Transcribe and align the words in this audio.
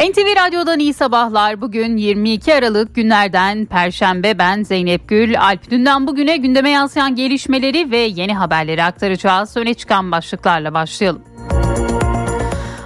NTV 0.00 0.36
Radyo'dan 0.46 0.78
iyi 0.78 0.94
sabahlar. 0.94 1.60
Bugün 1.60 1.96
22 1.96 2.54
Aralık 2.54 2.94
günlerden 2.94 3.66
Perşembe 3.66 4.38
ben 4.38 4.62
Zeynep 4.62 5.08
Gül. 5.08 5.40
Alp 5.40 5.70
dünden 5.70 6.06
bugüne 6.06 6.36
gündeme 6.36 6.70
yansıyan 6.70 7.14
gelişmeleri 7.14 7.90
ve 7.90 7.96
yeni 7.96 8.34
haberleri 8.34 8.84
aktaracağız. 8.84 9.56
Öne 9.56 9.74
çıkan 9.74 10.12
başlıklarla 10.12 10.74
başlayalım. 10.74 11.22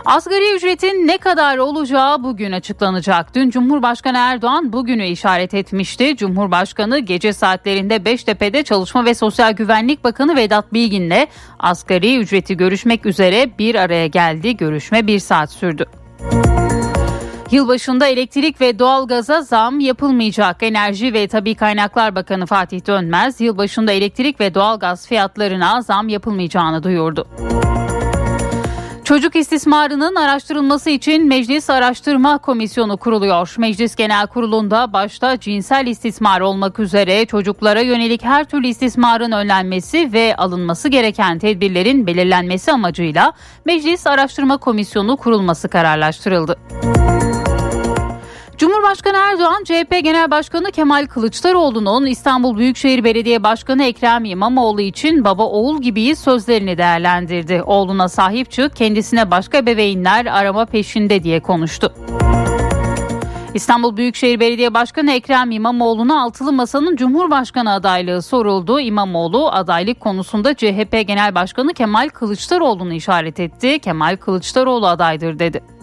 Asgari 0.04 0.56
ücretin 0.56 1.06
ne 1.06 1.18
kadar 1.18 1.58
olacağı 1.58 2.22
bugün 2.22 2.52
açıklanacak. 2.52 3.34
Dün 3.34 3.50
Cumhurbaşkanı 3.50 4.18
Erdoğan 4.18 4.72
bugünü 4.72 5.06
işaret 5.06 5.54
etmişti. 5.54 6.16
Cumhurbaşkanı 6.16 6.98
gece 6.98 7.32
saatlerinde 7.32 8.04
Beştepe'de 8.04 8.62
Çalışma 8.62 9.04
ve 9.04 9.14
Sosyal 9.14 9.52
Güvenlik 9.52 10.04
Bakanı 10.04 10.36
Vedat 10.36 10.72
Bilgin'le 10.72 11.26
asgari 11.58 12.18
ücreti 12.18 12.56
görüşmek 12.56 13.06
üzere 13.06 13.58
bir 13.58 13.74
araya 13.74 14.06
geldi. 14.06 14.56
Görüşme 14.56 15.06
bir 15.06 15.18
saat 15.18 15.52
sürdü. 15.52 15.86
Yılbaşında 17.54 18.06
elektrik 18.06 18.60
ve 18.60 18.78
doğalgaza 18.78 19.42
zam 19.42 19.80
yapılmayacak. 19.80 20.62
Enerji 20.62 21.12
ve 21.12 21.28
Tabi 21.28 21.54
Kaynaklar 21.54 22.14
Bakanı 22.14 22.46
Fatih 22.46 22.86
Dönmez, 22.86 23.40
yılbaşında 23.40 23.92
elektrik 23.92 24.40
ve 24.40 24.54
doğalgaz 24.54 25.06
fiyatlarına 25.06 25.82
zam 25.82 26.08
yapılmayacağını 26.08 26.82
duyurdu. 26.82 27.26
Çocuk 29.04 29.36
istismarının 29.36 30.14
araştırılması 30.14 30.90
için 30.90 31.28
Meclis 31.28 31.70
Araştırma 31.70 32.38
Komisyonu 32.38 32.96
kuruluyor. 32.96 33.54
Meclis 33.58 33.96
Genel 33.96 34.26
Kurulu'nda 34.26 34.92
başta 34.92 35.40
cinsel 35.40 35.86
istismar 35.86 36.40
olmak 36.40 36.78
üzere 36.78 37.26
çocuklara 37.26 37.80
yönelik 37.80 38.24
her 38.24 38.44
türlü 38.44 38.66
istismarın 38.66 39.32
önlenmesi 39.32 40.12
ve 40.12 40.36
alınması 40.36 40.88
gereken 40.88 41.38
tedbirlerin 41.38 42.06
belirlenmesi 42.06 42.72
amacıyla 42.72 43.32
Meclis 43.64 44.06
Araştırma 44.06 44.56
Komisyonu 44.56 45.16
kurulması 45.16 45.68
kararlaştırıldı. 45.68 46.56
Cumhurbaşkanı 48.58 49.16
Erdoğan, 49.16 49.64
CHP 49.64 50.04
Genel 50.04 50.30
Başkanı 50.30 50.70
Kemal 50.70 51.06
Kılıçdaroğlu'nun 51.06 52.06
İstanbul 52.06 52.56
Büyükşehir 52.56 53.04
Belediye 53.04 53.42
Başkanı 53.42 53.84
Ekrem 53.84 54.24
İmamoğlu 54.24 54.80
için 54.80 55.24
baba 55.24 55.42
oğul 55.42 55.82
gibiyiz 55.82 56.18
sözlerini 56.18 56.78
değerlendirdi. 56.78 57.62
Oğluna 57.66 58.08
sahip 58.08 58.50
çık, 58.50 58.76
kendisine 58.76 59.30
başka 59.30 59.66
bebeğinler 59.66 60.26
arama 60.26 60.64
peşinde 60.64 61.22
diye 61.22 61.40
konuştu. 61.40 61.94
İstanbul 63.54 63.96
Büyükşehir 63.96 64.40
Belediye 64.40 64.74
Başkanı 64.74 65.12
Ekrem 65.12 65.50
İmamoğlu'na 65.50 66.22
altılı 66.22 66.52
masanın 66.52 66.96
Cumhurbaşkanı 66.96 67.72
adaylığı 67.72 68.22
soruldu. 68.22 68.80
İmamoğlu 68.80 69.48
adaylık 69.48 70.00
konusunda 70.00 70.54
CHP 70.54 71.04
Genel 71.06 71.34
Başkanı 71.34 71.74
Kemal 71.74 72.08
Kılıçdaroğlu'nu 72.08 72.92
işaret 72.92 73.40
etti. 73.40 73.78
Kemal 73.78 74.16
Kılıçdaroğlu 74.16 74.86
adaydır 74.86 75.38
dedi. 75.38 75.73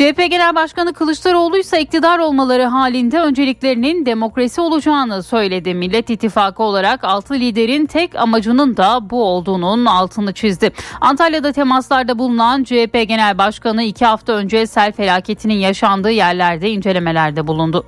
CHP 0.00 0.30
Genel 0.30 0.54
Başkanı 0.54 0.92
Kılıçdaroğlu 0.92 1.58
ise 1.58 1.80
iktidar 1.80 2.18
olmaları 2.18 2.64
halinde 2.64 3.20
önceliklerinin 3.20 4.06
demokrasi 4.06 4.60
olacağını 4.60 5.22
söyledi. 5.22 5.74
Millet 5.74 6.10
İttifakı 6.10 6.62
olarak 6.62 7.04
altı 7.04 7.34
liderin 7.34 7.86
tek 7.86 8.16
amacının 8.16 8.76
da 8.76 9.10
bu 9.10 9.24
olduğunun 9.24 9.86
altını 9.86 10.32
çizdi. 10.32 10.72
Antalya'da 11.00 11.52
temaslarda 11.52 12.18
bulunan 12.18 12.64
CHP 12.64 13.04
Genel 13.08 13.38
Başkanı 13.38 13.82
iki 13.82 14.04
hafta 14.06 14.32
önce 14.32 14.66
sel 14.66 14.92
felaketinin 14.92 15.58
yaşandığı 15.58 16.10
yerlerde 16.10 16.70
incelemelerde 16.70 17.46
bulundu. 17.46 17.86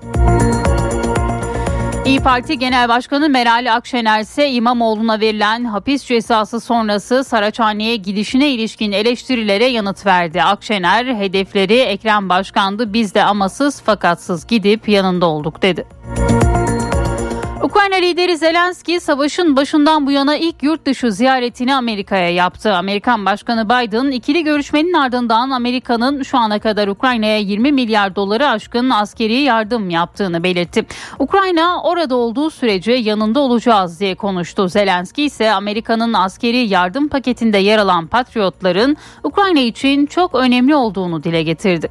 İyi 2.06 2.20
Parti 2.20 2.58
Genel 2.58 2.89
Başkanı 2.89 3.28
Meral 3.28 3.75
Akşener 3.75 4.20
ise 4.20 4.50
İmamoğlu'na 4.50 5.20
verilen 5.20 5.64
hapis 5.64 6.05
cezası 6.05 6.61
sonrası 6.61 7.25
Saraçhane'ye 7.25 7.97
gidişine 7.97 8.50
ilişkin 8.50 8.92
eleştirilere 8.92 9.64
yanıt 9.64 10.06
verdi. 10.06 10.42
Akşener 10.42 11.06
hedefleri 11.06 11.78
Ekrem 11.78 12.28
Başkan'dı 12.28 12.92
biz 12.92 13.14
de 13.14 13.25
amasız 13.25 13.83
fakatsız 13.83 14.47
gidip 14.47 14.89
yanında 14.89 15.27
olduk 15.27 15.62
dedi. 15.62 15.86
Ukrayna 17.63 17.97
lideri 17.97 18.37
Zelenski 18.37 19.01
savaşın 19.01 19.57
başından 19.57 20.07
bu 20.07 20.11
yana 20.11 20.36
ilk 20.36 20.63
yurt 20.63 20.86
dışı 20.86 21.13
ziyaretini 21.13 21.75
Amerika'ya 21.75 22.31
yaptı. 22.31 22.75
Amerikan 22.75 23.27
Başkanı 23.27 23.64
Biden 23.64 24.11
ikili 24.11 24.45
görüşmenin 24.45 24.92
ardından 24.92 25.51
Amerika'nın 25.51 26.23
şu 26.23 26.39
ana 26.39 26.59
kadar 26.59 26.89
Ukrayna'ya 26.89 27.39
20 27.39 27.73
milyar 27.73 28.17
doları 28.17 28.48
aşkın 28.48 28.91
askeri 28.91 29.41
yardım 29.41 29.91
yaptığını 29.91 30.42
belirtti. 30.42 30.86
Ukrayna 31.19 31.83
orada 31.83 32.17
olduğu 32.17 32.51
sürece 32.51 32.92
yanında 32.92 33.41
olacağız 33.41 34.01
diye 34.01 34.15
konuştu. 34.15 34.69
Zelenski 34.69 35.23
ise 35.23 35.53
Amerika'nın 35.53 36.13
askeri 36.13 36.69
yardım 36.69 37.09
paketinde 37.09 37.59
yer 37.59 37.79
alan 37.79 38.07
patriotların 38.07 38.97
Ukrayna 39.25 39.61
için 39.61 40.07
çok 40.07 40.35
önemli 40.35 40.75
olduğunu 40.75 41.23
dile 41.23 41.42
getirdi. 41.42 41.91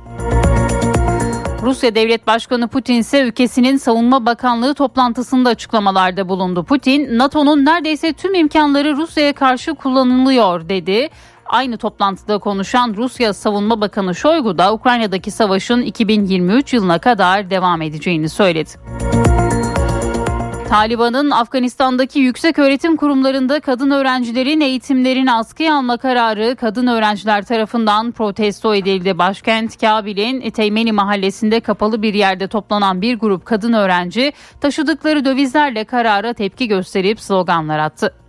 Rusya 1.62 1.96
Devlet 1.96 2.28
Başkanı 2.28 2.68
Putin 2.68 2.94
ise 2.94 3.22
ülkesinin 3.22 3.78
Savunma 3.78 4.26
Bakanlığı 4.26 4.74
toplantısında 4.74 5.50
açıklamalarda 5.50 6.30
bulundu. 6.30 6.64
Putin, 6.64 7.18
NATO'nun 7.18 7.66
neredeyse 7.66 8.14
tüm 8.14 8.36
imkanları 8.36 8.98
Rusya'ya 8.98 9.34
karşı 9.34 9.74
kullanılıyor 9.74 10.70
dedi. 10.70 11.10
Aynı 11.46 11.78
toplantıda 11.78 12.38
konuşan 12.38 12.94
Rusya 12.98 13.34
Savunma 13.34 13.82
Bakanı 13.82 14.16
Şoygu 14.16 14.58
da 14.58 14.74
Ukrayna'daki 14.74 15.32
savaşın 15.32 15.82
2023 15.82 16.74
yılına 16.74 17.00
kadar 17.00 17.50
devam 17.50 17.82
edeceğini 17.82 18.30
söyledi. 18.30 18.70
Taliban'ın 20.72 21.32
Afganistan'daki 21.32 22.20
yüksek 22.20 22.60
öğretim 22.60 22.98
kurumlarında 22.98 23.60
kadın 23.60 23.92
öğrencilerin 23.92 24.62
eğitimlerini 24.62 25.34
askıya 25.34 25.76
alma 25.76 25.98
kararı 25.98 26.56
kadın 26.56 26.88
öğrenciler 26.88 27.46
tarafından 27.46 28.12
protesto 28.12 28.76
edildi. 28.76 29.18
Başkent 29.18 29.82
Kabil'in 29.82 30.50
Teymeni 30.50 30.92
mahallesinde 30.92 31.60
kapalı 31.60 32.02
bir 32.02 32.14
yerde 32.14 32.48
toplanan 32.48 33.02
bir 33.02 33.20
grup 33.20 33.46
kadın 33.46 33.74
öğrenci 33.74 34.34
taşıdıkları 34.62 35.26
dövizlerle 35.26 35.84
karara 35.84 36.34
tepki 36.34 36.68
gösterip 36.68 37.20
sloganlar 37.20 37.80
attı. 37.80 38.21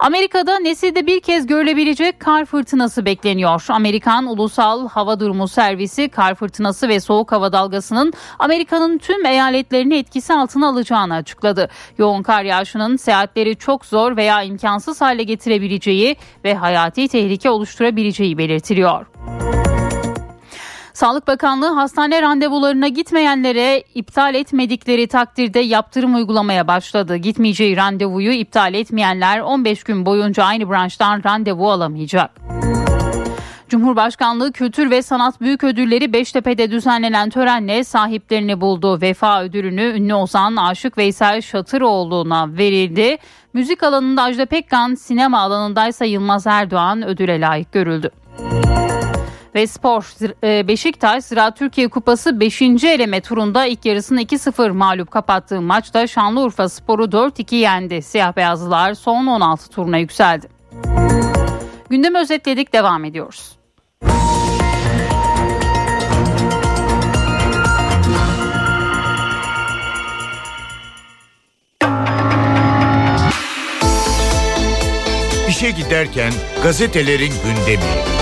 Amerika'da 0.00 0.58
nesilde 0.58 1.06
bir 1.06 1.20
kez 1.20 1.46
görülebilecek 1.46 2.20
kar 2.20 2.44
fırtınası 2.44 3.04
bekleniyor. 3.04 3.64
Amerikan 3.68 4.26
Ulusal 4.26 4.88
Hava 4.88 5.20
Durumu 5.20 5.48
Servisi 5.48 6.08
kar 6.08 6.34
fırtınası 6.34 6.88
ve 6.88 7.00
soğuk 7.00 7.32
hava 7.32 7.52
dalgasının 7.52 8.12
Amerika'nın 8.38 8.98
tüm 8.98 9.26
eyaletlerini 9.26 9.96
etkisi 9.96 10.34
altına 10.34 10.68
alacağını 10.68 11.14
açıkladı. 11.14 11.70
Yoğun 11.98 12.22
kar 12.22 12.44
yağışının 12.44 12.96
seyahatleri 12.96 13.56
çok 13.56 13.86
zor 13.86 14.16
veya 14.16 14.42
imkansız 14.42 15.00
hale 15.00 15.22
getirebileceği 15.22 16.16
ve 16.44 16.54
hayati 16.54 17.08
tehlike 17.08 17.50
oluşturabileceği 17.50 18.38
belirtiliyor. 18.38 19.06
Sağlık 20.94 21.26
Bakanlığı 21.26 21.74
hastane 21.74 22.22
randevularına 22.22 22.88
gitmeyenlere 22.88 23.84
iptal 23.94 24.34
etmedikleri 24.34 25.06
takdirde 25.06 25.60
yaptırım 25.60 26.14
uygulamaya 26.14 26.68
başladı. 26.68 27.16
Gitmeyeceği 27.16 27.76
randevuyu 27.76 28.32
iptal 28.32 28.74
etmeyenler 28.74 29.40
15 29.40 29.84
gün 29.84 30.06
boyunca 30.06 30.44
aynı 30.44 30.70
branştan 30.70 31.22
randevu 31.24 31.70
alamayacak. 31.70 32.30
Cumhurbaşkanlığı 33.68 34.52
Kültür 34.52 34.90
ve 34.90 35.02
Sanat 35.02 35.40
Büyük 35.40 35.64
Ödülleri 35.64 36.12
Beştepe'de 36.12 36.70
düzenlenen 36.70 37.30
törenle 37.30 37.84
sahiplerini 37.84 38.60
buldu. 38.60 39.00
Vefa 39.00 39.42
ödülünü 39.42 39.82
ünlü 39.82 40.14
ozan 40.14 40.56
Aşık 40.56 40.98
Veysel 40.98 41.40
Şatıroğlu'na 41.40 42.56
verildi. 42.56 43.16
Müzik 43.52 43.82
alanında 43.82 44.22
Ajda 44.22 44.46
Pekkan, 44.46 44.94
sinema 44.94 45.40
alanındaysa 45.40 46.04
Yılmaz 46.04 46.46
Erdoğan 46.46 47.02
ödüle 47.02 47.40
layık 47.40 47.72
görüldü. 47.72 48.10
Ve 49.54 49.66
spor 49.66 50.14
e, 50.44 50.68
Beşiktaş 50.68 51.24
Zira 51.24 51.50
Türkiye 51.50 51.88
Kupası 51.88 52.40
5. 52.40 52.62
eleme 52.62 53.20
turunda 53.20 53.66
ilk 53.66 53.84
yarısını 53.84 54.22
2-0 54.22 54.70
mağlup 54.70 55.10
kapattığı 55.10 55.60
maçta 55.60 56.06
Şanlıurfa 56.06 56.68
Sporu 56.68 57.04
4-2 57.04 57.54
yendi. 57.54 58.02
Siyah 58.02 58.36
beyazlılar 58.36 58.94
son 58.94 59.26
16 59.26 59.70
turuna 59.70 59.98
yükseldi. 59.98 60.48
Gündemi 61.90 62.18
özetledik 62.18 62.72
devam 62.72 63.04
ediyoruz. 63.04 63.58
İşe 75.48 75.70
giderken 75.70 76.32
gazetelerin 76.62 77.32
gündemi. 77.44 78.13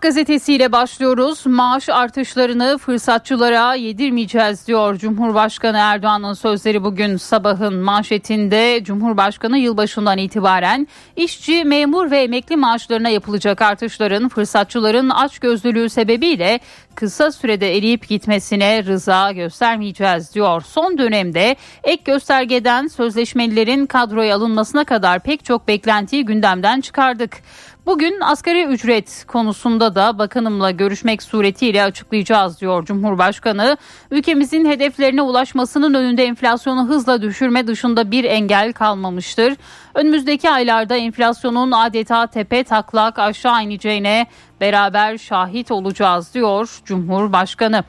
Gazetesiyle 0.00 0.72
başlıyoruz. 0.72 1.46
Maaş 1.46 1.88
artışlarını 1.88 2.78
fırsatçılara 2.78 3.74
yedirmeyeceğiz 3.74 4.66
diyor 4.66 4.96
Cumhurbaşkanı 4.96 5.76
Erdoğan'ın 5.78 6.32
sözleri 6.32 6.84
bugün 6.84 7.16
sabahın 7.16 7.74
manşetinde. 7.74 8.84
Cumhurbaşkanı 8.84 9.58
yılbaşından 9.58 10.18
itibaren 10.18 10.88
işçi, 11.16 11.64
memur 11.64 12.10
ve 12.10 12.22
emekli 12.22 12.56
maaşlarına 12.56 13.08
yapılacak 13.08 13.62
artışların 13.62 14.28
fırsatçıların 14.28 15.10
açgözlülüğü 15.10 15.88
sebebiyle 15.88 16.60
kısa 16.94 17.32
sürede 17.32 17.76
eriyip 17.76 18.08
gitmesine 18.08 18.84
rıza 18.84 19.32
göstermeyeceğiz 19.32 20.34
diyor. 20.34 20.60
Son 20.60 20.98
dönemde 20.98 21.56
ek 21.84 22.02
göstergeden 22.04 22.86
sözleşmelilerin 22.86 23.86
kadroya 23.86 24.36
alınmasına 24.36 24.84
kadar 24.84 25.20
pek 25.20 25.44
çok 25.44 25.68
beklentiyi 25.68 26.24
gündemden 26.24 26.80
çıkardık. 26.80 27.32
Bugün 27.90 28.20
asgari 28.20 28.64
ücret 28.64 29.24
konusunda 29.26 29.94
da 29.94 30.18
bakanımla 30.18 30.70
görüşmek 30.70 31.22
suretiyle 31.22 31.84
açıklayacağız 31.84 32.60
diyor 32.60 32.84
Cumhurbaşkanı. 32.84 33.76
Ülkemizin 34.10 34.64
hedeflerine 34.64 35.22
ulaşmasının 35.22 35.94
önünde 35.94 36.24
enflasyonu 36.24 36.88
hızla 36.88 37.22
düşürme 37.22 37.66
dışında 37.66 38.10
bir 38.10 38.24
engel 38.24 38.72
kalmamıştır. 38.72 39.56
Önümüzdeki 39.94 40.50
aylarda 40.50 40.96
enflasyonun 40.96 41.72
adeta 41.72 42.26
tepe 42.26 42.64
taklak 42.64 43.18
aşağı 43.18 43.64
ineceğine 43.64 44.26
beraber 44.60 45.18
şahit 45.18 45.70
olacağız 45.70 46.34
diyor 46.34 46.80
Cumhurbaşkanı. 46.84 47.84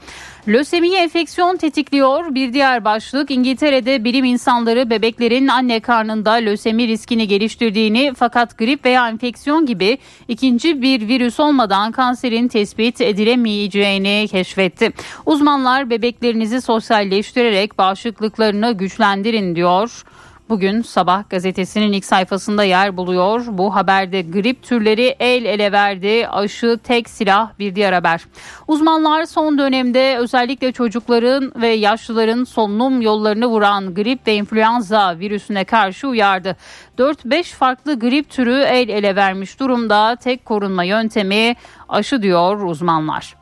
Lösemi 0.48 0.96
enfeksiyon 0.96 1.58
tetikliyor. 1.58 2.36
Bir 2.36 2.54
diğer 2.54 2.86
başlık 2.86 3.32
İngiltere'de 3.32 4.04
bilim 4.04 4.26
insanları 4.26 4.90
bebeklerin 4.90 5.48
anne 5.48 5.80
karnında 5.80 6.32
lösemi 6.32 6.88
riskini 6.88 7.28
geliştirdiğini 7.28 8.14
fakat 8.18 8.58
grip 8.58 8.86
veya 8.86 9.10
enfeksiyon 9.10 9.66
gibi 9.66 9.98
ikinci 10.28 10.82
bir 10.82 11.08
virüs 11.08 11.40
olmadan 11.40 11.92
kanserin 11.92 12.48
tespit 12.48 13.02
edilemeyeceğini 13.02 14.28
keşfetti. 14.32 14.92
Uzmanlar 15.26 15.90
bebeklerinizi 15.90 16.62
sosyalleştirerek 16.62 17.78
bağışıklıklarını 17.78 18.72
güçlendirin 18.72 19.56
diyor. 19.56 20.04
Bugün 20.52 20.82
Sabah 20.82 21.30
gazetesinin 21.30 21.94
ilk 21.94 22.06
sayfasında 22.06 22.64
yer 22.64 22.98
buluyor. 22.98 23.46
Bu 23.48 23.76
haberde 23.76 24.22
grip 24.22 24.64
türleri 24.64 25.16
el 25.20 25.46
ele 25.46 25.72
verdi. 25.72 26.28
Aşı 26.28 26.80
tek 26.84 27.10
silah 27.10 27.60
bir 27.60 27.76
diğer 27.76 27.94
haber. 27.94 28.22
Uzmanlar 28.68 29.26
son 29.26 29.58
dönemde 29.58 30.18
özellikle 30.18 30.72
çocukların 30.72 31.52
ve 31.56 31.68
yaşlıların 31.68 32.44
solunum 32.44 33.02
yollarını 33.02 33.48
vuran 33.48 33.94
grip 33.96 34.28
ve 34.28 34.36
influenza 34.36 35.20
virüsüne 35.20 35.64
karşı 35.64 36.08
uyardı. 36.08 36.58
4-5 36.98 37.44
farklı 37.44 38.00
grip 38.00 38.30
türü 38.30 38.62
el 38.62 38.90
ele 38.90 39.16
vermiş 39.16 39.60
durumda. 39.60 40.16
Tek 40.16 40.46
korunma 40.46 40.84
yöntemi 40.84 41.56
aşı 41.90 42.22
diyor 42.22 42.62
uzmanlar. 42.62 43.36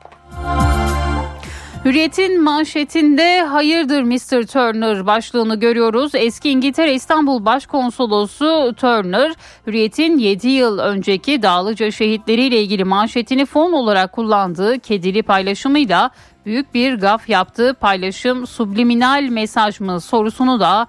Hürriyet'in 1.85 2.43
manşetinde 2.43 3.41
hayırdır 3.41 4.03
Mr. 4.03 4.47
Turner 4.47 5.05
başlığını 5.05 5.59
görüyoruz. 5.59 6.11
Eski 6.15 6.49
İngiltere 6.49 6.93
İstanbul 6.93 7.45
Başkonsolosu 7.45 8.73
Turner, 8.77 9.33
Hürriyet'in 9.67 10.17
7 10.17 10.47
yıl 10.47 10.79
önceki 10.79 11.41
Dağlıca 11.41 11.91
şehitleriyle 11.91 12.61
ilgili 12.61 12.83
manşetini 12.83 13.45
fon 13.45 13.71
olarak 13.71 14.11
kullandığı 14.11 14.79
kedili 14.79 15.23
paylaşımıyla 15.23 16.09
büyük 16.45 16.73
bir 16.73 16.93
gaf 16.93 17.29
yaptı. 17.29 17.75
Paylaşım 17.79 18.47
subliminal 18.47 19.23
mesaj 19.23 19.79
mı 19.79 20.01
sorusunu 20.01 20.59
da 20.59 20.87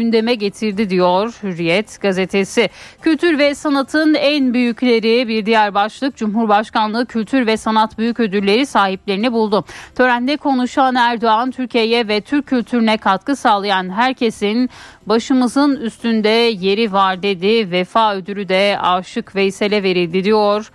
gündeme 0.00 0.34
getirdi 0.34 0.90
diyor 0.90 1.38
Hürriyet 1.42 2.00
gazetesi. 2.00 2.70
Kültür 3.02 3.38
ve 3.38 3.54
sanatın 3.54 4.14
en 4.14 4.54
büyükleri 4.54 5.28
bir 5.28 5.46
diğer 5.46 5.74
başlık 5.74 6.16
Cumhurbaşkanlığı 6.16 7.06
Kültür 7.06 7.46
ve 7.46 7.56
Sanat 7.56 7.98
Büyük 7.98 8.20
Ödülleri 8.20 8.66
sahiplerini 8.66 9.32
buldu. 9.32 9.64
Törende 9.94 10.36
konuşan 10.36 10.94
Erdoğan 10.94 11.50
Türkiye'ye 11.50 12.08
ve 12.08 12.20
Türk 12.20 12.46
kültürüne 12.46 12.96
katkı 12.96 13.36
sağlayan 13.36 13.90
herkesin 13.90 14.70
başımızın 15.06 15.76
üstünde 15.76 16.28
yeri 16.28 16.92
var 16.92 17.22
dedi. 17.22 17.70
Vefa 17.70 18.14
ödülü 18.14 18.48
de 18.48 18.78
Aşık 18.80 19.36
Veysel'e 19.36 19.82
verildi 19.82 20.24
diyor. 20.24 20.70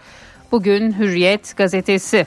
Bugün 0.52 0.92
Hürriyet 1.00 1.58
gazetesi. 1.58 2.26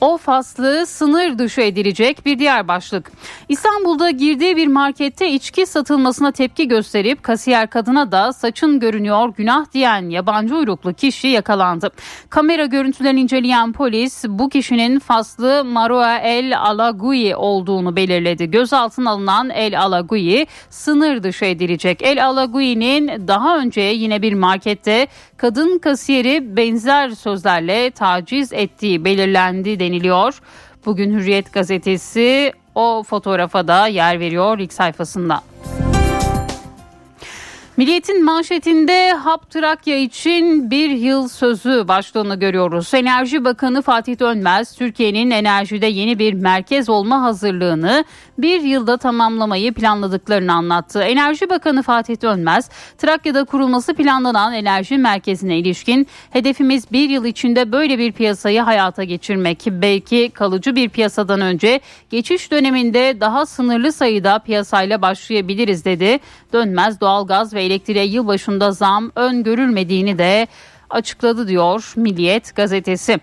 O 0.00 0.16
faslı 0.16 0.86
sınır 0.86 1.38
dışı 1.38 1.60
edilecek 1.60 2.26
bir 2.26 2.38
diğer 2.38 2.68
başlık. 2.68 3.12
İstanbul'da 3.48 4.10
girdiği 4.10 4.56
bir 4.56 4.66
markette 4.66 5.30
içki 5.30 5.66
satılmasına 5.66 6.32
tepki 6.32 6.68
gösterip 6.68 7.22
kasiyer 7.22 7.70
kadına 7.70 8.12
da 8.12 8.32
saçın 8.32 8.80
görünüyor 8.80 9.28
günah 9.36 9.72
diyen 9.72 10.08
yabancı 10.08 10.56
uyruklu 10.56 10.94
kişi 10.94 11.28
yakalandı. 11.28 11.90
Kamera 12.30 12.66
görüntülerini 12.66 13.20
inceleyen 13.20 13.72
polis 13.72 14.24
bu 14.28 14.48
kişinin 14.48 14.98
faslı 14.98 15.64
Maroa 15.64 16.18
El 16.18 16.58
Alagui 16.58 17.36
olduğunu 17.36 17.96
belirledi. 17.96 18.50
Gözaltına 18.50 19.10
alınan 19.10 19.50
El 19.50 19.80
Alagui 19.80 20.46
sınır 20.70 21.22
dışı 21.22 21.44
edilecek. 21.44 22.02
El 22.02 22.26
Alagui'nin 22.26 23.28
daha 23.28 23.58
önce 23.58 23.80
yine 23.80 24.22
bir 24.22 24.34
markette 24.34 25.06
kadın 25.36 25.78
kasiyeri 25.78 26.56
benzer 26.56 27.10
sözlerle 27.10 27.90
taciz 27.90 28.52
ettiği 28.52 29.04
belirlendi 29.04 29.80
deniliyor. 29.88 30.40
Bugün 30.86 31.18
Hürriyet 31.18 31.52
gazetesi 31.52 32.52
o 32.74 33.02
fotoğrafa 33.02 33.68
da 33.68 33.86
yer 33.86 34.20
veriyor 34.20 34.58
ilk 34.58 34.72
sayfasında. 34.72 35.40
Milliyetin 37.76 38.24
manşetinde 38.24 39.12
Hap 39.12 39.50
Trakya 39.50 39.98
için 39.98 40.70
bir 40.70 40.90
yıl 40.90 41.28
sözü 41.28 41.88
başlığını 41.88 42.34
görüyoruz. 42.40 42.94
Enerji 42.94 43.44
Bakanı 43.44 43.82
Fatih 43.82 44.18
Dönmez, 44.18 44.76
Türkiye'nin 44.76 45.30
enerjide 45.30 45.86
yeni 45.86 46.18
bir 46.18 46.34
merkez 46.34 46.88
olma 46.88 47.22
hazırlığını 47.22 48.04
bir 48.38 48.60
yılda 48.60 48.96
tamamlamayı 48.96 49.74
planladıklarını 49.74 50.52
anlattı. 50.52 51.02
Enerji 51.02 51.50
Bakanı 51.50 51.82
Fatih 51.82 52.22
Dönmez, 52.22 52.70
Trakya'da 52.98 53.44
kurulması 53.44 53.94
planlanan 53.94 54.52
enerji 54.52 54.98
merkezine 54.98 55.58
ilişkin 55.58 56.06
hedefimiz 56.30 56.92
bir 56.92 57.10
yıl 57.10 57.24
içinde 57.24 57.72
böyle 57.72 57.98
bir 57.98 58.12
piyasayı 58.12 58.60
hayata 58.60 59.04
geçirmek. 59.04 59.62
Belki 59.66 60.30
kalıcı 60.30 60.76
bir 60.76 60.88
piyasadan 60.88 61.40
önce 61.40 61.80
geçiş 62.10 62.50
döneminde 62.50 63.20
daha 63.20 63.46
sınırlı 63.46 63.92
sayıda 63.92 64.38
piyasayla 64.38 65.02
başlayabiliriz 65.02 65.84
dedi. 65.84 66.18
Dönmez 66.52 67.00
doğalgaz 67.00 67.54
ve 67.54 67.62
elektriğe 67.62 68.04
yılbaşında 68.04 68.72
zam 68.72 69.12
öngörülmediğini 69.16 70.18
de 70.18 70.46
açıkladı 70.90 71.48
diyor 71.48 71.92
Milliyet 71.96 72.56
gazetesi. 72.56 73.18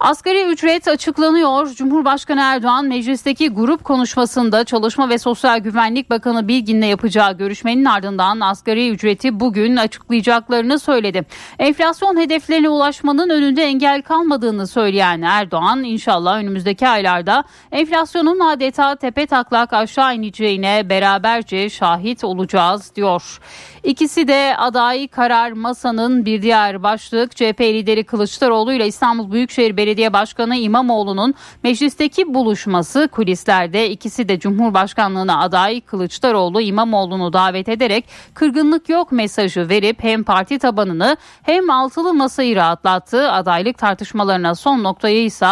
Asgari 0.00 0.44
ücret 0.44 0.88
açıklanıyor. 0.88 1.66
Cumhurbaşkanı 1.66 2.40
Erdoğan 2.40 2.84
meclisteki 2.84 3.48
grup 3.48 3.84
konuşmasında 3.84 4.64
Çalışma 4.64 5.08
ve 5.08 5.18
Sosyal 5.18 5.58
Güvenlik 5.58 6.10
Bakanı 6.10 6.48
Bilgin'le 6.48 6.82
yapacağı 6.82 7.38
görüşmenin 7.38 7.84
ardından 7.84 8.40
asgari 8.40 8.90
ücreti 8.90 9.40
bugün 9.40 9.76
açıklayacaklarını 9.76 10.78
söyledi. 10.78 11.26
Enflasyon 11.58 12.16
hedeflerine 12.16 12.68
ulaşmanın 12.68 13.30
önünde 13.30 13.62
engel 13.62 14.02
kalmadığını 14.02 14.66
söyleyen 14.66 15.22
Erdoğan 15.22 15.84
inşallah 15.84 16.38
önümüzdeki 16.38 16.88
aylarda 16.88 17.44
enflasyonun 17.72 18.40
adeta 18.40 18.96
tepe 18.96 19.26
taklak 19.26 19.72
aşağı 19.72 20.14
ineceğine 20.14 20.90
beraberce 20.90 21.70
şahit 21.70 22.24
olacağız 22.24 22.92
diyor. 22.96 23.40
İkisi 23.82 24.28
de 24.28 24.54
aday 24.58 25.08
karar 25.08 25.52
masanın 25.52 26.24
bir 26.24 26.42
diğer 26.42 26.82
başlık 26.82 27.36
CHP 27.36 27.60
lideri 27.60 28.04
Kılıçdaroğlu 28.04 28.72
ile 28.72 28.86
İstanbul 28.86 29.32
Büyükşehir 29.32 29.76
Belediye 29.90 30.12
Başkanı 30.12 30.56
İmamoğlu'nun 30.56 31.34
meclisteki 31.62 32.34
buluşması 32.34 33.08
kulislerde 33.12 33.90
ikisi 33.90 34.28
de 34.28 34.38
Cumhurbaşkanlığına 34.38 35.40
aday 35.40 35.80
Kılıçdaroğlu 35.80 36.60
İmamoğlu'nu 36.60 37.32
davet 37.32 37.68
ederek 37.68 38.04
kırgınlık 38.34 38.88
yok 38.88 39.12
mesajı 39.12 39.68
verip 39.68 40.02
hem 40.02 40.24
parti 40.24 40.58
tabanını 40.58 41.16
hem 41.42 41.70
altılı 41.70 42.14
masayı 42.14 42.56
rahatlattı. 42.56 43.32
Adaylık 43.32 43.78
tartışmalarına 43.78 44.54
son 44.54 44.84
noktayı 44.84 45.24
ise 45.24 45.46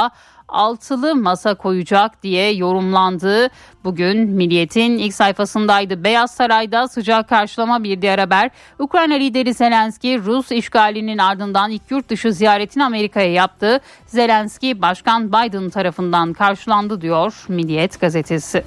altılı 0.48 1.16
masa 1.16 1.54
koyacak 1.54 2.22
diye 2.22 2.52
yorumlandı. 2.52 3.48
Bugün 3.84 4.30
Milliyet'in 4.30 4.98
ilk 4.98 5.14
sayfasındaydı. 5.14 6.04
Beyaz 6.04 6.30
Saray'da 6.30 6.88
sıcak 6.88 7.28
karşılama 7.28 7.84
bir 7.84 8.02
diğer 8.02 8.18
haber. 8.18 8.50
Ukrayna 8.78 9.14
lideri 9.14 9.54
Zelenski 9.54 10.18
Rus 10.18 10.52
işgalinin 10.52 11.18
ardından 11.18 11.70
ilk 11.70 11.90
yurt 11.90 12.08
dışı 12.08 12.32
ziyaretini 12.32 12.84
Amerika'ya 12.84 13.32
yaptı. 13.32 13.80
Zelenski 14.06 14.82
Başkan 14.82 15.28
Biden 15.28 15.70
tarafından 15.70 16.32
karşılandı 16.32 17.00
diyor 17.00 17.44
Milliyet 17.48 18.00
gazetesi. 18.00 18.64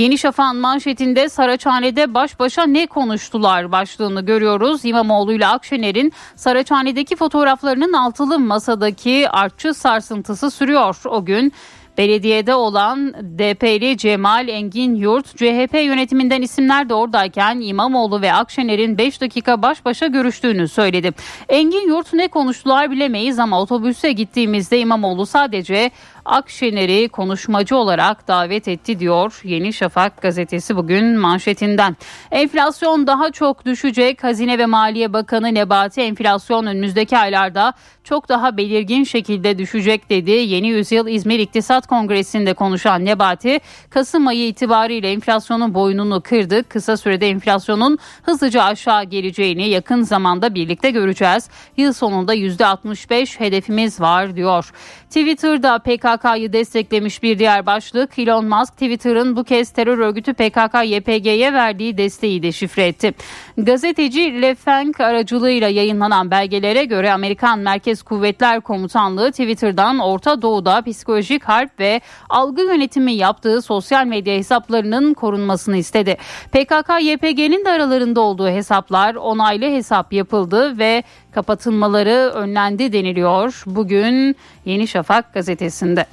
Yeni 0.00 0.18
Şafak'ın 0.18 0.56
manşetinde 0.56 1.28
Saraçhane'de 1.28 2.14
baş 2.14 2.38
başa 2.38 2.66
ne 2.66 2.86
konuştular 2.86 3.72
başlığını 3.72 4.20
görüyoruz. 4.20 4.84
İmamoğlu 4.84 5.32
ile 5.32 5.46
Akşener'in 5.46 6.12
Saraçhane'deki 6.36 7.16
fotoğraflarının 7.16 7.92
altılı 7.92 8.38
masadaki 8.38 9.28
artçı 9.30 9.74
sarsıntısı 9.74 10.50
sürüyor. 10.50 10.96
O 11.04 11.24
gün 11.24 11.52
Belediyede 11.98 12.54
olan 12.54 13.12
DP'li 13.12 13.96
Cemal 13.96 14.48
Engin 14.48 14.94
Yurt 14.94 15.26
CHP 15.26 15.74
yönetiminden 15.74 16.42
isimler 16.42 16.88
de 16.88 16.94
oradayken 16.94 17.60
İmamoğlu 17.60 18.22
ve 18.22 18.32
Akşener'in 18.32 18.98
5 18.98 19.20
dakika 19.20 19.62
baş 19.62 19.84
başa 19.84 20.06
görüştüğünü 20.06 20.68
söyledi. 20.68 21.12
Engin 21.48 21.88
Yurt 21.88 22.12
ne 22.12 22.28
konuştular 22.28 22.90
bilemeyiz 22.90 23.38
ama 23.38 23.60
otobüse 23.60 24.12
gittiğimizde 24.12 24.78
İmamoğlu 24.78 25.26
sadece 25.26 25.90
Akşener'i 26.24 27.08
konuşmacı 27.08 27.76
olarak 27.76 28.28
davet 28.28 28.68
etti 28.68 28.98
diyor 28.98 29.40
Yeni 29.44 29.72
Şafak 29.72 30.22
gazetesi 30.22 30.76
bugün 30.76 31.18
manşetinden. 31.18 31.96
Enflasyon 32.30 33.06
daha 33.06 33.32
çok 33.32 33.66
düşecek. 33.66 34.24
Hazine 34.24 34.58
ve 34.58 34.66
Maliye 34.66 35.12
Bakanı 35.12 35.54
Nebati 35.54 36.00
enflasyon 36.00 36.66
önümüzdeki 36.66 37.18
aylarda 37.18 37.72
çok 38.04 38.28
daha 38.28 38.56
belirgin 38.56 39.04
şekilde 39.04 39.58
düşecek 39.58 40.10
dedi. 40.10 40.30
Yeni 40.30 40.68
Yüzyıl 40.68 41.08
İzmir 41.08 41.38
İktisat 41.38 41.86
Kongresi'nde 41.86 42.54
konuşan 42.54 43.04
Nebati, 43.04 43.60
Kasım 43.90 44.26
ayı 44.26 44.46
itibariyle 44.46 45.12
enflasyonun 45.12 45.74
boynunu 45.74 46.20
kırdı. 46.20 46.68
Kısa 46.68 46.96
sürede 46.96 47.28
enflasyonun 47.28 47.98
hızlıca 48.22 48.62
aşağı 48.62 49.04
geleceğini 49.04 49.68
yakın 49.68 50.02
zamanda 50.02 50.54
birlikte 50.54 50.90
göreceğiz. 50.90 51.48
Yıl 51.76 51.92
sonunda 51.92 52.34
%65 52.34 53.40
hedefimiz 53.40 54.00
var 54.00 54.36
diyor. 54.36 54.70
Twitter'da 55.08 55.78
PKK'yı 56.16 56.52
desteklemiş 56.52 57.22
bir 57.22 57.38
diğer 57.38 57.66
başlık 57.66 58.18
Elon 58.18 58.44
Musk 58.44 58.72
Twitter'ın 58.72 59.36
bu 59.36 59.44
kez 59.44 59.70
terör 59.70 59.98
örgütü 59.98 60.30
PKK-YPG'ye 60.30 61.52
verdiği 61.52 61.98
desteği 61.98 62.42
de 62.42 62.52
şifre 62.52 62.86
etti. 62.86 63.14
Gazeteci 63.58 64.42
Le 64.42 64.54
Feng 64.54 65.00
aracılığıyla 65.00 65.68
yayınlanan 65.68 66.30
belgelere 66.30 66.84
göre 66.84 67.12
Amerikan 67.12 67.58
Merkez 67.58 68.02
Kuvvetler 68.02 68.60
Komutanlığı 68.60 69.30
Twitter'dan 69.30 69.98
Orta 69.98 70.42
Doğu'da 70.42 70.82
psikolojik 70.82 71.44
harp 71.44 71.80
ve 71.80 72.00
algı 72.28 72.62
yönetimi 72.62 73.12
yaptığı 73.12 73.62
sosyal 73.62 74.06
medya 74.06 74.34
hesaplarının 74.34 75.14
korunmasını 75.14 75.76
istedi. 75.76 76.16
PKK-YPG'nin 76.52 77.64
de 77.64 77.70
aralarında 77.70 78.20
olduğu 78.20 78.48
hesaplar 78.48 79.14
onaylı 79.14 79.64
hesap 79.64 80.12
yapıldı 80.12 80.78
ve 80.78 81.02
kapatılmaları 81.32 82.30
önlendi 82.34 82.92
deniliyor. 82.92 83.62
Bugün 83.66 84.36
Yeni 84.64 84.88
Şafak 84.88 85.34
gazetesinde. 85.34 86.06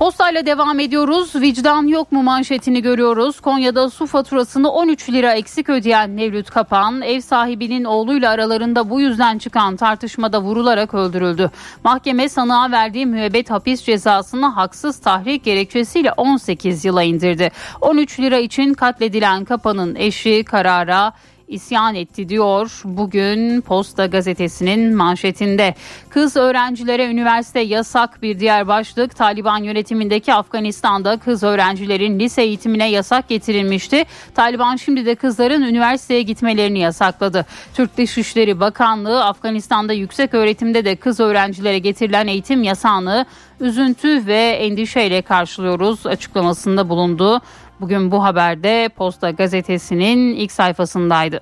Postayla 0.00 0.46
devam 0.46 0.80
ediyoruz. 0.80 1.34
Vicdan 1.34 1.86
yok 1.86 2.12
mu 2.12 2.22
manşetini 2.22 2.82
görüyoruz. 2.82 3.40
Konya'da 3.40 3.90
su 3.90 4.06
faturasını 4.06 4.72
13 4.72 5.10
lira 5.10 5.32
eksik 5.32 5.68
ödeyen 5.68 6.10
Mevlüt 6.10 6.50
Kapan, 6.50 7.02
ev 7.02 7.20
sahibinin 7.20 7.84
oğluyla 7.84 8.30
aralarında 8.30 8.90
bu 8.90 9.00
yüzden 9.00 9.38
çıkan 9.38 9.76
tartışmada 9.76 10.42
vurularak 10.42 10.94
öldürüldü. 10.94 11.50
Mahkeme 11.84 12.28
sanığa 12.28 12.70
verdiği 12.70 13.06
müebbet 13.06 13.50
hapis 13.50 13.82
cezasını 13.82 14.46
haksız 14.46 15.00
tahrik 15.00 15.44
gerekçesiyle 15.44 16.12
18 16.12 16.84
yıla 16.84 17.02
indirdi. 17.02 17.50
13 17.80 18.20
lira 18.20 18.38
için 18.38 18.74
katledilen 18.74 19.44
Kapan'ın 19.44 19.94
eşi 19.94 20.44
karara 20.44 21.12
isyan 21.50 21.94
etti 21.94 22.28
diyor 22.28 22.80
bugün 22.84 23.60
Posta 23.60 24.06
gazetesinin 24.06 24.96
manşetinde. 24.96 25.74
Kız 26.10 26.36
öğrencilere 26.36 27.06
üniversite 27.06 27.60
yasak 27.60 28.22
bir 28.22 28.40
diğer 28.40 28.68
başlık 28.68 29.16
Taliban 29.16 29.62
yönetimindeki 29.62 30.34
Afganistan'da 30.34 31.16
kız 31.16 31.42
öğrencilerin 31.42 32.18
lise 32.20 32.42
eğitimine 32.42 32.90
yasak 32.90 33.28
getirilmişti. 33.28 34.04
Taliban 34.34 34.76
şimdi 34.76 35.06
de 35.06 35.14
kızların 35.14 35.62
üniversiteye 35.62 36.22
gitmelerini 36.22 36.78
yasakladı. 36.78 37.46
Türk 37.74 37.96
Dışişleri 37.96 38.60
Bakanlığı 38.60 39.24
Afganistan'da 39.24 39.92
yüksek 39.92 40.34
öğretimde 40.34 40.84
de 40.84 40.96
kız 40.96 41.20
öğrencilere 41.20 41.78
getirilen 41.78 42.26
eğitim 42.26 42.62
yasağını 42.62 43.26
üzüntü 43.60 44.26
ve 44.26 44.40
endişeyle 44.40 45.22
karşılıyoruz 45.22 46.06
açıklamasında 46.06 46.88
bulundu. 46.88 47.40
Bugün 47.80 48.10
bu 48.10 48.24
haberde 48.24 48.88
Posta 48.96 49.30
gazetesinin 49.30 50.34
ilk 50.34 50.52
sayfasındaydı. 50.52 51.40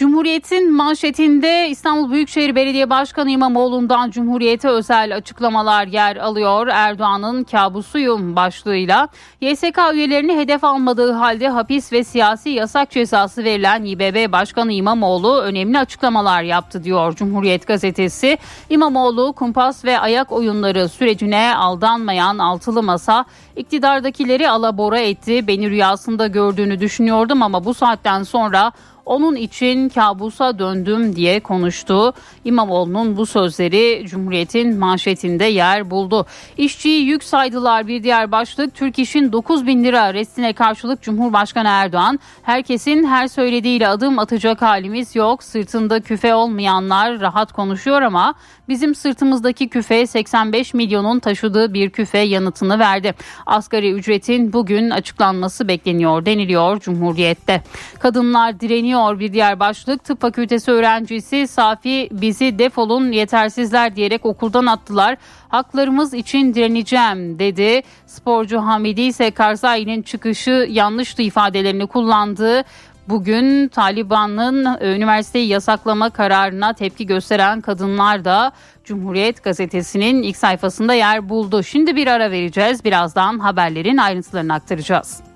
Cumhuriyet'in 0.00 0.72
manşetinde 0.72 1.68
İstanbul 1.68 2.12
Büyükşehir 2.12 2.54
Belediye 2.54 2.90
Başkanı 2.90 3.30
İmamoğlu'ndan 3.30 4.10
Cumhuriyet'e 4.10 4.68
özel 4.68 5.16
açıklamalar 5.16 5.86
yer 5.86 6.16
alıyor. 6.16 6.66
Erdoğan'ın 6.66 7.44
kabusuyum 7.44 8.36
başlığıyla 8.36 9.08
YSK 9.40 9.78
üyelerini 9.94 10.36
hedef 10.36 10.64
almadığı 10.64 11.12
halde 11.12 11.48
hapis 11.48 11.92
ve 11.92 12.04
siyasi 12.04 12.50
yasak 12.50 12.90
cezası 12.90 13.44
verilen 13.44 13.84
İBB 13.84 14.32
Başkanı 14.32 14.72
İmamoğlu 14.72 15.40
önemli 15.40 15.78
açıklamalar 15.78 16.42
yaptı 16.42 16.84
diyor 16.84 17.14
Cumhuriyet 17.14 17.66
gazetesi. 17.66 18.38
İmamoğlu 18.70 19.32
kumpas 19.32 19.84
ve 19.84 19.98
ayak 19.98 20.32
oyunları 20.32 20.88
sürecine 20.88 21.56
aldanmayan 21.56 22.38
altılı 22.38 22.82
masa 22.82 23.24
iktidardakileri 23.56 24.50
alabora 24.50 25.00
etti. 25.00 25.46
Beni 25.46 25.70
rüyasında 25.70 26.26
gördüğünü 26.26 26.80
düşünüyordum 26.80 27.42
ama 27.42 27.64
bu 27.64 27.74
saatten 27.74 28.22
sonra 28.22 28.72
onun 29.10 29.36
için 29.36 29.88
kabusa 29.88 30.58
döndüm 30.58 31.16
diye 31.16 31.40
konuştu. 31.40 32.14
İmamoğlu'nun 32.44 33.16
bu 33.16 33.26
sözleri 33.26 34.06
Cumhuriyet'in 34.06 34.78
manşetinde 34.78 35.44
yer 35.44 35.90
buldu. 35.90 36.26
İşçiyi 36.56 37.02
yük 37.04 37.24
saydılar 37.24 37.86
bir 37.86 38.02
diğer 38.02 38.32
başlık. 38.32 38.74
Türk 38.74 38.98
İş'in 38.98 39.32
9 39.32 39.66
bin 39.66 39.84
lira 39.84 40.14
restine 40.14 40.52
karşılık 40.52 41.02
Cumhurbaşkanı 41.02 41.68
Erdoğan 41.68 42.18
herkesin 42.42 43.04
her 43.04 43.28
söylediğiyle 43.28 43.88
adım 43.88 44.18
atacak 44.18 44.62
halimiz 44.62 45.16
yok. 45.16 45.42
Sırtında 45.42 46.00
küfe 46.00 46.34
olmayanlar 46.34 47.20
rahat 47.20 47.52
konuşuyor 47.52 48.02
ama 48.02 48.34
bizim 48.68 48.94
sırtımızdaki 48.94 49.68
küfe 49.68 50.06
85 50.06 50.74
milyonun 50.74 51.18
taşıdığı 51.18 51.74
bir 51.74 51.90
küfe 51.90 52.18
yanıtını 52.18 52.78
verdi. 52.78 53.14
Asgari 53.46 53.92
ücretin 53.92 54.52
bugün 54.52 54.90
açıklanması 54.90 55.68
bekleniyor 55.68 56.26
deniliyor 56.26 56.80
Cumhuriyet'te. 56.80 57.62
Kadınlar 57.98 58.60
direniyor 58.60 58.99
bir 59.18 59.32
diğer 59.32 59.60
başlık. 59.60 60.04
Tıp 60.04 60.20
fakültesi 60.20 60.70
öğrencisi 60.70 61.46
Safi 61.46 62.08
bizi 62.12 62.58
defolun 62.58 63.12
yetersizler 63.12 63.96
diyerek 63.96 64.26
okuldan 64.26 64.66
attılar. 64.66 65.16
Haklarımız 65.48 66.14
için 66.14 66.54
direneceğim 66.54 67.38
dedi. 67.38 67.82
Sporcu 68.06 68.58
Hamidi 68.58 69.00
ise 69.00 69.30
Karzai'nin 69.30 70.02
çıkışı 70.02 70.66
yanlıştı 70.70 71.22
ifadelerini 71.22 71.86
kullandı. 71.86 72.64
Bugün 73.08 73.68
Taliban'ın 73.68 74.80
üniversiteyi 74.80 75.48
yasaklama 75.48 76.10
kararına 76.10 76.72
tepki 76.72 77.06
gösteren 77.06 77.60
kadınlar 77.60 78.24
da 78.24 78.52
Cumhuriyet 78.84 79.44
gazetesinin 79.44 80.22
ilk 80.22 80.36
sayfasında 80.36 80.94
yer 80.94 81.28
buldu. 81.28 81.62
Şimdi 81.62 81.96
bir 81.96 82.06
ara 82.06 82.30
vereceğiz. 82.30 82.84
Birazdan 82.84 83.38
haberlerin 83.38 83.96
ayrıntılarını 83.96 84.54
aktaracağız. 84.54 85.29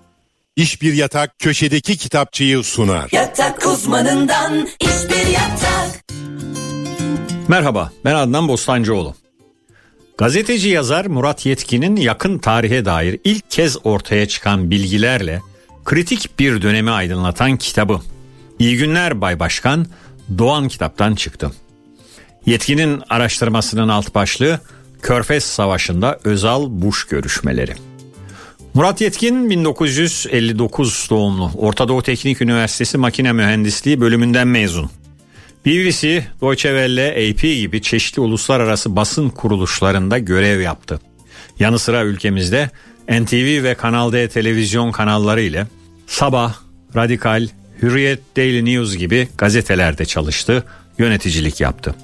İş 0.57 0.83
bir 0.83 0.93
yatak 0.93 1.39
köşedeki 1.39 1.97
kitapçıyı 1.97 2.63
sunar. 2.63 3.09
Yatak 3.13 3.67
uzmanından 3.67 4.69
iş 4.81 5.11
bir 5.11 5.27
yatak. 5.27 6.05
Merhaba 7.49 7.93
ben 8.05 8.15
Adnan 8.15 8.49
Bostancıoğlu. 8.49 9.15
Gazeteci 10.19 10.69
yazar 10.69 11.07
Murat 11.07 11.47
Yetkin'in 11.47 11.97
yakın 11.97 12.39
tarihe 12.39 12.85
dair 12.85 13.21
ilk 13.25 13.51
kez 13.51 13.87
ortaya 13.87 14.29
çıkan 14.29 14.71
bilgilerle 14.71 15.43
kritik 15.85 16.39
bir 16.39 16.63
dönemi 16.63 16.91
aydınlatan 16.91 17.57
kitabı. 17.57 18.01
İyi 18.59 18.77
günler 18.77 19.21
Bay 19.21 19.41
Başkan 19.41 19.87
Doğan 20.39 20.69
kitaptan 20.69 21.15
çıktı. 21.15 21.51
Yetkinin 22.47 23.03
araştırmasının 23.11 23.89
alt 23.89 24.15
başlığı 24.15 24.61
Körfez 25.03 25.45
Savaşı'nda 25.45 26.19
Özal 26.25 26.67
Bush 26.71 27.05
görüşmeleri. 27.05 27.75
Murat 28.75 29.01
Yetkin 29.01 29.51
1959 29.51 31.07
doğumlu. 31.11 31.51
Orta 31.57 31.89
Doğu 31.89 32.03
Teknik 32.03 32.43
Üniversitesi 32.43 32.99
Makine 32.99 33.33
Mühendisliği 33.33 34.01
bölümünden 34.01 34.49
mezun. 34.49 34.91
BBC, 35.67 36.27
Deutsche 36.41 36.69
Welle, 36.69 37.11
AP 37.11 37.41
gibi 37.41 37.83
çeşitli 37.83 38.21
uluslararası 38.21 38.97
basın 38.97 39.29
kuruluşlarında 39.29 40.19
görev 40.19 40.61
yaptı. 40.61 41.01
Yanı 41.59 41.79
sıra 41.79 42.05
ülkemizde 42.05 42.71
NTV 43.09 43.63
ve 43.63 43.75
Kanal 43.75 44.13
D 44.13 44.29
televizyon 44.29 44.93
kanalları 44.93 45.41
ile 45.41 45.67
Sabah, 46.07 46.55
Radikal, 46.97 47.49
Hürriyet, 47.83 48.21
Daily 48.37 48.65
News 48.65 48.97
gibi 48.97 49.29
gazetelerde 49.39 50.05
çalıştı, 50.05 50.65
yöneticilik 50.99 51.61
yaptı. 51.61 51.95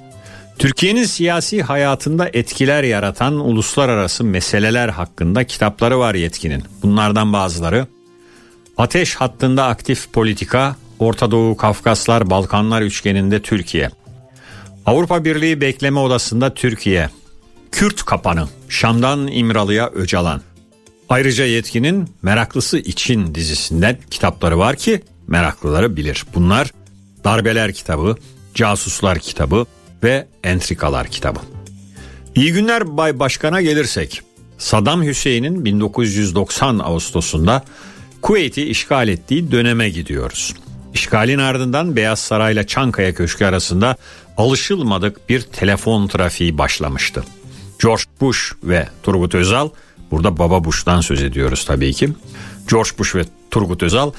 Türkiye'nin 0.61 1.03
siyasi 1.03 1.63
hayatında 1.63 2.29
etkiler 2.33 2.83
yaratan 2.83 3.33
uluslararası 3.33 4.23
meseleler 4.23 4.89
hakkında 4.89 5.43
kitapları 5.43 5.99
var 5.99 6.15
yetkinin. 6.15 6.63
Bunlardan 6.83 7.33
bazıları 7.33 7.87
Ateş 8.77 9.15
hattında 9.15 9.65
aktif 9.65 10.13
politika, 10.13 10.75
Orta 10.99 11.31
Doğu, 11.31 11.57
Kafkaslar, 11.57 12.29
Balkanlar 12.29 12.81
üçgeninde 12.81 13.41
Türkiye. 13.41 13.89
Avrupa 14.85 15.25
Birliği 15.25 15.61
Bekleme 15.61 15.99
Odası'nda 15.99 16.53
Türkiye. 16.53 17.09
Kürt 17.71 18.03
Kapanı, 18.03 18.47
Şam'dan 18.69 19.27
İmralı'ya 19.27 19.89
Öcalan. 19.89 20.41
Ayrıca 21.09 21.45
yetkinin 21.45 22.09
Meraklısı 22.21 22.77
için 22.77 23.35
dizisinden 23.35 23.97
kitapları 24.11 24.57
var 24.57 24.75
ki 24.75 25.01
meraklıları 25.27 25.97
bilir. 25.97 26.25
Bunlar 26.35 26.71
Darbeler 27.23 27.73
kitabı, 27.73 28.15
Casuslar 28.55 29.19
kitabı 29.19 29.65
ve 30.03 30.27
Entrikalar 30.43 31.07
kitabı. 31.07 31.39
İyi 32.35 32.53
günler 32.53 32.97
Bay 32.97 33.19
Başkan'a 33.19 33.61
gelirsek. 33.61 34.21
Saddam 34.57 35.03
Hüseyin'in 35.03 35.65
1990 35.65 36.79
Ağustos'unda 36.79 37.63
Kuveyt'i 38.21 38.63
işgal 38.63 39.07
ettiği 39.07 39.51
döneme 39.51 39.89
gidiyoruz. 39.89 40.53
İşgalin 40.93 41.39
ardından 41.39 41.95
Beyaz 41.95 42.19
Saray 42.19 42.53
ile 42.53 42.67
Çankaya 42.67 43.13
Köşkü 43.13 43.45
arasında 43.45 43.95
alışılmadık 44.37 45.29
bir 45.29 45.41
telefon 45.41 46.07
trafiği 46.07 46.57
başlamıştı. 46.57 47.23
George 47.81 48.03
Bush 48.21 48.53
ve 48.63 48.87
Turgut 49.03 49.35
Özal, 49.35 49.69
burada 50.11 50.37
Baba 50.37 50.63
Bush'tan 50.63 51.01
söz 51.01 51.21
ediyoruz 51.21 51.65
tabii 51.65 51.93
ki. 51.93 52.09
George 52.69 52.89
Bush 52.97 53.15
ve 53.15 53.25
Turgut 53.51 53.83
Özal 53.83 54.11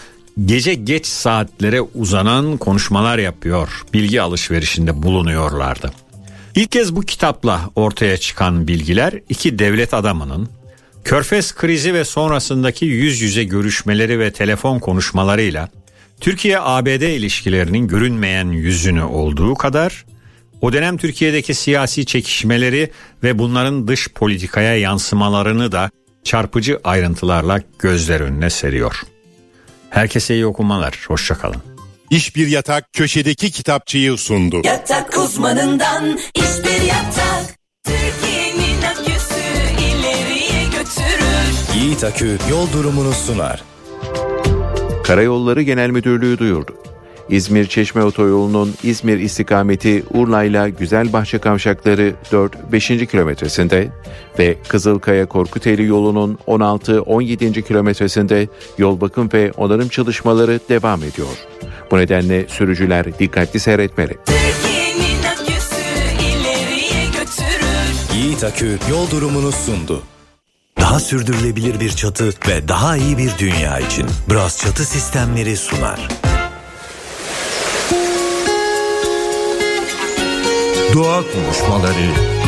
gece 0.45 0.75
geç 0.75 1.07
saatlere 1.07 1.81
uzanan 1.81 2.57
konuşmalar 2.57 3.19
yapıyor, 3.19 3.83
bilgi 3.93 4.23
alışverişinde 4.23 5.03
bulunuyorlardı. 5.03 5.93
İlk 6.55 6.73
kez 6.73 6.97
bu 6.97 7.01
kitapla 7.01 7.71
ortaya 7.77 8.17
çıkan 8.17 8.69
bilgiler 8.69 9.15
iki 9.29 9.59
devlet 9.59 9.95
adamının 9.95 10.49
Körfez 11.05 11.55
krizi 11.55 11.95
ve 11.95 12.05
sonrasındaki 12.05 12.85
yüz 12.85 13.21
yüze 13.21 13.45
görüşmeleri 13.45 14.19
ve 14.19 14.33
telefon 14.33 14.79
konuşmalarıyla 14.79 15.69
Türkiye-ABD 16.21 17.03
ilişkilerinin 17.03 17.89
görünmeyen 17.89 18.49
yüzünü 18.49 19.03
olduğu 19.03 19.55
kadar 19.55 20.05
o 20.61 20.73
dönem 20.73 20.97
Türkiye'deki 20.97 21.55
siyasi 21.55 22.07
çekişmeleri 22.07 22.91
ve 23.23 23.39
bunların 23.39 23.89
dış 23.89 24.09
politikaya 24.09 24.77
yansımalarını 24.77 25.73
da 25.73 25.91
çarpıcı 26.25 26.81
ayrıntılarla 26.85 27.61
gözler 27.79 28.21
önüne 28.21 28.51
seriyor. 28.51 29.03
Herkese 29.92 30.34
iyi 30.34 30.46
okumalar, 30.46 31.04
hoşçakalın. 31.08 31.62
İş 32.11 32.37
Bir 32.37 32.46
Yatak 32.46 32.92
köşedeki 32.92 33.50
kitapçıyı 33.50 34.16
sundu. 34.16 34.61
Yatak 34.64 35.18
uzmanından 35.18 36.18
iş 36.34 36.64
bir 36.64 36.82
yatak. 36.82 37.44
Türkiye'nin 37.84 38.82
aküsü 38.82 39.40
ileriye 39.80 40.64
götürür. 40.64 41.80
Yiğit 41.80 42.04
Akü 42.04 42.38
yol 42.50 42.72
durumunu 42.72 43.12
sunar. 43.12 43.62
Karayolları 45.04 45.62
Genel 45.62 45.90
Müdürlüğü 45.90 46.38
duyurdu. 46.38 46.76
İzmir 47.29 47.67
Çeşme 47.67 48.05
Otoyolu'nun 48.05 48.75
İzmir 48.83 49.19
istikameti 49.19 50.02
Urla 50.14 50.45
ile 50.45 50.71
Güzelbahçe 50.79 51.38
kavşakları 51.38 52.14
4-5. 52.33 53.07
kilometresinde 53.07 53.88
ve 54.38 54.57
Kızılkaya 54.69 55.26
Korkuteli 55.26 55.87
yolunun 55.87 56.38
16-17. 56.47 57.62
kilometresinde 57.62 58.49
yol 58.79 59.00
bakım 59.00 59.29
ve 59.35 59.52
onarım 59.57 59.88
çalışmaları 59.88 60.61
devam 60.69 61.02
ediyor. 61.02 61.29
Bu 61.91 61.99
nedenle 61.99 62.49
sürücüler 62.49 63.19
dikkatli 63.19 63.61
seyretmeli. 63.61 64.19
Yiğit 68.14 68.45
Akü 68.45 68.79
yol 68.91 69.11
durumunu 69.11 69.52
sundu. 69.52 70.02
Daha 70.81 71.00
sürdürülebilir 71.00 71.81
bir 71.81 71.91
çatı 71.91 72.31
ve 72.49 72.69
daha 72.69 72.97
iyi 72.97 73.19
bir 73.19 73.31
dünya 73.38 73.79
için 73.79 74.07
Bras 74.31 74.62
Çatı 74.62 74.85
Sistemleri 74.85 75.57
sunar. 75.57 76.09
Doğa 80.94 81.22
konuşmaları. 81.32 82.41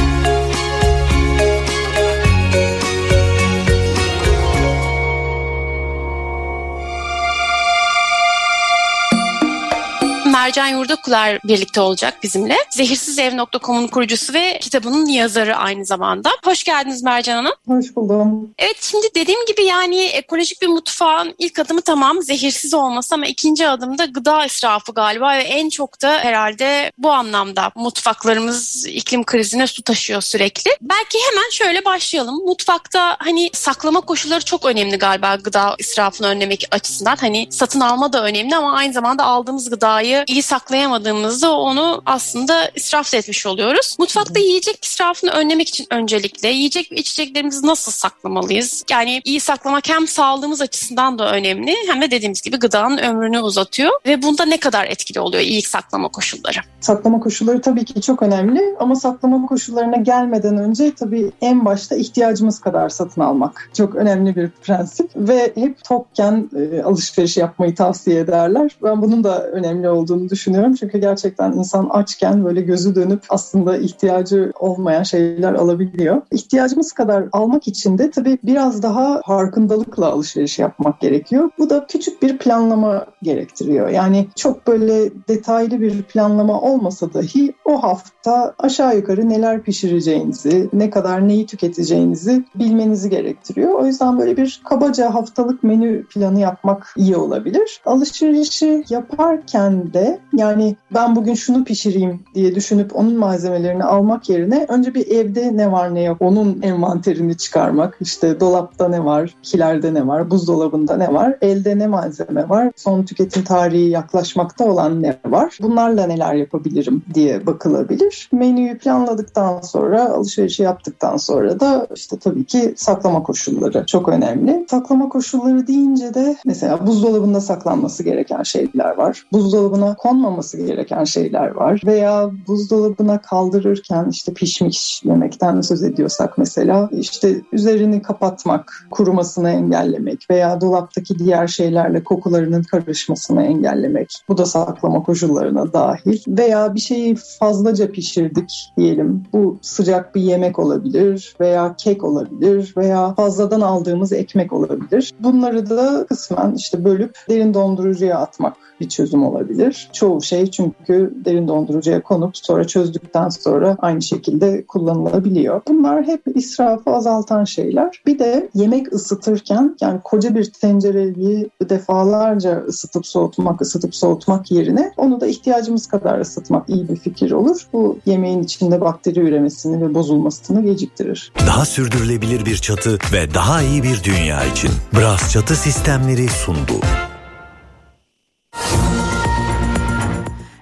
Mercan 10.35 10.69
Yurdakular 10.69 11.39
birlikte 11.45 11.81
olacak 11.81 12.15
bizimle. 12.23 12.57
Zehirsizev.com'un 12.71 13.87
kurucusu 13.87 14.35
ve 14.35 14.59
kitabının 14.59 15.07
yazarı 15.07 15.57
aynı 15.57 15.85
zamanda. 15.87 16.31
Hoş 16.45 16.65
geldiniz 16.65 17.03
Mercan 17.03 17.37
Hanım. 17.37 17.53
Hoş 17.69 17.97
buldum. 17.97 18.51
Evet 18.59 18.77
şimdi 18.81 19.07
dediğim 19.15 19.47
gibi 19.47 19.65
yani 19.65 20.03
ekolojik 20.03 20.63
bir 20.63 20.67
mutfağın 20.67 21.35
ilk 21.39 21.59
adımı 21.59 21.81
tamam 21.81 22.23
zehirsiz 22.23 22.75
olması 22.75 23.15
ama 23.15 23.27
ikinci 23.27 23.69
adımda 23.69 24.05
gıda 24.05 24.45
israfı 24.47 24.93
galiba 24.93 25.33
ve 25.33 25.43
en 25.43 25.69
çok 25.69 26.03
da 26.03 26.19
herhalde 26.19 26.93
bu 26.99 27.13
anlamda 27.13 27.73
mutfaklarımız 27.75 28.87
iklim 28.87 29.25
krizine 29.25 29.67
su 29.67 29.83
taşıyor 29.83 30.21
sürekli. 30.21 30.71
Belki 30.81 31.19
hemen 31.31 31.51
şöyle 31.51 31.85
başlayalım. 31.85 32.45
Mutfakta 32.47 33.17
hani 33.19 33.51
saklama 33.53 34.01
koşulları 34.01 34.45
çok 34.45 34.65
önemli 34.65 34.97
galiba 34.97 35.35
gıda 35.35 35.75
israfını 35.79 36.27
önlemek 36.27 36.69
açısından. 36.71 37.17
Hani 37.17 37.47
satın 37.51 37.81
alma 37.81 38.13
da 38.13 38.25
önemli 38.25 38.57
ama 38.57 38.77
aynı 38.77 38.93
zamanda 38.93 39.25
aldığımız 39.25 39.71
gıdayı 39.71 40.24
iyi 40.27 40.43
saklayamadığımızda 40.43 41.59
onu 41.59 42.03
aslında 42.07 42.71
israf 42.75 43.15
etmiş 43.15 43.47
oluyoruz. 43.47 43.97
Mutfakta 43.99 44.41
yiyecek 44.41 44.85
israfını 44.85 45.31
önlemek 45.31 45.69
için 45.69 45.87
öncelikle 45.91 46.49
yiyecek 46.49 46.93
ve 46.93 46.97
içeceklerimizi 46.97 47.67
nasıl 47.67 47.93
saklamalıyız? 47.93 48.85
Yani 48.91 49.21
iyi 49.25 49.41
saklamak 49.41 49.89
hem 49.89 50.07
sağlığımız 50.09 50.61
açısından 50.61 51.19
da 51.19 51.33
önemli 51.33 51.75
hem 51.87 52.03
de 52.03 52.11
dediğimiz 52.11 52.43
gibi 52.43 52.57
gıdanın 52.57 52.99
ömrünü 52.99 53.39
uzatıyor 53.39 53.93
ve 54.07 54.23
bunda 54.23 54.45
ne 54.45 54.57
kadar 54.57 54.85
etkili 54.85 55.21
oluyor 55.21 55.43
iyi 55.43 55.63
saklama 55.63 56.09
koşulları? 56.09 56.59
Saklama 56.81 57.21
koşulları 57.21 57.61
tabii 57.61 57.85
ki 57.85 58.01
çok 58.01 58.23
önemli 58.23 58.77
ama 58.81 58.95
saklama 58.95 59.47
koşullarına 59.47 59.97
gelmeden 59.97 60.57
önce 60.57 60.95
tabii 60.95 61.33
en 61.41 61.65
başta 61.65 61.97
ihtiyacımız 61.97 62.61
kadar 62.61 62.89
satın 62.89 63.21
almak 63.21 63.71
çok 63.75 63.95
önemli 63.95 64.37
bir 64.37 64.51
prensip 64.51 65.11
ve 65.17 65.53
hep 65.55 65.85
tokken 65.85 66.51
e, 66.57 66.83
alışveriş 66.83 67.37
yapmayı 67.37 67.75
tavsiye 67.75 68.21
ederler. 68.21 68.77
Ben 68.83 69.03
bunun 69.03 69.25
da 69.25 69.47
önemli 69.47 69.89
olduğunu 69.89 70.14
düşünüyorum 70.29 70.75
çünkü 70.75 70.99
gerçekten 70.99 71.53
insan 71.53 71.89
açken 71.91 72.45
böyle 72.45 72.61
gözü 72.61 72.95
dönüp 72.95 73.23
aslında 73.29 73.77
ihtiyacı 73.77 74.53
olmayan 74.61 75.03
şeyler 75.03 75.53
alabiliyor. 75.53 76.23
İhtiyacımız 76.33 76.93
kadar 76.93 77.25
almak 77.33 77.69
için 77.69 77.99
de 77.99 78.11
tabii 78.11 78.39
biraz 78.43 78.83
daha 78.83 79.21
farkındalıkla 79.27 80.07
alışveriş 80.07 80.59
yapmak 80.59 81.01
gerekiyor. 81.01 81.51
Bu 81.59 81.71
da 81.71 81.87
küçük 81.87 82.23
bir 82.23 82.39
planlama 82.39 83.07
gerektiriyor. 83.23 83.89
Yani 83.89 84.27
çok 84.37 84.67
böyle 84.67 85.11
detaylı 85.29 85.81
bir 85.81 86.03
planlama 86.03 86.61
olmasa 86.61 87.15
dahi 87.15 87.55
o 87.65 87.83
hafta 87.83 88.55
aşağı 88.59 88.97
yukarı 88.97 89.29
neler 89.29 89.63
pişireceğinizi, 89.63 90.69
ne 90.73 90.91
kadar 90.91 91.29
neyi 91.29 91.47
tüketeceğinizi 91.47 92.45
bilmenizi 92.55 93.11
gerektiriyor. 93.11 93.73
O 93.73 93.87
yüzden 93.87 94.19
böyle 94.19 94.37
bir 94.37 94.63
kabaca 94.65 95.15
haftalık 95.15 95.63
menü 95.63 96.07
planı 96.07 96.41
yapmak 96.41 96.95
iyi 96.97 97.17
olabilir. 97.17 97.81
Alışverişi 97.87 98.85
yaparken 98.89 99.93
de 99.93 100.04
yani 100.33 100.77
ben 100.95 101.17
bugün 101.17 101.35
şunu 101.35 101.65
pişireyim 101.65 102.21
diye 102.35 102.55
düşünüp 102.55 102.97
onun 102.97 103.17
malzemelerini 103.17 103.85
almak 103.85 104.29
yerine 104.29 104.67
önce 104.69 104.95
bir 104.95 105.07
evde 105.07 105.57
ne 105.57 105.73
var 105.73 105.95
ne 105.95 106.03
yok 106.03 106.17
onun 106.21 106.63
envanterini 106.63 107.37
çıkarmak. 107.37 107.99
İşte 108.01 108.41
dolapta 108.41 108.89
ne 108.89 109.05
var, 109.05 109.35
kilerde 109.43 109.95
ne 109.95 110.07
var, 110.07 110.31
buzdolabında 110.31 110.97
ne 110.97 111.15
var, 111.15 111.37
elde 111.43 111.79
ne 111.79 111.87
malzeme 111.87 112.49
var, 112.49 112.71
son 112.77 113.03
tüketim 113.03 113.45
tarihi 113.45 113.91
yaklaşmakta 113.91 114.65
olan 114.65 115.03
ne 115.03 115.19
var, 115.27 115.59
bunlarla 115.63 116.07
neler 116.07 116.35
yapabilirim 116.35 117.03
diye 117.15 117.47
bakılabilir. 117.47 118.29
Menüyü 118.33 118.79
planladıktan 118.79 119.61
sonra, 119.61 120.09
alışverişi 120.09 120.63
yaptıktan 120.63 121.17
sonra 121.17 121.61
da 121.61 121.87
işte 121.95 122.19
tabii 122.19 122.45
ki 122.45 122.75
saklama 122.77 123.23
koşulları 123.23 123.87
çok 123.87 124.09
önemli. 124.09 124.67
Saklama 124.71 125.09
koşulları 125.09 125.67
deyince 125.67 126.15
de 126.15 126.37
mesela 126.45 126.87
buzdolabında 126.87 127.41
saklanması 127.41 128.03
gereken 128.03 128.43
şeyler 128.43 128.97
var. 128.97 129.27
Buzdolabına 129.33 129.94
konmaması 129.97 130.67
gereken 130.67 131.05
şeyler 131.05 131.51
var. 131.51 131.83
Veya 131.87 132.31
buzdolabına 132.47 133.21
kaldırırken 133.21 134.09
işte 134.11 134.35
pişmiş 134.35 135.03
yemekten 135.05 135.61
söz 135.61 135.83
ediyorsak 135.83 136.39
mesela 136.39 136.89
işte 136.93 137.41
üzerini 137.53 138.03
kapatmak, 138.03 138.87
kurumasını 138.91 139.51
engellemek 139.51 140.27
veya 140.31 140.61
dolaptaki 140.61 141.19
diğer 141.19 141.47
şeylerle 141.47 142.05
kokularının 142.05 142.63
karışmasını 142.63 143.43
engellemek. 143.43 144.13
Bu 144.29 144.39
da 144.39 144.47
saklama 144.47 145.03
koşullarına 145.03 145.73
dahil. 145.73 146.23
Veya 146.29 146.75
bir 146.75 146.81
şeyi 146.81 147.17
fazlaca 147.39 147.91
pişirdik 147.91 148.73
diyelim. 148.79 149.23
Bu 149.33 149.59
sıcak 149.63 150.15
bir 150.15 150.21
yemek 150.21 150.59
olabilir 150.59 151.37
veya 151.41 151.75
kek 151.79 152.05
olabilir 152.05 152.75
veya 152.77 153.15
fazladan 153.15 153.61
aldığımız 153.61 154.13
ekmek 154.13 154.53
olabilir. 154.53 155.13
Bunları 155.21 155.71
da 155.71 156.07
kısmen 156.09 156.55
işte 156.55 156.85
bölüp 156.85 157.19
derin 157.29 157.55
dondurucuya 157.55 158.19
atmak 158.19 158.57
bir 158.81 158.89
çözüm 158.89 159.27
olabilir. 159.27 159.84
Çoğu 159.93 160.23
şey 160.23 160.51
çünkü 160.51 161.15
derin 161.25 161.49
dondurucuya 161.49 162.03
konup 162.03 162.37
sonra 162.37 162.67
çözdükten 162.67 163.29
sonra 163.29 163.77
aynı 163.79 164.03
şekilde 164.03 164.67
kullanılabiliyor. 164.67 165.61
Bunlar 165.69 166.07
hep 166.07 166.23
israfı 166.35 166.91
azaltan 166.91 167.45
şeyler. 167.45 168.03
Bir 168.07 168.19
de 168.19 168.49
yemek 168.55 168.93
ısıtırken 168.93 169.77
yani 169.81 170.01
koca 170.05 170.35
bir 170.35 170.45
tencereyi 170.45 171.51
defalarca 171.69 172.65
ısıtıp 172.69 173.07
soğutmak, 173.07 173.61
ısıtıp 173.61 173.95
soğutmak 173.95 174.51
yerine 174.51 174.93
onu 174.97 175.21
da 175.21 175.27
ihtiyacımız 175.27 175.87
kadar 175.87 176.19
ısıtmak 176.19 176.69
iyi 176.69 176.89
bir 176.89 176.97
fikir 176.97 177.31
olur. 177.31 177.67
Bu 177.73 177.99
yemeğin 178.07 178.43
içinde 178.43 178.81
bakteri 178.81 179.21
üremesini 179.21 179.81
ve 179.81 179.95
bozulmasını 179.95 180.63
geciktirir. 180.63 181.33
Daha 181.47 181.65
sürdürülebilir 181.65 182.47
bir 182.47 182.57
çatı 182.57 182.99
ve 183.13 183.35
daha 183.35 183.63
iyi 183.63 183.83
bir 183.83 184.05
dünya 184.05 184.45
için 184.45 184.71
Bras 184.97 185.33
Çatı 185.33 185.57
Sistemleri 185.57 186.29
sundu. 186.29 186.81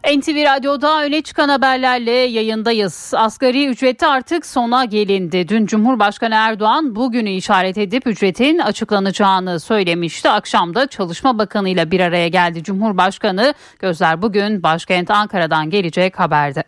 NTV 0.04 0.44
Radyo'da 0.44 1.04
öne 1.04 1.22
çıkan 1.22 1.48
haberlerle 1.48 2.10
yayındayız. 2.10 3.12
Asgari 3.16 3.66
ücrette 3.66 4.06
artık 4.06 4.46
sona 4.46 4.84
gelindi. 4.84 5.48
Dün 5.48 5.66
Cumhurbaşkanı 5.66 6.34
Erdoğan 6.34 6.96
bugünü 6.96 7.30
işaret 7.30 7.78
edip 7.78 8.06
ücretin 8.06 8.58
açıklanacağını 8.58 9.60
söylemişti. 9.60 10.28
Akşamda 10.28 10.86
Çalışma 10.86 11.38
Bakanı 11.38 11.68
ile 11.68 11.90
bir 11.90 12.00
araya 12.00 12.28
geldi 12.28 12.62
Cumhurbaşkanı. 12.62 13.54
Gözler 13.78 14.22
bugün 14.22 14.62
başkent 14.62 15.10
Ankara'dan 15.10 15.70
gelecek 15.70 16.18
haberde. 16.18 16.64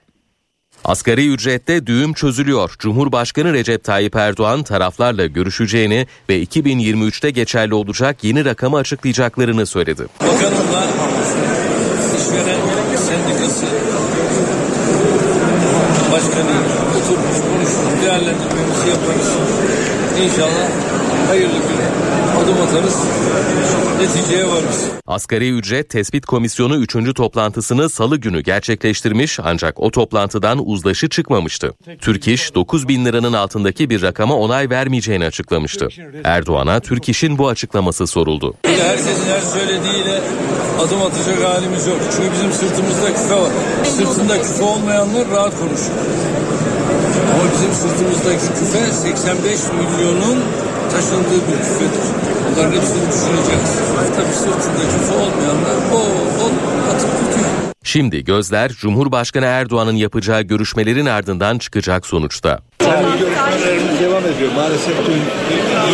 Asgari 0.85 1.29
ücrette 1.29 1.87
düğüm 1.87 2.14
çözülüyor. 2.14 2.77
Cumhurbaşkanı 2.79 3.53
Recep 3.53 3.85
Tayyip 3.85 4.16
Erdoğan 4.16 4.62
taraflarla 4.62 5.27
görüşeceğini 5.27 6.07
ve 6.29 6.42
2023'te 6.42 7.31
geçerli 7.31 7.75
olacak 7.75 8.25
yeni 8.25 8.44
rakamı 8.44 8.77
açıklayacaklarını 8.77 9.66
söyledi. 9.66 10.07
Bakanımla 10.20 10.85
işveren 12.18 12.74
sendikası 13.25 13.67
başkanı 16.13 16.57
oturmuş 16.99 17.37
konuşmuş 17.41 18.03
değerlendirmemizi 18.03 18.89
yaparız. 18.89 19.31
İnşallah 20.25 20.69
hayırlı 21.29 21.55
bir 21.55 22.43
adım 22.43 22.63
atarız. 22.63 22.97
Neticeye 24.01 24.47
varırız. 24.47 24.85
Asgari 25.07 25.51
ücret 25.51 25.91
tespit 25.91 26.27
komisyonu 26.27 26.77
3. 26.77 27.15
toplantısını 27.15 27.91
salı 27.91 28.17
günü 28.17 28.41
gerçekleştirmiş 28.41 29.41
ancak 29.43 29.81
o 29.81 29.91
toplantıdan 29.91 30.69
uzlaşı 30.69 31.09
çıkmamıştı. 31.09 31.75
Türk 32.01 32.29
İş 32.29 32.55
9 32.55 32.89
bin 32.89 33.05
liranın 33.05 33.33
altındaki 33.33 33.91
bir 33.91 34.03
rakama 34.03 34.37
onay 34.37 34.71
vermeyeceğini 34.71 35.25
açıklamıştı. 35.27 35.89
Erdoğan'a 36.25 36.81
Türk 36.81 37.09
İş'in 37.09 37.39
bu 37.39 37.49
açıklaması 37.49 38.07
soruldu. 38.07 38.55
Herkesin 38.65 39.27
her 39.35 39.41
söylediğiyle 39.41 40.21
adım 40.81 41.03
atacak 41.03 41.45
halimiz 41.45 41.87
yok. 41.87 41.99
Çünkü 42.17 42.33
bizim 42.33 42.53
sırtımızda 42.53 43.07
küfe 43.15 43.35
var. 43.35 43.51
Sırtında 43.85 44.43
küfe 44.43 44.63
olmayanlar 44.65 45.31
rahat 45.31 45.53
konuşuyor. 45.61 45.99
Ama 47.35 47.53
bizim 47.53 47.73
sırtımızdaki 47.73 48.47
küfe 48.61 48.93
85 48.93 49.61
milyonun 49.73 50.39
taşındığı 50.90 51.40
bir 51.49 51.57
küfedir. 51.57 52.05
Bunların 52.51 52.73
hepsini 52.73 53.03
düşüneceğiz. 53.12 53.79
Tabii 54.16 54.35
sırtında 54.35 54.83
küfe 54.92 55.14
olmayanlar 55.14 55.92
bol 55.92 56.09
bol 56.40 56.51
atıp 56.94 57.11
tutuyor. 57.20 57.51
Şimdi 57.85 58.25
gözler 58.25 58.70
Cumhurbaşkanı 58.70 59.44
Erdoğan'ın 59.44 59.97
yapacağı 59.97 60.42
görüşmelerin 60.42 61.07
ardından 61.07 61.59
çıkacak 61.59 62.07
sonuçta. 62.07 62.61
Görüşmelerimiz 62.79 64.01
devam 64.01 64.27
ediyor. 64.27 64.53
Maalesef 64.57 64.97
dün 65.07 65.23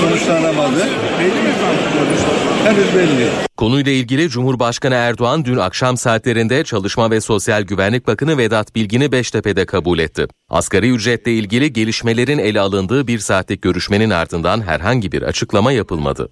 sonuçlanamadı. 0.00 0.80
Belli 1.18 1.42
mi 1.42 1.48
efendim? 1.48 2.39
Henüz 2.64 2.94
belli. 2.96 3.28
Konuyla 3.56 3.92
ilgili 3.92 4.28
Cumhurbaşkanı 4.28 4.94
Erdoğan 4.94 5.44
dün 5.44 5.56
akşam 5.56 5.96
saatlerinde 5.96 6.64
Çalışma 6.64 7.10
ve 7.10 7.20
Sosyal 7.20 7.62
Güvenlik 7.62 8.06
Bakanı 8.06 8.38
Vedat 8.38 8.74
Bilgin'i 8.74 9.12
Beştepe'de 9.12 9.66
kabul 9.66 9.98
etti. 9.98 10.26
Asgari 10.48 10.90
ücretle 10.90 11.32
ilgili 11.32 11.72
gelişmelerin 11.72 12.38
ele 12.38 12.60
alındığı 12.60 13.06
bir 13.06 13.18
saatlik 13.18 13.62
görüşmenin 13.62 14.10
ardından 14.10 14.62
herhangi 14.62 15.12
bir 15.12 15.22
açıklama 15.22 15.72
yapılmadı. 15.72 16.30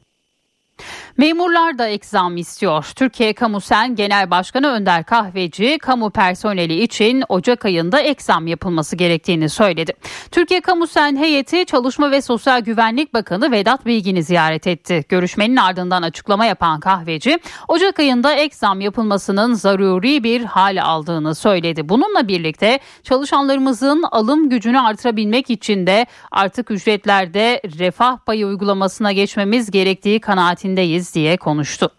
Memurlar 1.18 1.78
da 1.78 1.88
ek 1.88 2.06
istiyor. 2.36 2.92
Türkiye 2.96 3.32
Kamusen 3.32 3.94
Genel 3.94 4.30
Başkanı 4.30 4.66
Önder 4.66 5.04
Kahveci, 5.04 5.78
kamu 5.78 6.10
personeli 6.10 6.82
için 6.82 7.24
Ocak 7.28 7.64
ayında 7.64 8.00
ek 8.00 8.22
zam 8.22 8.46
yapılması 8.46 8.96
gerektiğini 8.96 9.48
söyledi. 9.48 9.92
Türkiye 10.30 10.60
Kamusen 10.60 11.16
heyeti 11.16 11.66
Çalışma 11.66 12.10
ve 12.10 12.22
Sosyal 12.22 12.60
Güvenlik 12.60 13.14
Bakanı 13.14 13.52
Vedat 13.52 13.86
Bilgin'i 13.86 14.22
ziyaret 14.22 14.66
etti. 14.66 15.04
Görüşmenin 15.08 15.56
ardından 15.56 16.02
açıklama 16.02 16.46
yapan 16.46 16.80
Kahveci, 16.80 17.38
Ocak 17.68 17.98
ayında 18.00 18.34
ek 18.34 18.56
zam 18.56 18.80
yapılmasının 18.80 19.54
zaruri 19.54 20.24
bir 20.24 20.44
hal 20.44 20.82
aldığını 20.82 21.34
söyledi. 21.34 21.88
Bununla 21.88 22.28
birlikte 22.28 22.78
çalışanlarımızın 23.02 24.02
alım 24.12 24.48
gücünü 24.48 24.80
artırabilmek 24.80 25.50
için 25.50 25.86
de 25.86 26.06
artık 26.30 26.70
ücretlerde 26.70 27.62
refah 27.78 28.18
payı 28.18 28.46
uygulamasına 28.46 29.12
geçmemiz 29.12 29.70
gerektiği 29.70 30.20
kanaatindeyiz 30.20 31.07
diye 31.14 31.36
konuştu. 31.36 31.90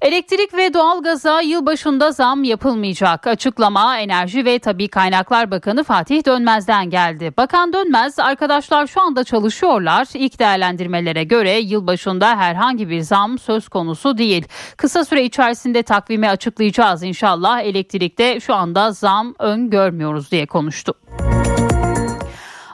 Elektrik 0.00 0.54
ve 0.54 0.74
doğalgaza 0.74 1.40
yılbaşında 1.40 2.12
zam 2.12 2.44
yapılmayacak. 2.44 3.26
Açıklama 3.26 3.98
Enerji 3.98 4.44
ve 4.44 4.58
Tabi 4.58 4.88
Kaynaklar 4.88 5.50
Bakanı 5.50 5.84
Fatih 5.84 6.26
Dönmez'den 6.26 6.90
geldi. 6.90 7.32
Bakan 7.36 7.72
Dönmez, 7.72 8.18
arkadaşlar 8.18 8.86
şu 8.86 9.00
anda 9.00 9.24
çalışıyorlar. 9.24 10.06
İlk 10.14 10.38
değerlendirmelere 10.38 11.24
göre 11.24 11.58
yılbaşında 11.58 12.36
herhangi 12.36 12.88
bir 12.88 13.00
zam 13.00 13.38
söz 13.38 13.68
konusu 13.68 14.18
değil. 14.18 14.44
Kısa 14.76 15.04
süre 15.04 15.24
içerisinde 15.24 15.82
takvimi 15.82 16.28
açıklayacağız 16.28 17.02
inşallah. 17.02 17.60
Elektrikte 17.60 18.40
şu 18.40 18.54
anda 18.54 18.92
zam 18.92 19.34
öngörmüyoruz 19.38 20.30
diye 20.30 20.46
konuştu. 20.46 20.94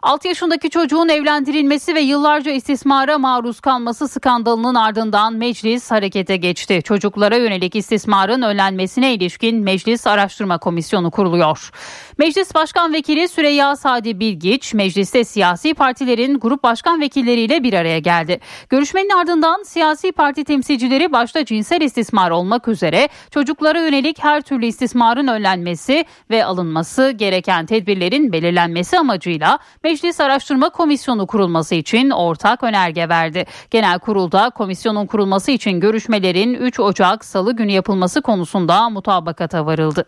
6 0.07 0.29
yaşındaki 0.29 0.71
çocuğun 0.71 1.09
evlendirilmesi 1.09 1.95
ve 1.95 2.01
yıllarca 2.01 2.53
istismara 2.53 3.19
maruz 3.19 3.61
kalması 3.61 4.09
skandalının 4.09 4.75
ardından 4.75 5.35
meclis 5.35 5.91
harekete 5.91 6.37
geçti. 6.37 6.81
Çocuklara 6.85 7.37
yönelik 7.37 7.77
istismarın 7.77 8.43
önlenmesine 8.43 9.15
ilişkin 9.15 9.63
Meclis 9.63 10.07
Araştırma 10.07 10.59
Komisyonu 10.59 11.11
kuruluyor. 11.11 11.71
Meclis 12.19 12.55
Başkan 12.55 12.93
Vekili 12.93 13.29
Süreyya 13.29 13.77
Sadi 13.77 14.21
Bilgiç, 14.21 14.75
mecliste 14.75 15.25
siyasi 15.25 15.75
partilerin 15.75 16.39
grup 16.39 16.63
başkan 16.63 17.01
vekilleriyle 17.01 17.63
bir 17.63 17.73
araya 17.73 17.99
geldi. 17.99 18.41
Görüşmenin 18.69 19.11
ardından 19.11 19.63
siyasi 19.63 20.13
parti 20.13 20.45
temsilcileri 20.45 21.13
başta 21.13 21.45
cinsel 21.45 21.81
istismar 21.81 22.31
olmak 22.31 22.69
üzere 22.69 23.09
çocuklara 23.31 23.81
yönelik 23.81 24.25
her 24.25 24.41
türlü 24.41 24.67
istismarın 24.67 25.27
önlenmesi 25.27 26.05
ve 26.31 26.45
alınması 26.45 27.11
gereken 27.11 27.67
tedbirlerin 27.67 28.33
belirlenmesi 28.33 28.99
amacıyla 28.99 29.59
Meclis 29.85 29.96
Araştırma 30.21 30.71
Komisyonu 30.71 31.27
kurulması 31.27 31.75
için 31.75 32.11
ortak 32.11 32.63
önerge 32.63 33.09
verdi. 33.09 33.47
Genel 33.71 33.99
kurulda 33.99 34.51
komisyonun 34.51 35.07
kurulması 35.07 35.51
için 35.51 35.81
görüşmelerin 35.81 36.55
3 36.55 36.81
Ocak 36.81 37.25
Salı 37.25 37.57
günü 37.57 37.73
yapılması 37.73 38.23
konusunda 38.23 38.91
mutabakata 38.91 39.67
varıldı. 39.67 40.05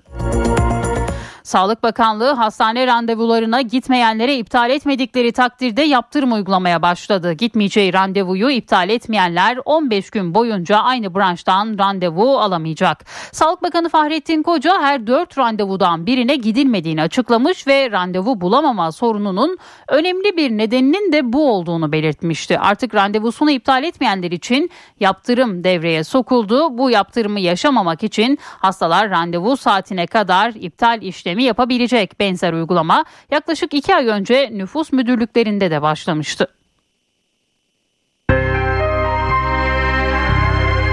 Sağlık 1.48 1.82
Bakanlığı 1.82 2.32
hastane 2.32 2.86
randevularına 2.86 3.60
gitmeyenlere 3.60 4.36
iptal 4.36 4.70
etmedikleri 4.70 5.32
takdirde 5.32 5.82
yaptırım 5.82 6.32
uygulamaya 6.32 6.82
başladı. 6.82 7.32
Gitmeyeceği 7.32 7.92
randevuyu 7.92 8.50
iptal 8.50 8.88
etmeyenler 8.88 9.58
15 9.64 10.10
gün 10.10 10.34
boyunca 10.34 10.78
aynı 10.78 11.14
branştan 11.14 11.78
randevu 11.78 12.38
alamayacak. 12.38 13.04
Sağlık 13.32 13.62
Bakanı 13.62 13.88
Fahrettin 13.88 14.42
Koca 14.42 14.82
her 14.82 15.06
4 15.06 15.38
randevudan 15.38 16.06
birine 16.06 16.36
gidilmediğini 16.36 17.02
açıklamış 17.02 17.66
ve 17.66 17.90
randevu 17.90 18.40
bulamama 18.40 18.92
sorununun 18.92 19.58
önemli 19.88 20.36
bir 20.36 20.50
nedeninin 20.50 21.12
de 21.12 21.32
bu 21.32 21.52
olduğunu 21.52 21.92
belirtmişti. 21.92 22.58
Artık 22.58 22.94
randevusunu 22.94 23.50
iptal 23.50 23.84
etmeyenler 23.84 24.30
için 24.30 24.70
yaptırım 25.00 25.64
devreye 25.64 26.04
sokuldu. 26.04 26.78
Bu 26.78 26.90
yaptırımı 26.90 27.40
yaşamamak 27.40 28.02
için 28.02 28.38
hastalar 28.42 29.10
randevu 29.10 29.56
saatine 29.56 30.06
kadar 30.06 30.52
iptal 30.54 31.02
işlemi 31.02 31.37
yapabilecek 31.42 32.20
benzer 32.20 32.52
uygulama 32.52 33.04
yaklaşık 33.30 33.74
iki 33.74 33.94
ay 33.94 34.06
önce 34.06 34.50
nüfus 34.52 34.92
müdürlüklerinde 34.92 35.70
de 35.70 35.82
başlamıştı. 35.82 36.48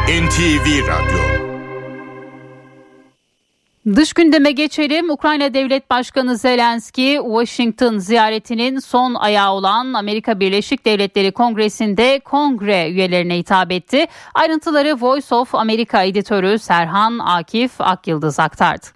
NTV 0.07 0.87
Radyo 0.87 1.45
Dış 3.95 4.13
gündeme 4.13 4.51
geçelim. 4.51 5.09
Ukrayna 5.09 5.53
Devlet 5.53 5.89
Başkanı 5.89 6.37
Zelenski, 6.37 7.19
Washington 7.23 7.97
ziyaretinin 7.97 8.79
son 8.79 9.13
ayağı 9.13 9.51
olan 9.51 9.93
Amerika 9.93 10.39
Birleşik 10.39 10.85
Devletleri 10.85 11.31
Kongresi'nde 11.31 12.19
kongre 12.19 12.89
üyelerine 12.89 13.37
hitap 13.37 13.71
etti. 13.71 14.05
Ayrıntıları 14.35 15.01
Voice 15.01 15.35
of 15.35 15.55
America 15.55 16.03
editörü 16.03 16.59
Serhan 16.59 17.19
Akif 17.19 17.81
Akyıldız 17.81 18.39
aktardı. 18.39 18.94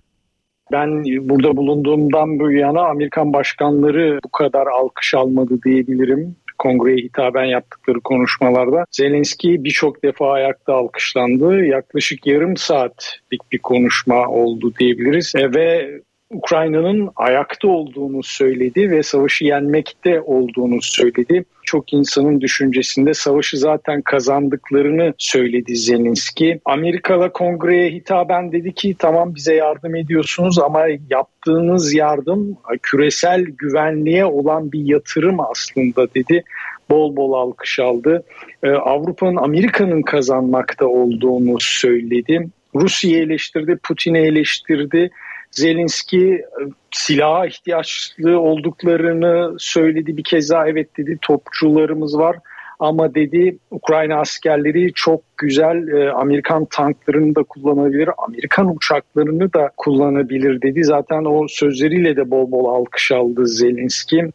Ben 0.72 1.04
burada 1.30 1.58
bulunduğumdan 1.58 2.40
bu 2.40 2.52
yana 2.52 2.82
Amerikan 2.82 3.34
başkanları 3.34 4.20
bu 4.26 4.30
kadar 4.30 4.68
alkış 4.68 5.14
almadı 5.14 5.60
diyebilirim 5.66 6.36
kongreye 6.60 6.98
hitaben 6.98 7.46
yaptıkları 7.46 8.00
konuşmalarda. 8.02 8.86
Zelenski 8.92 9.64
birçok 9.64 10.04
defa 10.04 10.32
ayakta 10.32 10.74
alkışlandı. 10.74 11.66
Yaklaşık 11.66 12.28
yarım 12.28 12.58
saatlik 12.58 13.52
bir 13.52 13.60
konuşma 13.60 14.28
oldu 14.28 14.74
diyebiliriz. 14.80 15.34
E, 15.36 15.54
ve 15.54 16.00
Ukrayna'nın 16.34 17.10
ayakta 17.16 17.68
olduğunu 17.68 18.24
söyledi 18.24 18.92
ve 18.92 19.04
savaşı 19.04 19.46
yenmekte 19.46 20.22
olduğunu 20.22 20.82
söyledi. 20.82 21.46
Çok 21.64 21.94
insanın 21.94 22.42
düşüncesinde 22.42 23.14
savaşı 23.14 23.58
zaten 23.58 24.02
kazandıklarını 24.02 25.14
söyledi 25.18 25.76
Zelenski. 25.76 26.60
Amerikalı 26.66 27.34
kongreye 27.34 27.90
hitaben 27.92 28.52
dedi 28.52 28.74
ki 28.74 28.96
tamam 29.00 29.36
bize 29.36 29.56
yardım 29.56 29.96
ediyorsunuz 29.96 30.60
ama 30.60 30.86
yaptığınız 31.10 31.94
yardım 31.94 32.58
küresel 32.82 33.44
güvenliğe 33.44 34.26
olan 34.26 34.72
bir 34.72 34.86
yatırım 34.86 35.40
aslında 35.40 36.14
dedi 36.16 36.44
bol 36.90 37.16
bol 37.16 37.34
alkış 37.34 37.80
aldı. 37.80 38.24
Avrupa'nın 38.64 39.36
Amerika'nın 39.36 40.02
kazanmakta 40.02 40.86
olduğunu 40.86 41.56
söyledi 41.60 42.50
Rusya'yı 42.76 43.24
eleştirdi, 43.24 43.78
Putin'i 43.84 44.18
eleştirdi. 44.18 45.10
Zelenski 45.52 46.34
e, 46.34 46.62
silaha 46.92 47.48
ihtiyaçlı 47.48 48.40
olduklarını 48.40 49.56
söyledi 49.60 50.18
bir 50.18 50.24
kez 50.24 50.50
daha 50.50 50.68
evet 50.68 50.98
dedi 50.98 51.18
topçularımız 51.22 52.18
var 52.18 52.36
ama 52.80 53.16
dedi 53.16 53.58
Ukrayna 53.72 54.20
askerleri 54.20 54.94
çok 54.94 55.22
güzel 55.38 55.88
e, 55.88 56.12
Amerikan 56.12 56.66
tanklarını 56.66 57.36
da 57.36 57.44
kullanabilir, 57.44 58.10
Amerikan 58.18 58.76
uçaklarını 58.76 59.54
da 59.54 59.72
kullanabilir 59.78 60.62
dedi. 60.62 60.84
Zaten 60.84 61.26
o 61.26 61.48
sözleriyle 61.48 62.16
de 62.16 62.32
bol 62.32 62.52
bol 62.52 62.66
alkış 62.66 63.12
aldı 63.12 63.48
Zelenski. 63.48 64.26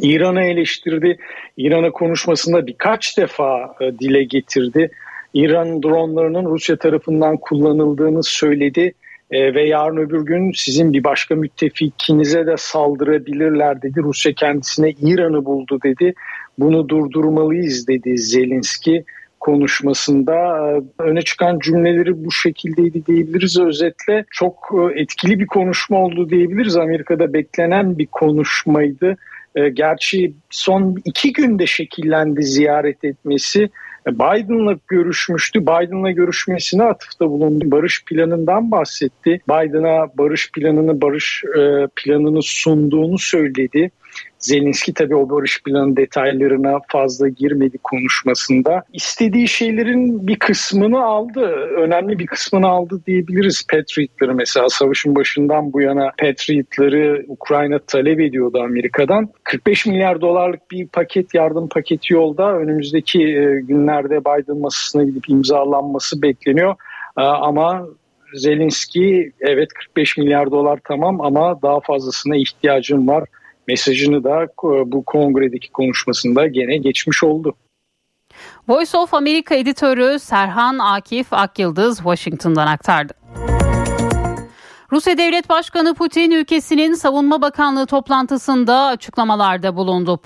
İran'ı 0.00 0.42
eleştirdi. 0.42 1.18
İran'a 1.56 1.90
konuşmasında 1.90 2.66
birkaç 2.66 3.18
defa 3.18 3.74
e, 3.80 3.98
dile 3.98 4.24
getirdi. 4.24 4.90
İran 5.34 5.82
dronlarının 5.82 6.44
Rusya 6.44 6.76
tarafından 6.76 7.36
kullanıldığını 7.36 8.22
söyledi 8.22 8.94
e, 9.30 9.54
ve 9.54 9.68
yarın 9.68 9.96
öbür 9.96 10.26
gün 10.26 10.52
sizin 10.52 10.92
bir 10.92 11.04
başka 11.04 11.34
müttefikinize 11.34 12.46
de 12.46 12.54
saldırabilirler 12.56 13.82
dedi. 13.82 14.02
Rusya 14.02 14.32
kendisine 14.32 14.90
İran'ı 14.90 15.44
buldu 15.44 15.78
dedi. 15.84 16.14
Bunu 16.58 16.88
durdurmalıyız 16.88 17.88
dedi 17.88 18.18
Zelenski 18.18 19.04
konuşmasında 19.40 20.34
e, 20.34 20.82
öne 21.02 21.22
çıkan 21.22 21.58
cümleleri 21.58 22.24
bu 22.24 22.32
şekildeydi 22.32 23.06
diyebiliriz 23.06 23.58
özetle. 23.58 24.24
Çok 24.30 24.70
e, 24.74 25.00
etkili 25.00 25.40
bir 25.40 25.46
konuşma 25.46 25.98
oldu 25.98 26.30
diyebiliriz. 26.30 26.76
Amerika'da 26.76 27.32
beklenen 27.32 27.98
bir 27.98 28.06
konuşmaydı. 28.06 29.16
E, 29.54 29.68
gerçi 29.68 30.32
son 30.50 30.96
iki 31.04 31.32
günde 31.32 31.66
şekillendi 31.66 32.42
ziyaret 32.42 33.04
etmesi. 33.04 33.70
Biden'la 34.06 34.76
görüşmüştü. 34.88 35.62
Biden'la 35.62 36.10
görüşmesine 36.10 36.82
atıfta 36.82 37.30
bulundu. 37.30 37.70
Barış 37.70 38.04
planından 38.04 38.70
bahsetti. 38.70 39.40
Biden'a 39.48 40.18
barış 40.18 40.52
planını, 40.52 41.00
barış 41.00 41.44
planını 41.96 42.42
sunduğunu 42.42 43.18
söyledi. 43.18 43.90
Zelenski 44.38 44.94
tabii 44.94 45.16
o 45.16 45.30
barış 45.30 45.62
planı 45.62 45.96
detaylarına 45.96 46.78
fazla 46.88 47.28
girmedi 47.28 47.78
konuşmasında. 47.78 48.82
İstediği 48.92 49.48
şeylerin 49.48 50.26
bir 50.26 50.38
kısmını 50.38 51.04
aldı. 51.04 51.40
Önemli 51.76 52.18
bir 52.18 52.26
kısmını 52.26 52.68
aldı 52.68 53.00
diyebiliriz. 53.06 53.66
Patriot'ları 53.70 54.34
mesela 54.34 54.68
savaşın 54.68 55.16
başından 55.16 55.72
bu 55.72 55.80
yana 55.80 56.10
Patriot'ları 56.18 57.24
Ukrayna 57.28 57.78
talep 57.78 58.20
ediyordu 58.20 58.60
Amerika'dan. 58.62 59.28
45 59.44 59.86
milyar 59.86 60.20
dolarlık 60.20 60.70
bir 60.70 60.86
paket 60.86 61.34
yardım 61.34 61.68
paketi 61.68 62.14
yolda. 62.14 62.52
Önümüzdeki 62.52 63.22
e, 63.22 63.60
günlerde 63.60 64.20
Biden 64.20 64.58
masasına 64.58 65.04
gidip 65.04 65.28
imzalanması 65.28 66.22
bekleniyor. 66.22 66.74
E, 67.18 67.20
ama 67.20 67.86
Zelenski 68.34 69.32
evet 69.40 69.68
45 69.72 70.16
milyar 70.16 70.50
dolar 70.50 70.78
tamam 70.88 71.20
ama 71.20 71.62
daha 71.62 71.80
fazlasına 71.80 72.36
ihtiyacım 72.36 73.08
var 73.08 73.24
mesajını 73.68 74.24
da 74.24 74.42
e, 74.42 74.48
bu 74.92 75.04
kongredeki 75.04 75.70
konuşmasında 75.70 76.46
gene 76.46 76.76
geçmiş 76.76 77.24
oldu. 77.24 77.54
Voice 78.68 78.98
of 78.98 79.14
America 79.14 79.56
editörü 79.56 80.18
Serhan 80.18 80.78
Akif 80.78 81.32
Akyıldız 81.32 81.96
Washington'dan 81.96 82.66
aktardı. 82.66 83.12
Rusya 84.94 85.18
Devlet 85.18 85.48
Başkanı 85.48 85.94
Putin 85.94 86.30
ülkesinin 86.30 86.94
Savunma 86.94 87.42
Bakanlığı 87.42 87.86
toplantısında 87.86 88.84
açıklamalarda 88.84 89.76
bulundu. 89.76 90.16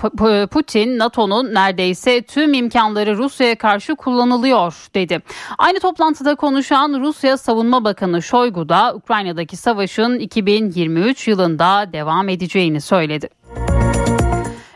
Putin 0.50 0.98
NATO'nun 0.98 1.54
neredeyse 1.54 2.22
tüm 2.22 2.54
imkanları 2.54 3.16
Rusya'ya 3.16 3.58
karşı 3.58 3.96
kullanılıyor 3.96 4.88
dedi. 4.94 5.22
Aynı 5.58 5.80
toplantıda 5.80 6.34
konuşan 6.34 7.00
Rusya 7.00 7.36
Savunma 7.36 7.84
Bakanı 7.84 8.22
Shoigu 8.22 8.68
da 8.68 8.94
Ukrayna'daki 8.94 9.56
savaşın 9.56 10.18
2023 10.18 11.28
yılında 11.28 11.92
devam 11.92 12.28
edeceğini 12.28 12.80
söyledi. 12.80 13.28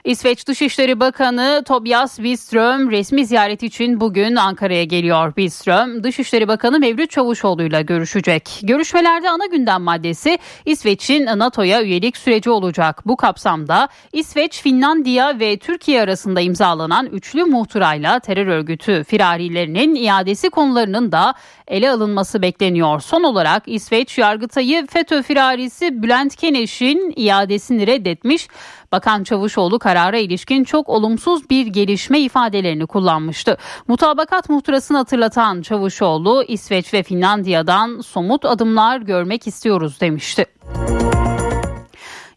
İsveç 0.05 0.47
Dışişleri 0.47 1.01
Bakanı 1.01 1.63
Tobias 1.67 2.19
Billström 2.19 2.91
resmi 2.91 3.27
ziyaret 3.27 3.63
için 3.63 4.01
bugün 4.01 4.37
Ankara'ya 4.37 4.85
geliyor. 4.85 5.37
Billström, 5.37 6.05
Dışişleri 6.05 6.49
Bakanı 6.49 6.79
Mevlüt 6.79 7.11
Çavuşoğlu 7.11 7.63
ile 7.63 7.83
görüşecek. 7.83 8.61
Görüşmelerde 8.63 9.31
ana 9.31 9.47
gündem 9.47 9.83
maddesi 9.83 10.39
İsveç'in 10.67 11.27
NATO'ya 11.27 11.83
üyelik 11.83 12.17
süreci 12.17 12.51
olacak. 12.51 13.03
Bu 13.07 13.17
kapsamda 13.17 13.89
İsveç, 14.13 14.63
Finlandiya 14.63 15.41
ve 15.41 15.57
Türkiye 15.57 16.03
arasında 16.03 16.41
imzalanan 16.41 17.07
üçlü 17.07 17.45
muhtırayla 17.45 18.21
terör 18.21 18.47
örgütü 18.47 19.05
firarilerinin 19.05 19.95
iadesi 19.95 20.51
konularının 20.51 21.13
da 21.13 21.35
ele 21.69 21.91
alınması 21.91 22.43
bekleniyor. 22.43 23.01
Son 23.01 23.23
olarak 23.23 23.63
İsveç 23.67 24.19
Yargıtay'ı 24.19 24.87
FETÖ 24.87 25.23
firarisi 25.23 26.03
Bülent 26.03 26.37
Keneş'in 26.37 27.13
iadesini 27.17 27.87
reddetmiş. 27.87 28.49
Bakan 28.93 29.25
Çavuşoğlu 29.25 29.79
karara 29.79 30.19
ilişkin 30.19 30.65
çok 30.65 30.89
olumsuz 30.89 31.51
bir 31.51 31.67
gelişme 31.67 32.21
ifadelerini 32.21 32.87
kullanmıştı. 32.87 33.57
Mutabakat 33.89 34.49
muhtırasını 34.49 34.97
hatırlatan 34.97 35.63
Çavuşoğlu 35.63 36.45
İsveç 36.49 36.95
ve 36.95 37.03
Finlandiya'dan 37.03 38.01
somut 38.01 38.45
adımlar 38.45 39.01
görmek 39.01 39.47
istiyoruz 39.47 40.01
demişti. 40.01 40.47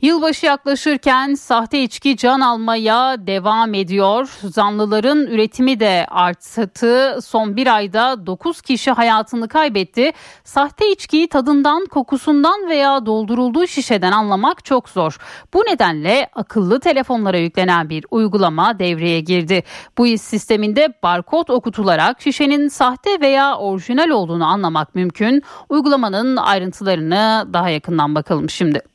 Yılbaşı 0.05 0.45
yaklaşırken 0.45 1.33
sahte 1.33 1.83
içki 1.83 2.17
can 2.17 2.39
almaya 2.39 3.27
devam 3.27 3.73
ediyor. 3.73 4.29
Zanlıların 4.43 5.27
üretimi 5.27 5.79
de 5.79 6.05
arttı. 6.09 7.19
Son 7.21 7.55
bir 7.55 7.75
ayda 7.75 8.25
9 8.25 8.61
kişi 8.61 8.91
hayatını 8.91 9.47
kaybetti. 9.47 10.11
Sahte 10.43 10.91
içkiyi 10.91 11.27
tadından, 11.27 11.85
kokusundan 11.85 12.69
veya 12.69 13.05
doldurulduğu 13.05 13.67
şişeden 13.67 14.11
anlamak 14.11 14.65
çok 14.65 14.89
zor. 14.89 15.17
Bu 15.53 15.59
nedenle 15.59 16.29
akıllı 16.35 16.79
telefonlara 16.79 17.37
yüklenen 17.37 17.89
bir 17.89 18.05
uygulama 18.11 18.79
devreye 18.79 19.19
girdi. 19.19 19.63
Bu 19.97 20.07
iş 20.07 20.21
sisteminde 20.21 20.93
barkod 21.03 21.47
okutularak 21.47 22.21
şişenin 22.21 22.67
sahte 22.67 23.21
veya 23.21 23.57
orijinal 23.57 24.09
olduğunu 24.09 24.45
anlamak 24.45 24.95
mümkün. 24.95 25.43
Uygulamanın 25.69 26.37
ayrıntılarını 26.37 27.47
daha 27.53 27.69
yakından 27.69 28.15
bakalım 28.15 28.49
şimdi. 28.49 28.94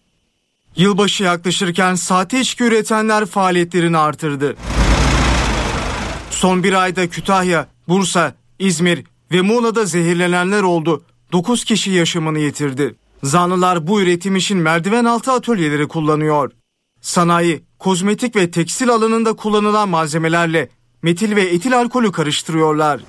Yılbaşı 0.76 1.24
yaklaşırken 1.24 1.94
sahte 1.94 2.40
içki 2.40 2.64
üretenler 2.64 3.26
faaliyetlerini 3.26 3.98
artırdı. 3.98 4.56
Son 6.30 6.64
bir 6.64 6.72
ayda 6.72 7.08
Kütahya, 7.08 7.66
Bursa, 7.88 8.34
İzmir 8.58 9.04
ve 9.32 9.40
Muğla'da 9.40 9.84
zehirlenenler 9.84 10.62
oldu. 10.62 11.04
9 11.32 11.64
kişi 11.64 11.90
yaşamını 11.90 12.38
yitirdi. 12.38 12.94
Zanlılar 13.22 13.86
bu 13.86 14.00
üretim 14.00 14.36
için 14.36 14.58
merdiven 14.58 15.04
altı 15.04 15.32
atölyeleri 15.32 15.88
kullanıyor. 15.88 16.50
Sanayi, 17.00 17.64
kozmetik 17.78 18.36
ve 18.36 18.50
tekstil 18.50 18.90
alanında 18.90 19.32
kullanılan 19.32 19.88
malzemelerle 19.88 20.68
metil 21.02 21.36
ve 21.36 21.42
etil 21.42 21.78
alkolü 21.78 22.12
karıştırıyorlar. 22.12 23.00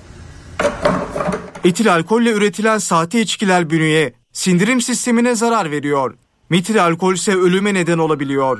Etil 1.64 1.94
alkolle 1.94 2.32
üretilen 2.32 2.78
sahte 2.78 3.20
içkiler 3.20 3.70
bünyeye, 3.70 4.14
sindirim 4.32 4.80
sistemine 4.80 5.34
zarar 5.34 5.70
veriyor. 5.70 6.14
Metil 6.52 6.84
alkol 6.84 7.14
ise 7.14 7.34
ölüme 7.34 7.74
neden 7.74 7.98
olabiliyor. 7.98 8.58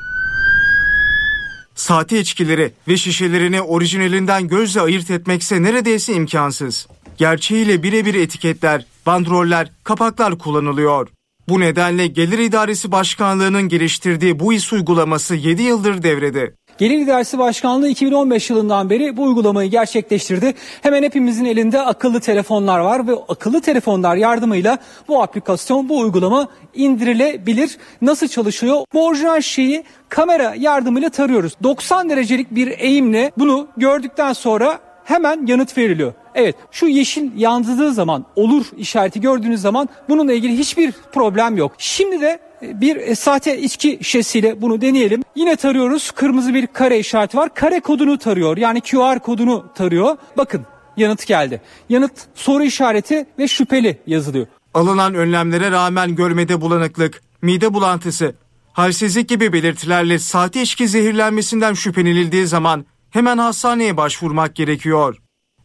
Sahte 1.74 2.20
içkileri 2.20 2.72
ve 2.88 2.96
şişelerini 2.96 3.62
orijinalinden 3.62 4.48
gözle 4.48 4.81
ayırt 4.81 5.11
etmekse 5.11 5.62
neredeyse 5.62 6.14
imkansız. 6.14 6.87
Gerçeğiyle 7.16 7.83
birebir 7.83 8.14
etiketler, 8.14 8.87
bandroller, 9.07 9.72
kapaklar 9.85 10.38
kullanılıyor. 10.38 11.09
Bu 11.48 11.61
nedenle 11.61 12.07
Gelir 12.07 12.38
İdaresi 12.38 12.92
Başkanlığı'nın 12.92 13.68
geliştirdiği 13.68 14.38
bu 14.38 14.52
iş 14.52 14.72
uygulaması 14.72 15.35
7 15.35 15.62
yıldır 15.62 16.02
devrede. 16.02 16.55
Gelir 16.82 16.98
İdaresi 16.98 17.38
Başkanlığı 17.38 17.88
2015 17.88 18.50
yılından 18.50 18.90
beri 18.90 19.16
bu 19.16 19.22
uygulamayı 19.22 19.70
gerçekleştirdi. 19.70 20.54
Hemen 20.82 21.02
hepimizin 21.02 21.44
elinde 21.44 21.80
akıllı 21.80 22.20
telefonlar 22.20 22.78
var 22.78 23.08
ve 23.08 23.12
akıllı 23.28 23.60
telefonlar 23.60 24.16
yardımıyla 24.16 24.78
bu 25.08 25.22
aplikasyon, 25.22 25.88
bu 25.88 25.98
uygulama 25.98 26.48
indirilebilir. 26.74 27.78
Nasıl 28.00 28.28
çalışıyor? 28.28 28.84
Bu 28.92 29.06
orijinal 29.06 29.40
şeyi 29.40 29.84
kamera 30.08 30.54
yardımıyla 30.58 31.10
tarıyoruz. 31.10 31.52
90 31.62 32.10
derecelik 32.10 32.50
bir 32.50 32.78
eğimle 32.78 33.32
bunu 33.38 33.68
gördükten 33.76 34.32
sonra 34.32 34.78
hemen 35.04 35.46
yanıt 35.46 35.78
veriliyor. 35.78 36.12
Evet 36.34 36.56
şu 36.70 36.86
yeşil 36.86 37.30
yansıdığı 37.36 37.92
zaman 37.92 38.24
olur 38.36 38.66
işareti 38.76 39.20
gördüğünüz 39.20 39.60
zaman 39.60 39.88
bununla 40.08 40.32
ilgili 40.32 40.58
hiçbir 40.58 40.92
problem 41.12 41.56
yok. 41.56 41.72
Şimdi 41.78 42.20
de 42.20 42.38
bir 42.62 42.96
e, 42.96 43.14
sahte 43.14 43.59
içki 43.59 43.98
şişesiyle 44.03 44.62
bunu 44.62 44.81
deneyelim. 44.81 45.22
Yine 45.37 45.57
tarıyoruz. 45.57 46.11
Kırmızı 46.11 46.55
bir 46.55 46.66
kare 46.66 46.98
işareti 46.98 47.37
var. 47.37 47.55
Kare 47.55 47.81
kodunu 47.81 48.18
tarıyor. 48.18 48.57
Yani 48.57 48.81
QR 48.81 49.18
kodunu 49.18 49.64
tarıyor. 49.75 50.16
Bakın 50.37 50.66
yanıt 50.96 51.27
geldi. 51.27 51.62
Yanıt 51.88 52.12
soru 52.35 52.64
işareti 52.64 53.27
ve 53.38 53.48
şüpheli 53.48 53.98
yazılıyor. 54.07 54.46
Alınan 54.75 55.14
önlemlere 55.14 55.70
rağmen 55.70 56.14
görmede 56.14 56.61
bulanıklık, 56.61 57.22
mide 57.42 57.75
bulantısı, 57.75 58.35
halsizlik 58.72 59.29
gibi 59.29 59.53
belirtilerle 59.53 60.18
sahte 60.18 60.62
içki 60.62 60.88
zehirlenmesinden 60.88 61.75
şüphelenildiği 61.75 62.46
zaman 62.46 62.87
hemen 63.11 63.38
hastaneye 63.38 63.96
başvurmak 63.96 64.55
gerekiyor. 64.55 65.16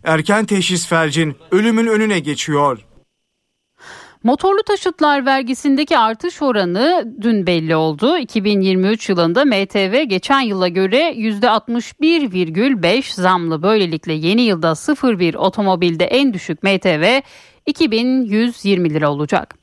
Erken 0.04 0.46
teşhis 0.46 0.88
felcin 0.88 1.36
ölümün 1.52 1.88
önüne 1.88 2.20
geçiyor. 2.20 2.87
Motorlu 4.28 4.63
taşıtlar 4.63 5.26
vergisindeki 5.26 5.98
artış 5.98 6.42
oranı 6.42 7.13
dün 7.22 7.48
belli 7.48 7.76
oldu. 7.76 8.18
2023 8.18 9.10
yılında 9.10 9.46
MTV 9.46 10.04
geçen 10.04 10.42
yıla 10.42 10.68
göre 10.68 11.13
%61,5 11.13 13.22
zamlı. 13.22 13.63
Böylelikle 13.63 14.13
yeni 14.13 14.42
yılda 14.42 14.74
01 15.20 15.36
otomobilde 15.36 16.06
en 16.06 16.34
düşük 16.34 16.63
MTV 16.63 17.22
2120 17.66 18.94
lira 18.94 19.12
olacak. 19.12 19.56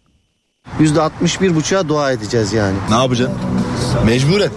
%61,5'a 0.81 1.88
dua 1.88 2.12
edeceğiz 2.12 2.53
yani. 2.53 2.77
Ne 2.90 2.94
yapacaksın? 2.94 3.38
Mecburen. 4.07 4.50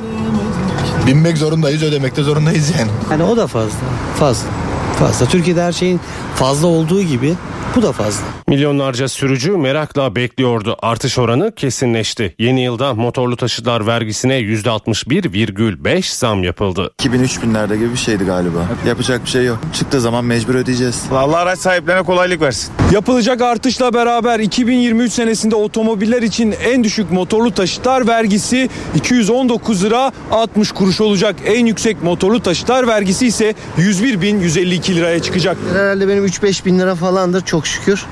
Binmek 1.08 1.38
zorundayız, 1.38 1.84
ödemek 1.84 2.16
de 2.16 2.24
zorundayız 2.24 2.74
yani. 2.80 2.92
Yani 3.12 3.24
o 3.24 3.38
da 3.38 3.48
fazla. 3.48 3.80
Fazla. 4.20 4.67
Fazla. 5.00 5.26
Türkiye'de 5.26 5.64
her 5.64 5.72
şeyin 5.72 6.00
fazla 6.36 6.68
olduğu 6.68 7.02
gibi 7.02 7.34
bu 7.76 7.82
da 7.82 7.92
fazla. 7.92 8.24
Milyonlarca 8.48 9.08
sürücü 9.08 9.52
merakla 9.52 10.16
bekliyordu. 10.16 10.76
Artış 10.82 11.20
oranı 11.20 11.56
kesinleşti. 11.56 12.36
Yeni 12.40 12.64
yılda 12.64 12.94
motorlu 12.94 13.38
taşıtlar 13.38 13.88
vergisine 13.88 14.40
%61,5 14.40 16.20
zam 16.20 16.44
yapıldı. 16.44 16.92
2000-3000'lerde 17.02 17.76
gibi 17.78 17.92
bir 17.92 17.98
şeydi 17.98 18.24
galiba. 18.26 18.60
Yapacak 18.88 19.26
bir 19.26 19.30
şey 19.30 19.46
yok. 19.46 19.60
Çıktığı 19.74 20.02
zaman 20.02 20.26
mecbur 20.26 20.56
ödeyeceğiz. 20.56 21.04
Allah 21.12 21.38
araç 21.38 21.60
sahiplerine 21.60 22.04
kolaylık 22.04 22.42
versin. 22.42 22.74
Yapılacak 22.92 23.42
artışla 23.42 23.94
beraber 23.94 24.40
2023 24.40 25.14
senesinde 25.14 25.56
otomobiller 25.56 26.22
için 26.22 26.56
en 26.66 26.84
düşük 26.84 27.12
motorlu 27.12 27.52
taşıtlar 27.52 28.08
vergisi 28.08 28.70
219 28.96 29.84
lira 29.84 30.12
60 30.32 30.72
kuruş 30.72 31.02
olacak. 31.02 31.36
En 31.46 31.66
yüksek 31.66 32.04
motorlu 32.04 32.40
taşıtlar 32.40 32.88
vergisi 32.88 33.28
ise 33.28 33.54
101.152 33.78 34.87
liraya 34.96 35.22
çıkacak. 35.22 35.58
Herhalde 35.74 36.08
benim 36.08 36.26
3-5 36.26 36.66
bin 36.66 36.80
lira 36.80 36.96
falandır 36.96 37.42
çok 37.42 37.68
şükür. 37.68 38.06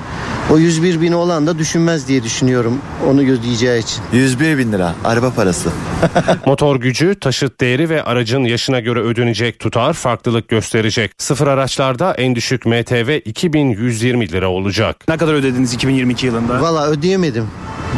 O 0.50 0.58
101 0.58 1.00
bin 1.00 1.12
olan 1.12 1.46
da 1.46 1.58
düşünmez 1.58 2.08
diye 2.08 2.22
düşünüyorum 2.22 2.78
onu 3.06 3.20
ödeyeceği 3.20 3.82
için. 3.82 4.02
101 4.12 4.58
bin 4.58 4.72
lira 4.72 4.94
araba 5.04 5.30
parası. 5.30 5.68
Motor 6.46 6.76
gücü, 6.76 7.14
taşıt 7.20 7.60
değeri 7.60 7.90
ve 7.90 8.02
aracın 8.02 8.44
yaşına 8.44 8.80
göre 8.80 9.00
ödenecek 9.00 9.58
tutar 9.58 9.92
farklılık 9.92 10.48
gösterecek. 10.48 11.10
Sıfır 11.18 11.46
araçlarda 11.46 12.14
en 12.14 12.34
düşük 12.34 12.66
MTV 12.66 13.20
2120 13.24 14.32
lira 14.32 14.48
olacak. 14.48 14.96
Ne 15.08 15.16
kadar 15.16 15.34
ödediniz 15.34 15.74
2022 15.74 16.26
yılında? 16.26 16.60
Valla 16.62 16.86
ödeyemedim. 16.86 17.48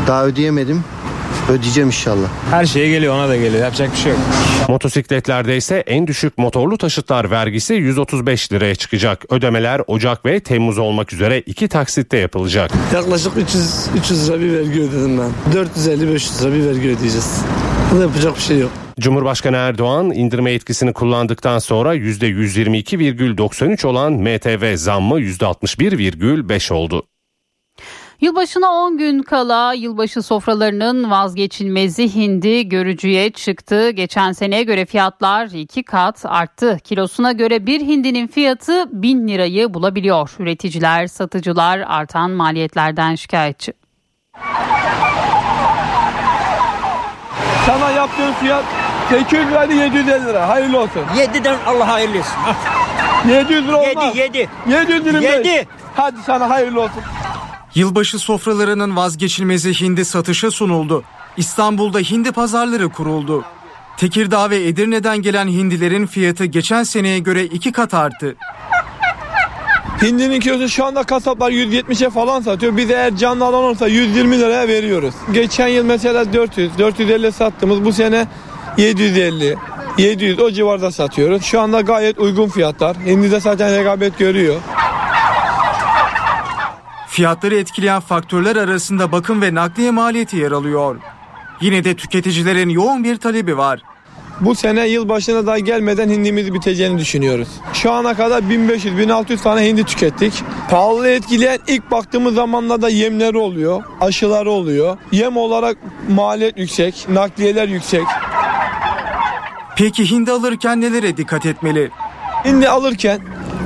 Daha 0.07 0.27
ödeyemedim. 0.27 0.85
Ödeyeceğim 1.49 1.89
inşallah. 1.89 2.29
Her 2.51 2.67
şeye 2.67 2.91
geliyor 2.91 3.15
ona 3.15 3.29
da 3.29 3.37
geliyor. 3.37 3.63
Yapacak 3.63 3.93
bir 3.93 3.97
şey 3.97 4.13
yok. 4.13 4.21
Motosikletlerde 4.69 5.57
ise 5.57 5.77
en 5.87 6.07
düşük 6.07 6.39
motorlu 6.39 6.79
taşıtlar 6.79 7.31
vergisi 7.31 7.75
135 7.75 8.53
liraya 8.53 8.75
çıkacak. 8.75 9.25
Ödemeler 9.33 9.83
Ocak 9.87 10.25
ve 10.27 10.41
Temmuz 10.41 10.79
olmak 10.79 11.13
üzere 11.13 11.41
iki 11.41 11.69
taksitte 11.69 12.17
yapılacak. 12.17 12.71
Yaklaşık 12.95 13.33
300, 13.37 13.87
300 13.99 14.29
lira 14.29 14.41
bir 14.41 14.53
vergi 14.53 14.81
ödedim 14.81 15.19
ben. 15.19 15.31
450-500 15.53 16.43
lira 16.43 16.55
bir 16.55 16.67
vergi 16.67 16.89
ödeyeceğiz. 16.89 17.43
Bunda 17.93 18.03
yapacak 18.03 18.37
bir 18.37 18.43
şey 18.43 18.59
yok. 18.59 18.71
Cumhurbaşkanı 19.01 19.57
Erdoğan 19.57 20.11
indirme 20.11 20.53
etkisini 20.53 20.93
kullandıktan 20.93 21.59
sonra 21.59 21.97
%122,93 21.97 23.87
olan 23.87 24.13
MTV 24.13 24.77
zammı 24.77 25.21
%61,5 25.21 26.73
oldu. 26.73 27.03
Yılbaşına 28.21 28.71
10 28.71 28.99
gün 28.99 29.23
kala 29.23 29.73
yılbaşı 29.73 30.23
sofralarının 30.23 31.11
vazgeçilmezi 31.11 32.15
hindi 32.15 32.69
görücüye 32.69 33.31
çıktı. 33.31 33.91
Geçen 33.91 34.33
seneye 34.33 34.63
göre 34.63 34.87
fiyatlar 34.87 35.47
iki 35.47 35.83
kat 35.83 36.27
arttı. 36.27 36.79
Kilosuna 36.85 37.33
göre 37.33 37.67
bir 37.67 37.81
hindinin 37.81 38.27
fiyatı 38.27 39.03
1000 39.03 39.29
lirayı 39.29 39.75
bulabiliyor. 39.75 40.31
Üreticiler, 40.39 41.07
satıcılar 41.07 41.79
artan 41.79 42.31
maliyetlerden 42.31 43.15
şikayetçi. 43.15 43.73
Sana 47.67 47.91
yaptığım 47.91 48.35
fiyat 48.35 48.65
800 49.11 49.49
liraydı 49.51 49.73
750 49.75 50.27
lira. 50.27 50.49
Hayırlı 50.49 50.81
olsun. 50.81 51.03
7'den 51.17 51.57
Allah 51.67 51.89
hayırlı 51.89 52.19
olsun. 52.19 52.35
700 53.29 53.69
lira 53.69 53.77
olmaz. 53.77 54.17
7 54.17 54.39
7. 54.39 54.49
725. 54.69 55.47
7. 55.47 55.69
Hadi 55.97 56.17
sana 56.27 56.51
hayırlı 56.51 56.81
olsun. 56.81 57.03
Yılbaşı 57.75 58.19
sofralarının 58.19 58.97
vazgeçilmezi 58.97 59.81
hindi 59.81 60.05
satışa 60.05 60.51
sunuldu. 60.51 61.05
İstanbul'da 61.37 61.99
hindi 61.99 62.33
pazarları 62.33 62.89
kuruldu. 62.89 63.45
Tekirdağ 63.97 64.51
ve 64.51 64.67
Edirne'den 64.67 65.23
gelen 65.23 65.49
hindilerin 65.49 66.07
fiyatı 66.07 66.45
geçen 66.45 66.83
seneye 66.83 67.19
göre 67.19 67.45
iki 67.45 67.73
kat 67.73 67.95
arttı. 67.95 68.37
Hindinin 70.03 70.41
kilosu 70.41 70.69
şu 70.69 70.85
anda 70.85 71.03
kasaplar 71.03 71.51
170'e 71.51 72.11
falan 72.11 72.41
satıyor. 72.41 72.77
Biz 72.77 72.91
eğer 72.91 73.17
canlı 73.17 73.45
alan 73.45 73.65
olsa 73.65 73.89
120 73.89 74.39
liraya 74.39 74.69
veriyoruz. 74.69 75.15
Geçen 75.33 75.69
yıl 75.69 75.85
mesela 75.85 76.33
400, 76.33 76.79
450 76.79 77.33
sattığımız 77.33 77.85
bu 77.85 77.93
sene 77.93 78.27
750, 78.77 79.57
700 79.99 80.41
o 80.41 80.51
civarda 80.51 80.91
satıyoruz. 80.91 81.45
Şu 81.45 81.61
anda 81.61 81.81
gayet 81.81 82.19
uygun 82.19 82.49
fiyatlar. 82.49 82.97
Hindi 82.97 83.31
de 83.31 83.41
zaten 83.41 83.79
rekabet 83.79 84.19
görüyor. 84.19 84.57
Fiyatları 87.19 87.55
etkileyen 87.57 88.01
faktörler 88.01 88.57
arasında 88.57 89.13
bakım 89.13 89.43
ve 89.43 89.55
nakliye 89.55 89.91
maliyeti 89.91 90.37
yer 90.37 90.51
alıyor. 90.53 90.97
Yine 91.61 91.85
de 91.85 91.97
tüketicilerin 91.97 92.69
yoğun 92.69 93.05
bir 93.05 93.17
talebi 93.17 93.57
var. 93.57 93.83
Bu 94.41 94.55
sene 94.55 94.89
yılbaşına 94.89 95.47
daha 95.47 95.59
gelmeden 95.59 96.09
hindimiz 96.09 96.55
biteceğini 96.55 96.99
düşünüyoruz. 96.99 97.49
Şu 97.73 97.93
ana 97.93 98.15
kadar 98.15 98.43
1500-1600 98.43 99.43
tane 99.43 99.69
hindi 99.69 99.85
tükettik. 99.85 100.43
Pahalı 100.71 101.09
etkileyen 101.09 101.59
ilk 101.67 101.91
baktığımız 101.91 102.35
zamanlarda 102.35 102.89
yemleri 102.89 103.39
oluyor, 103.39 103.83
aşıları 104.01 104.51
oluyor. 104.51 104.97
Yem 105.13 105.37
olarak 105.37 105.77
maliyet 106.09 106.59
yüksek, 106.59 107.07
nakliyeler 107.09 107.69
yüksek. 107.69 108.07
Peki 109.77 110.11
hindi 110.11 110.33
alırken 110.33 110.81
nelere 110.81 111.17
dikkat 111.17 111.47
etmeli? 111.47 111.91
Hindi 112.45 112.69
alırken 112.69 113.21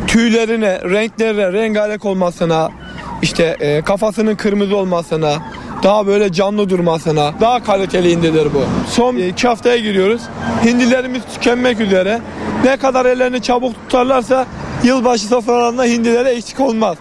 tüylerine, 0.06 0.80
renklerine, 0.80 1.52
rengarenk 1.52 2.04
olmasına, 2.04 2.70
işte 3.22 3.56
e, 3.60 3.82
kafasının 3.82 4.34
kırmızı 4.36 4.76
olmasına, 4.76 5.38
daha 5.82 6.06
böyle 6.06 6.32
canlı 6.32 6.70
durmasına, 6.70 7.32
daha 7.40 7.64
kaliteli 7.64 8.10
hindidir 8.10 8.48
bu. 8.54 8.64
Son 8.90 9.16
iki 9.16 9.48
haftaya 9.48 9.76
giriyoruz. 9.76 10.22
Hindilerimiz 10.64 11.22
tükenmek 11.34 11.80
üzere. 11.80 12.20
Ne 12.64 12.76
kadar 12.76 13.06
ellerini 13.06 13.42
çabuk 13.42 13.74
tutarlarsa 13.74 14.46
yılbaşı 14.84 15.26
sofralarında 15.26 15.84
hindilere 15.84 16.30
eksik 16.30 16.60
olmaz. 16.60 16.96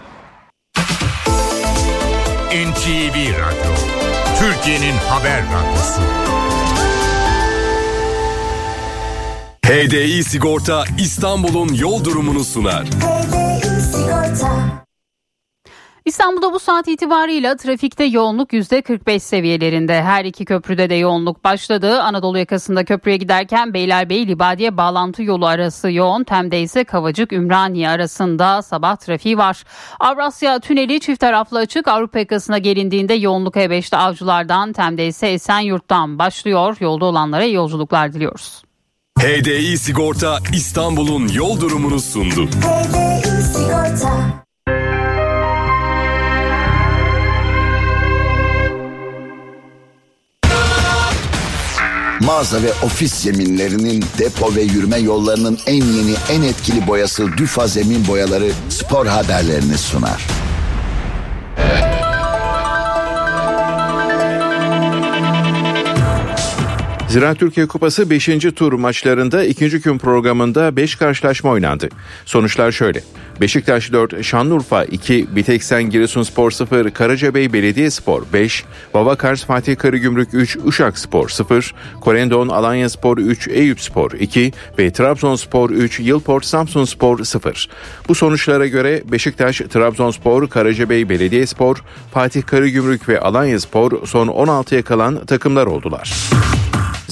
NTV 2.52 3.16
Radyo, 3.16 3.72
Türkiye'nin 4.38 4.94
haber 5.08 5.42
radyosu. 5.42 6.02
HDI 9.66 10.24
Sigorta 10.24 10.84
İstanbul'un 10.98 11.74
yol 11.74 12.04
durumunu 12.04 12.44
sunar. 12.44 12.84
İstanbul'da 16.04 16.52
bu 16.52 16.58
saat 16.58 16.88
itibarıyla 16.88 17.56
trafikte 17.56 18.04
yoğunluk 18.04 18.52
%45 18.52 19.18
seviyelerinde. 19.18 20.02
Her 20.02 20.24
iki 20.24 20.44
köprüde 20.44 20.90
de 20.90 20.94
yoğunluk 20.94 21.44
başladı. 21.44 22.00
Anadolu 22.02 22.38
yakasında 22.38 22.84
köprüye 22.84 23.16
giderken 23.16 23.74
Beylerbeyi 23.74 24.28
Libadiye 24.28 24.76
bağlantı 24.76 25.22
yolu 25.22 25.46
arası 25.46 25.90
yoğun. 25.90 26.24
Tem'de 26.24 26.60
ise 26.60 26.84
Kavacık 26.84 27.32
Ümraniye 27.32 27.88
arasında 27.88 28.62
sabah 28.62 28.96
trafiği 28.96 29.38
var. 29.38 29.64
Avrasya 30.00 30.60
Tüneli 30.60 31.00
çift 31.00 31.20
taraflı 31.20 31.58
açık. 31.58 31.88
Avrupa 31.88 32.18
yakasına 32.18 32.58
gelindiğinde 32.58 33.14
yoğunluk 33.14 33.56
E5'te 33.56 33.96
Avcılar'dan 33.96 34.72
Tem'de 34.72 35.06
ise 35.06 35.28
Esenyurt'tan 35.28 36.18
başlıyor. 36.18 36.76
Yolda 36.80 37.04
olanlara 37.04 37.44
iyi 37.44 37.54
yolculuklar 37.54 38.12
diliyoruz. 38.12 38.62
HDI 39.18 39.78
Sigorta 39.78 40.38
İstanbul'un 40.52 41.28
yol 41.28 41.60
durumunu 41.60 42.00
sundu. 42.00 42.48
Mağaza 52.26 52.62
ve 52.62 52.72
ofis 52.82 53.14
zeminlerinin 53.14 54.04
depo 54.18 54.54
ve 54.54 54.62
yürüme 54.62 54.98
yollarının 54.98 55.58
en 55.66 55.84
yeni 55.84 56.14
en 56.30 56.42
etkili 56.42 56.86
boyası 56.86 57.36
Düfa 57.36 57.66
Zemin 57.66 58.08
Boyaları 58.08 58.50
spor 58.68 59.06
haberlerini 59.06 59.78
sunar. 59.78 60.26
Ziraat 67.12 67.38
Türkiye 67.38 67.66
Kupası 67.66 68.10
5. 68.10 68.28
tur 68.56 68.72
maçlarında 68.72 69.44
ikinci 69.44 69.80
gün 69.80 69.98
programında 69.98 70.76
5 70.76 70.94
karşılaşma 70.94 71.50
oynandı. 71.50 71.88
Sonuçlar 72.24 72.72
şöyle. 72.72 73.02
Beşiktaş 73.40 73.92
4, 73.92 74.24
Şanlıurfa 74.24 74.84
2, 74.84 75.36
Biteksen 75.36 75.90
Giresunspor 75.90 76.50
0, 76.50 76.90
Karacabey 76.90 77.52
Belediyespor 77.52 78.22
5, 78.32 78.64
Babakars 78.94 79.44
Fatih 79.44 79.76
Karagümrük 79.76 80.28
3, 80.32 80.58
Uşak 80.64 80.98
Spor 80.98 81.28
0, 81.28 81.74
Korendon 82.00 82.48
Alanya 82.48 82.88
Spor 82.88 83.18
3, 83.18 83.48
Eyüp 83.48 83.80
Spor 83.80 84.12
2 84.12 84.52
ve 84.78 84.92
Trabzonspor 84.92 85.70
3, 85.70 86.00
Yılport 86.00 86.44
Samsun 86.44 86.84
Spor 86.84 87.24
0. 87.24 87.68
Bu 88.08 88.14
sonuçlara 88.14 88.66
göre 88.66 89.02
Beşiktaş, 89.04 89.58
Trabzonspor, 89.58 90.48
Karacabey 90.48 91.08
Belediyespor, 91.08 91.76
Fatih 92.14 92.42
Karagümrük 92.42 93.08
ve 93.08 93.20
Alanya 93.20 93.60
Spor 93.60 94.06
son 94.06 94.28
16'ya 94.28 94.82
kalan 94.82 95.26
takımlar 95.26 95.66
oldular. 95.66 96.12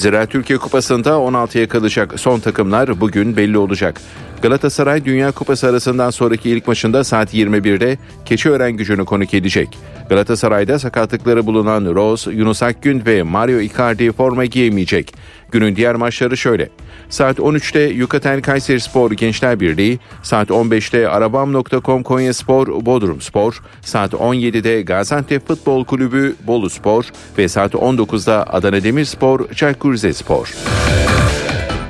Ziraat 0.00 0.30
Türkiye 0.30 0.58
Kupası'nda 0.58 1.10
16'ya 1.10 1.68
kalacak 1.68 2.20
son 2.20 2.40
takımlar 2.40 3.00
bugün 3.00 3.36
belli 3.36 3.58
olacak. 3.58 4.00
Galatasaray 4.42 5.04
Dünya 5.04 5.32
Kupası 5.32 5.66
arasından 5.66 6.10
sonraki 6.10 6.50
ilk 6.50 6.68
maçında 6.68 7.04
saat 7.04 7.34
21'de 7.34 7.98
Keçiören 8.24 8.72
gücünü 8.72 9.04
konuk 9.04 9.34
edecek. 9.34 9.78
Galatasaray'da 10.08 10.78
sakatlıkları 10.78 11.46
bulunan 11.46 11.94
Rose, 11.94 12.30
Yunus 12.30 12.62
Akgün 12.62 13.06
ve 13.06 13.22
Mario 13.22 13.60
Icardi 13.60 14.12
forma 14.12 14.44
giyemeyecek. 14.44 15.14
Günün 15.50 15.76
diğer 15.76 15.94
maçları 15.94 16.36
şöyle. 16.36 16.68
Saat 17.10 17.38
13'te 17.38 17.80
Yukatel 17.80 18.42
Kayseri 18.42 18.80
Spor 18.80 19.10
Gençler 19.10 19.60
Birliği, 19.60 19.98
saat 20.22 20.48
15'te 20.48 21.08
Arabam.com 21.08 22.02
Konya 22.02 22.34
Spor 22.34 22.86
Bodrum 22.86 23.20
Spor, 23.20 23.62
saat 23.80 24.12
17'de 24.12 24.82
Gaziantep 24.82 25.46
Futbol 25.46 25.84
Kulübü 25.84 26.34
Bolu 26.46 26.70
Spor 26.70 27.04
ve 27.38 27.48
saat 27.48 27.74
19'da 27.74 28.52
Adana 28.52 28.82
Demirspor 28.82 29.52
Çaykur 29.52 29.92
Rizespor. 29.92 30.54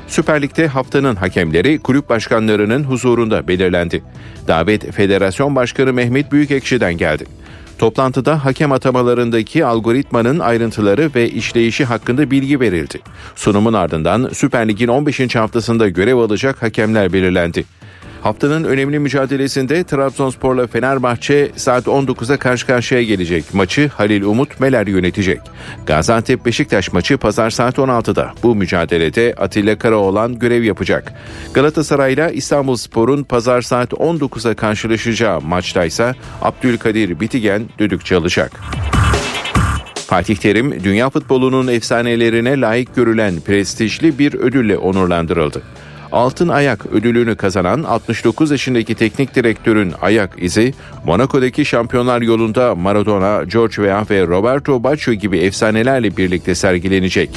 Süper 0.07 0.41
Lig'de 0.41 0.67
haftanın 0.67 1.15
hakemleri 1.15 1.79
kulüp 1.79 2.09
başkanlarının 2.09 2.83
huzurunda 2.83 3.47
belirlendi. 3.47 4.03
Davet 4.47 4.91
Federasyon 4.91 5.55
Başkanı 5.55 5.93
Mehmet 5.93 6.31
Büyükekşi'den 6.31 6.97
geldi. 6.97 7.25
Toplantıda 7.81 8.45
hakem 8.45 8.71
atamalarındaki 8.71 9.65
algoritmanın 9.65 10.39
ayrıntıları 10.39 11.09
ve 11.15 11.29
işleyişi 11.29 11.85
hakkında 11.85 12.31
bilgi 12.31 12.59
verildi. 12.59 12.99
Sunumun 13.35 13.73
ardından 13.73 14.29
Süper 14.33 14.67
Lig'in 14.67 14.87
15. 14.87 15.35
haftasında 15.35 15.89
görev 15.89 16.17
alacak 16.17 16.61
hakemler 16.61 17.13
belirlendi. 17.13 17.65
Haftanın 18.21 18.63
önemli 18.63 18.99
mücadelesinde 18.99 19.83
Trabzonspor'la 19.83 20.67
Fenerbahçe 20.67 21.51
saat 21.55 21.85
19'a 21.85 22.37
karşı 22.37 22.67
karşıya 22.67 23.03
gelecek. 23.03 23.53
Maçı 23.53 23.87
Halil 23.87 24.23
Umut 24.23 24.59
Meler 24.59 24.87
yönetecek. 24.87 25.39
Gaziantep 25.85 26.45
Beşiktaş 26.45 26.93
maçı 26.93 27.17
pazar 27.17 27.49
saat 27.49 27.77
16'da. 27.77 28.33
Bu 28.43 28.55
mücadelede 28.55 29.35
Atilla 29.37 29.77
Karaoğlan 29.77 30.39
görev 30.39 30.63
yapacak. 30.63 31.13
Galatasaray'la 31.53 32.29
İstanbulspor'un 32.29 33.23
pazar 33.23 33.61
saat 33.61 33.91
19'a 33.91 34.53
karşılaşacağı 34.53 35.41
maçtaysa 35.41 36.15
Abdülkadir 36.41 37.19
Bitigen 37.19 37.63
düdük 37.77 38.05
çalacak. 38.05 38.51
Fatih 40.07 40.35
Terim, 40.35 40.83
dünya 40.83 41.09
futbolunun 41.09 41.67
efsanelerine 41.67 42.61
layık 42.61 42.95
görülen 42.95 43.39
prestijli 43.39 44.19
bir 44.19 44.33
ödülle 44.33 44.77
onurlandırıldı. 44.77 45.61
Altın 46.11 46.47
Ayak 46.47 46.85
ödülünü 46.85 47.35
kazanan 47.35 47.83
69 47.83 48.51
yaşındaki 48.51 48.95
teknik 48.95 49.35
direktörün 49.35 49.93
ayak 50.01 50.35
izi 50.37 50.73
Monaco'daki 51.05 51.65
şampiyonlar 51.65 52.21
yolunda 52.21 52.75
Maradona, 52.75 53.43
George 53.43 53.75
Weah 53.75 54.11
ve 54.11 54.27
Roberto 54.27 54.83
Baggio 54.83 55.13
gibi 55.13 55.39
efsanelerle 55.39 56.17
birlikte 56.17 56.55
sergilenecek. 56.55 57.29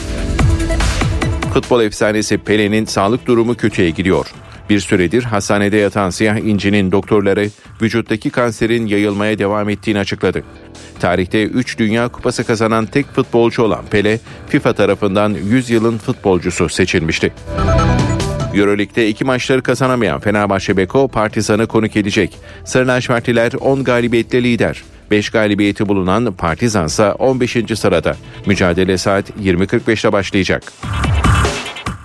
Futbol 1.55 1.83
efsanesi 1.83 2.39
Pele'nin 2.39 2.85
sağlık 2.85 3.27
durumu 3.27 3.55
kötüye 3.55 3.91
gidiyor. 3.91 4.27
Bir 4.71 4.81
süredir 4.81 5.23
hastanede 5.23 5.77
yatan 5.77 6.11
siyah 6.11 6.37
incinin 6.37 6.93
doktorları 6.93 7.51
vücuttaki 7.83 8.31
kanserin 8.31 8.87
yayılmaya 8.87 9.39
devam 9.39 9.69
ettiğini 9.69 9.99
açıkladı. 9.99 10.43
Tarihte 11.01 11.45
3 11.45 11.79
Dünya 11.79 12.09
Kupası 12.09 12.45
kazanan 12.45 12.87
tek 12.87 13.07
futbolcu 13.15 13.63
olan 13.63 13.85
Pele, 13.91 14.21
FIFA 14.49 14.73
tarafından 14.73 15.31
100 15.31 15.71
yılın 15.71 15.99
futbolcusu 15.99 16.69
seçilmişti. 16.69 17.33
Euroleague'de 18.57 19.09
iki 19.09 19.25
maçları 19.25 19.63
kazanamayan 19.63 20.21
Fenerbahçe 20.21 20.77
Beko 20.77 21.09
Partizan'ı 21.09 21.67
konuk 21.67 21.97
edecek. 21.97 22.39
Sarı 22.65 22.89
lacivertliler 22.89 23.53
10 23.53 23.85
galibiyetle 23.85 24.43
lider. 24.43 24.83
5 25.11 25.31
galibiyeti 25.31 25.89
bulunan 25.89 26.33
Partizan 26.33 26.87
ise 26.87 27.13
15. 27.13 27.57
sırada. 27.77 28.17
Mücadele 28.47 28.99
saat 28.99 29.31
20.45'te 29.31 30.13
başlayacak. 30.13 30.73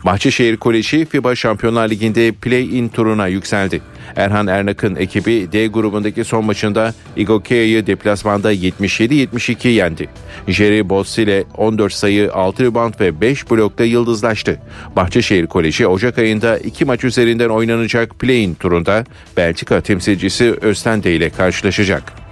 Bahçeşehir 0.06 0.58
Koleji 0.58 1.06
FIBA 1.06 1.36
Şampiyonlar 1.36 1.90
Ligi'nde 1.90 2.32
play-in 2.32 2.88
turuna 2.88 3.28
yükseldi. 3.28 3.82
Erhan 4.16 4.48
Ernak'ın 4.48 4.96
ekibi 4.96 5.52
D 5.52 5.68
grubundaki 5.68 6.24
son 6.24 6.46
maçında 6.46 6.94
Igokea'yı 7.16 7.88
deplasmanda 7.88 8.54
77-72 8.54 9.68
yendi. 9.68 10.10
Jerry 10.48 10.90
Boss 10.90 11.18
ile 11.18 11.44
14 11.58 11.94
sayı, 11.94 12.34
6 12.34 12.64
rebound 12.64 12.94
ve 13.00 13.22
5 13.22 13.52
blokta 13.52 13.84
yıldızlaştı. 13.84 14.60
Bahçeşehir 14.96 15.48
Koleji 15.48 15.88
Ocak 15.88 16.18
ayında 16.18 16.58
2 16.58 16.86
maç 16.86 17.04
üzerinden 17.04 17.50
oynanacak 17.50 18.20
play-in 18.20 18.54
turunda 18.54 19.04
Belçika 19.38 19.82
temsilcisi 19.82 20.52
Östende 20.62 21.16
ile 21.16 21.30
karşılaşacak. 21.30 22.29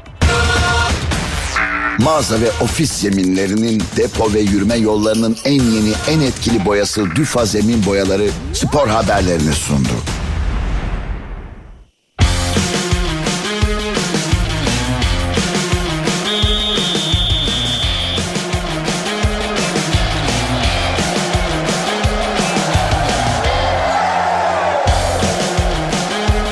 Mağaza 1.99 2.41
ve 2.41 2.51
ofis 2.61 2.91
zeminlerinin 2.91 3.83
depo 3.97 4.33
ve 4.33 4.39
yürüme 4.39 4.75
yollarının 4.75 5.37
en 5.45 5.63
yeni 5.63 5.93
en 6.09 6.19
etkili 6.19 6.65
boyası 6.65 7.15
Düfa 7.15 7.45
Zemin 7.45 7.85
Boyaları 7.85 8.29
spor 8.53 8.87
haberlerini 8.87 9.53
sundu. 9.53 9.89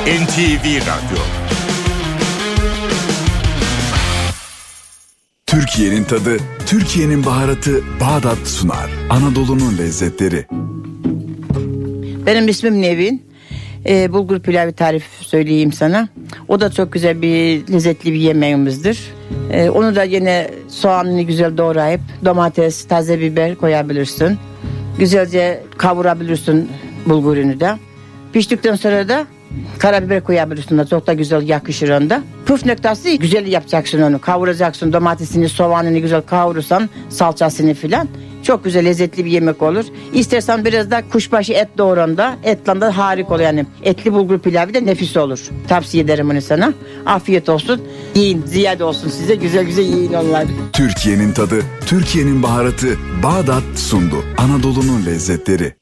NTV 0.05 0.81
Radyo 0.81 1.44
Türkiye'nin 5.55 6.03
tadı, 6.03 6.37
Türkiye'nin 6.65 7.25
baharatı 7.25 7.71
Bağdat 8.01 8.47
sunar. 8.47 8.89
Anadolu'nun 9.09 9.77
lezzetleri. 9.77 10.45
Benim 12.25 12.47
ismim 12.47 12.81
Nevin. 12.81 13.25
Ee, 13.87 14.13
bulgur 14.13 14.39
pilavı 14.39 14.73
tarif 14.73 15.03
söyleyeyim 15.21 15.73
sana. 15.73 16.09
O 16.47 16.59
da 16.61 16.71
çok 16.71 16.93
güzel 16.93 17.21
bir 17.21 17.67
lezzetli 17.73 18.13
bir 18.13 18.19
yemeğimizdir. 18.19 18.99
Ee, 19.51 19.69
onu 19.69 19.95
da 19.95 20.03
yine 20.03 20.49
soğanını 20.67 21.21
güzel 21.21 21.57
doğrayıp 21.57 22.01
domates, 22.25 22.87
taze 22.87 23.19
biber 23.19 23.55
koyabilirsin. 23.55 24.37
Güzelce 24.99 25.63
kavurabilirsin 25.77 26.69
bulgurunu 27.05 27.59
da. 27.59 27.79
Piştikten 28.33 28.75
sonra 28.75 29.09
da 29.09 29.27
karabiber 29.79 30.23
koyabilirsin 30.23 30.77
de 30.77 30.85
çok 30.85 31.07
da 31.07 31.13
güzel 31.13 31.49
yakışır 31.49 31.89
onda. 31.89 32.23
Püf 32.45 32.65
noktası 32.65 33.09
güzel 33.09 33.47
yapacaksın 33.47 34.01
onu. 34.01 34.21
Kavuracaksın 34.21 34.93
domatesini, 34.93 35.49
soğanını 35.49 35.99
güzel 35.99 36.21
kavurursan 36.21 36.89
salçasını 37.09 37.73
filan. 37.73 38.07
Çok 38.43 38.63
güzel 38.63 38.85
lezzetli 38.85 39.25
bir 39.25 39.31
yemek 39.31 39.61
olur. 39.61 39.85
İstersen 40.13 40.65
biraz 40.65 40.91
da 40.91 41.01
kuşbaşı 41.09 41.53
et 41.53 41.67
doğranda 41.77 42.35
etle 42.43 42.81
de 42.81 42.85
harika 42.85 43.33
olur 43.33 43.43
yani. 43.43 43.65
Etli 43.83 44.13
bulgur 44.13 44.39
pilavı 44.39 44.73
da 44.73 44.79
nefis 44.79 45.17
olur. 45.17 45.39
Tavsiye 45.67 46.03
ederim 46.03 46.29
onu 46.29 46.41
sana. 46.41 46.73
Afiyet 47.05 47.49
olsun. 47.49 47.81
Yiyin 48.15 48.43
ziyade 48.45 48.83
olsun 48.83 49.09
size. 49.09 49.35
Güzel 49.35 49.65
güzel 49.65 49.83
yiyin 49.83 50.13
onlar. 50.13 50.45
Türkiye'nin 50.73 51.31
tadı, 51.31 51.61
Türkiye'nin 51.85 52.43
baharatı 52.43 52.87
Bağdat 53.23 53.63
sundu. 53.75 54.23
Anadolu'nun 54.37 55.05
lezzetleri. 55.05 55.75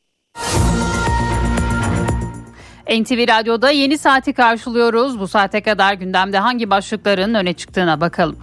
NTV 2.90 3.28
Radyo'da 3.28 3.72
yeni 3.72 3.98
saati 3.98 4.34
karşılıyoruz. 4.34 5.20
Bu 5.20 5.28
saate 5.28 5.62
kadar 5.62 5.94
gündemde 5.94 6.38
hangi 6.38 6.70
başlıkların 6.70 7.34
öne 7.34 7.54
çıktığına 7.54 8.02
bakalım. 8.02 8.38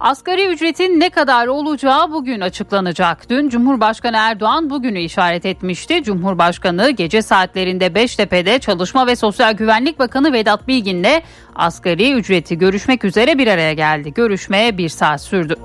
Asgari 0.00 0.46
ücretin 0.46 1.00
ne 1.00 1.10
kadar 1.10 1.46
olacağı 1.46 2.12
bugün 2.12 2.40
açıklanacak. 2.40 3.30
Dün 3.30 3.48
Cumhurbaşkanı 3.48 4.16
Erdoğan 4.16 4.70
bugünü 4.70 5.00
işaret 5.00 5.46
etmişti. 5.46 6.02
Cumhurbaşkanı 6.02 6.90
gece 6.90 7.22
saatlerinde 7.22 7.94
Beştepe'de 7.94 8.58
Çalışma 8.58 9.06
ve 9.06 9.16
Sosyal 9.16 9.52
Güvenlik 9.52 9.98
Bakanı 9.98 10.32
Vedat 10.32 10.68
Bilgin'le 10.68 11.22
asgari 11.54 12.12
ücreti 12.12 12.58
görüşmek 12.58 13.04
üzere 13.04 13.38
bir 13.38 13.46
araya 13.46 13.72
geldi. 13.72 14.14
Görüşme 14.14 14.78
bir 14.78 14.88
saat 14.88 15.20
sürdü. 15.20 15.56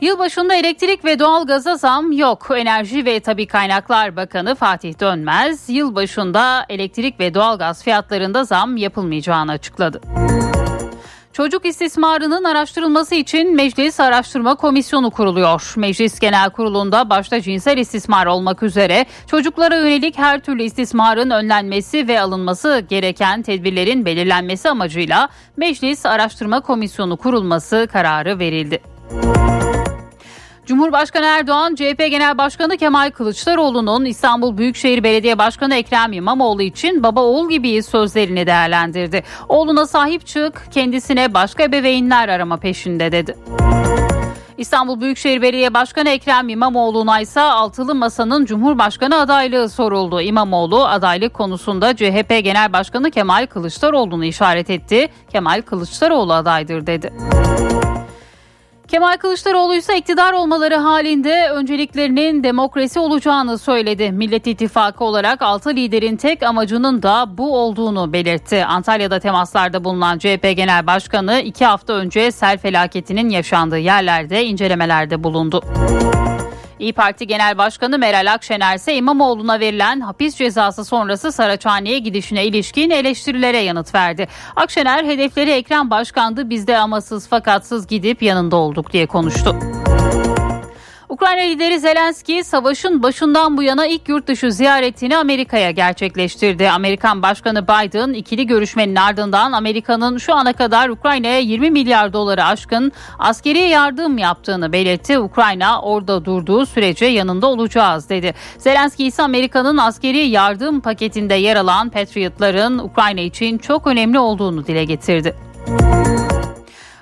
Yılbaşında 0.00 0.54
elektrik 0.54 1.04
ve 1.04 1.18
doğalgaza 1.18 1.76
zam 1.76 2.12
yok. 2.12 2.48
Enerji 2.56 3.04
ve 3.04 3.20
Tabi 3.20 3.46
Kaynaklar 3.46 4.16
Bakanı 4.16 4.54
Fatih 4.54 5.00
Dönmez, 5.00 5.68
yılbaşında 5.68 6.66
elektrik 6.68 7.20
ve 7.20 7.34
doğalgaz 7.34 7.84
fiyatlarında 7.84 8.44
zam 8.44 8.76
yapılmayacağını 8.76 9.52
açıkladı. 9.52 10.00
Çocuk 11.32 11.66
istismarının 11.66 12.44
araştırılması 12.44 13.14
için 13.14 13.56
Meclis 13.56 14.00
Araştırma 14.00 14.54
Komisyonu 14.54 15.10
kuruluyor. 15.10 15.74
Meclis 15.76 16.18
Genel 16.18 16.50
Kurulu'nda 16.50 17.10
başta 17.10 17.40
cinsel 17.40 17.78
istismar 17.78 18.26
olmak 18.26 18.62
üzere 18.62 19.06
çocuklara 19.26 19.76
yönelik 19.76 20.18
her 20.18 20.40
türlü 20.40 20.62
istismarın 20.62 21.30
önlenmesi 21.30 22.08
ve 22.08 22.20
alınması 22.20 22.84
gereken 22.88 23.42
tedbirlerin 23.42 24.04
belirlenmesi 24.04 24.68
amacıyla 24.68 25.28
Meclis 25.56 26.06
Araştırma 26.06 26.60
Komisyonu 26.60 27.16
kurulması 27.16 27.88
kararı 27.92 28.38
verildi. 28.38 28.80
Cumhurbaşkanı 30.70 31.26
Erdoğan, 31.26 31.74
CHP 31.74 31.98
Genel 31.98 32.38
Başkanı 32.38 32.76
Kemal 32.76 33.10
Kılıçdaroğlu'nun 33.10 34.04
İstanbul 34.04 34.56
Büyükşehir 34.56 35.02
Belediye 35.02 35.38
Başkanı 35.38 35.74
Ekrem 35.74 36.12
İmamoğlu 36.12 36.62
için 36.62 37.02
baba 37.02 37.20
oğul 37.20 37.50
gibiyiz 37.50 37.86
sözlerini 37.86 38.46
değerlendirdi. 38.46 39.22
Oğluna 39.48 39.86
sahip 39.86 40.26
çık, 40.26 40.66
kendisine 40.70 41.34
başka 41.34 41.62
ebeveynler 41.62 42.28
arama 42.28 42.56
peşinde 42.56 43.12
dedi. 43.12 43.36
İstanbul 44.58 45.00
Büyükşehir 45.00 45.42
Belediye 45.42 45.74
Başkanı 45.74 46.08
Ekrem 46.08 46.48
İmamoğlu'na 46.48 47.20
ise 47.20 47.40
altılı 47.40 47.94
masanın 47.94 48.44
Cumhurbaşkanı 48.44 49.20
adaylığı 49.20 49.68
soruldu. 49.68 50.20
İmamoğlu 50.20 50.84
adaylık 50.84 51.34
konusunda 51.34 51.96
CHP 51.96 52.28
Genel 52.44 52.72
Başkanı 52.72 53.10
Kemal 53.10 53.46
Kılıçdaroğlu'nu 53.46 54.24
işaret 54.24 54.70
etti. 54.70 55.08
Kemal 55.32 55.62
Kılıçdaroğlu 55.62 56.32
adaydır 56.32 56.86
dedi. 56.86 57.12
Kemal 58.90 59.16
Kılıçdaroğlu 59.16 59.74
ise 59.74 59.98
iktidar 59.98 60.32
olmaları 60.32 60.74
halinde 60.74 61.50
önceliklerinin 61.50 62.44
demokrasi 62.44 63.00
olacağını 63.00 63.58
söyledi. 63.58 64.12
Millet 64.12 64.46
İttifakı 64.46 65.04
olarak 65.04 65.42
altı 65.42 65.70
liderin 65.70 66.16
tek 66.16 66.42
amacının 66.42 67.02
da 67.02 67.38
bu 67.38 67.58
olduğunu 67.58 68.12
belirtti. 68.12 68.64
Antalya'da 68.64 69.20
temaslarda 69.20 69.84
bulunan 69.84 70.18
CHP 70.18 70.52
Genel 70.56 70.86
Başkanı 70.86 71.40
iki 71.40 71.64
hafta 71.64 71.92
önce 71.92 72.32
sel 72.32 72.58
felaketinin 72.58 73.28
yaşandığı 73.28 73.78
yerlerde 73.78 74.44
incelemelerde 74.44 75.24
bulundu. 75.24 75.62
İyi 76.80 76.92
Parti 76.92 77.26
Genel 77.26 77.58
Başkanı 77.58 77.98
Meral 77.98 78.32
Akşener 78.32 78.76
ise 78.76 78.94
İmamoğlu'na 78.94 79.60
verilen 79.60 80.00
hapis 80.00 80.36
cezası 80.36 80.84
sonrası 80.84 81.32
Saraçhane'ye 81.32 81.98
gidişine 81.98 82.46
ilişkin 82.46 82.90
eleştirilere 82.90 83.58
yanıt 83.58 83.94
verdi. 83.94 84.28
Akşener 84.56 85.04
hedefleri 85.04 85.50
Ekrem 85.50 85.90
Başkan'dı 85.90 86.50
biz 86.50 86.66
de 86.66 86.78
amasız 86.78 87.28
fakatsız 87.28 87.86
gidip 87.86 88.22
yanında 88.22 88.56
olduk 88.56 88.92
diye 88.92 89.06
konuştu. 89.06 89.56
Ukrayna 91.10 91.40
lideri 91.40 91.80
Zelenski 91.80 92.44
savaşın 92.44 93.02
başından 93.02 93.56
bu 93.56 93.62
yana 93.62 93.86
ilk 93.86 94.08
yurt 94.08 94.26
dışı 94.26 94.52
ziyaretini 94.52 95.16
Amerika'ya 95.16 95.70
gerçekleştirdi. 95.70 96.70
Amerikan 96.70 97.22
Başkanı 97.22 97.64
Biden 97.64 98.12
ikili 98.12 98.46
görüşmenin 98.46 98.96
ardından 98.96 99.52
Amerika'nın 99.52 100.18
şu 100.18 100.34
ana 100.34 100.52
kadar 100.52 100.88
Ukrayna'ya 100.88 101.38
20 101.38 101.70
milyar 101.70 102.12
doları 102.12 102.44
aşkın 102.44 102.92
askeri 103.18 103.58
yardım 103.58 104.18
yaptığını 104.18 104.72
belirtti. 104.72 105.18
Ukrayna 105.18 105.82
orada 105.82 106.24
durduğu 106.24 106.66
sürece 106.66 107.06
yanında 107.06 107.46
olacağız 107.46 108.08
dedi. 108.08 108.34
Zelenski 108.58 109.06
ise 109.06 109.22
Amerika'nın 109.22 109.76
askeri 109.76 110.18
yardım 110.18 110.80
paketinde 110.80 111.34
yer 111.34 111.56
alan 111.56 111.88
Patriot'ların 111.88 112.78
Ukrayna 112.78 113.20
için 113.20 113.58
çok 113.58 113.86
önemli 113.86 114.18
olduğunu 114.18 114.66
dile 114.66 114.84
getirdi. 114.84 115.34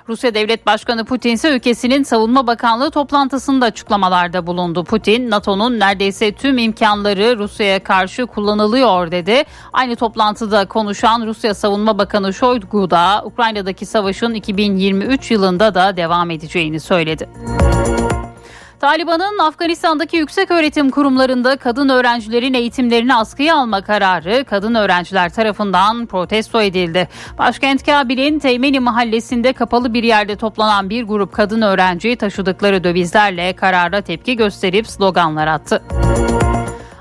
Rusya 0.09 0.33
Devlet 0.33 0.65
Başkanı 0.65 1.05
Putin 1.05 1.29
ise 1.29 1.55
ülkesinin 1.55 2.03
Savunma 2.03 2.47
Bakanlığı 2.47 2.91
toplantısında 2.91 3.65
açıklamalarda 3.65 4.47
bulundu. 4.47 4.83
Putin, 4.83 5.29
NATO'nun 5.29 5.79
neredeyse 5.79 6.31
tüm 6.31 6.57
imkanları 6.57 7.37
Rusya'ya 7.37 7.83
karşı 7.83 8.25
kullanılıyor 8.25 9.11
dedi. 9.11 9.43
Aynı 9.73 9.95
toplantıda 9.95 10.65
konuşan 10.65 11.27
Rusya 11.27 11.53
Savunma 11.53 11.97
Bakanı 11.97 12.33
Shoigu 12.33 12.89
da 12.89 13.21
Ukrayna'daki 13.25 13.85
savaşın 13.85 14.33
2023 14.33 15.31
yılında 15.31 15.75
da 15.75 15.97
devam 15.97 16.31
edeceğini 16.31 16.79
söyledi. 16.79 17.29
Taliban'ın 18.79 19.39
Afganistan'daki 19.39 20.17
yüksek 20.17 20.51
öğretim 20.51 20.89
kurumlarında 20.89 21.57
kadın 21.57 21.89
öğrencilerin 21.89 22.53
eğitimlerini 22.53 23.15
askıya 23.15 23.55
alma 23.55 23.81
kararı 23.81 24.45
kadın 24.45 24.75
öğrenciler 24.75 25.33
tarafından 25.33 26.05
protesto 26.05 26.61
edildi. 26.61 27.07
Başkent 27.37 27.85
Kabil'in 27.85 28.39
Teymeni 28.39 28.79
mahallesinde 28.79 29.53
kapalı 29.53 29.93
bir 29.93 30.03
yerde 30.03 30.35
toplanan 30.35 30.89
bir 30.89 31.03
grup 31.03 31.33
kadın 31.33 31.61
öğrenci 31.61 32.15
taşıdıkları 32.15 32.83
dövizlerle 32.83 33.53
karara 33.53 34.01
tepki 34.01 34.35
gösterip 34.35 34.87
sloganlar 34.87 35.47
attı. 35.47 35.83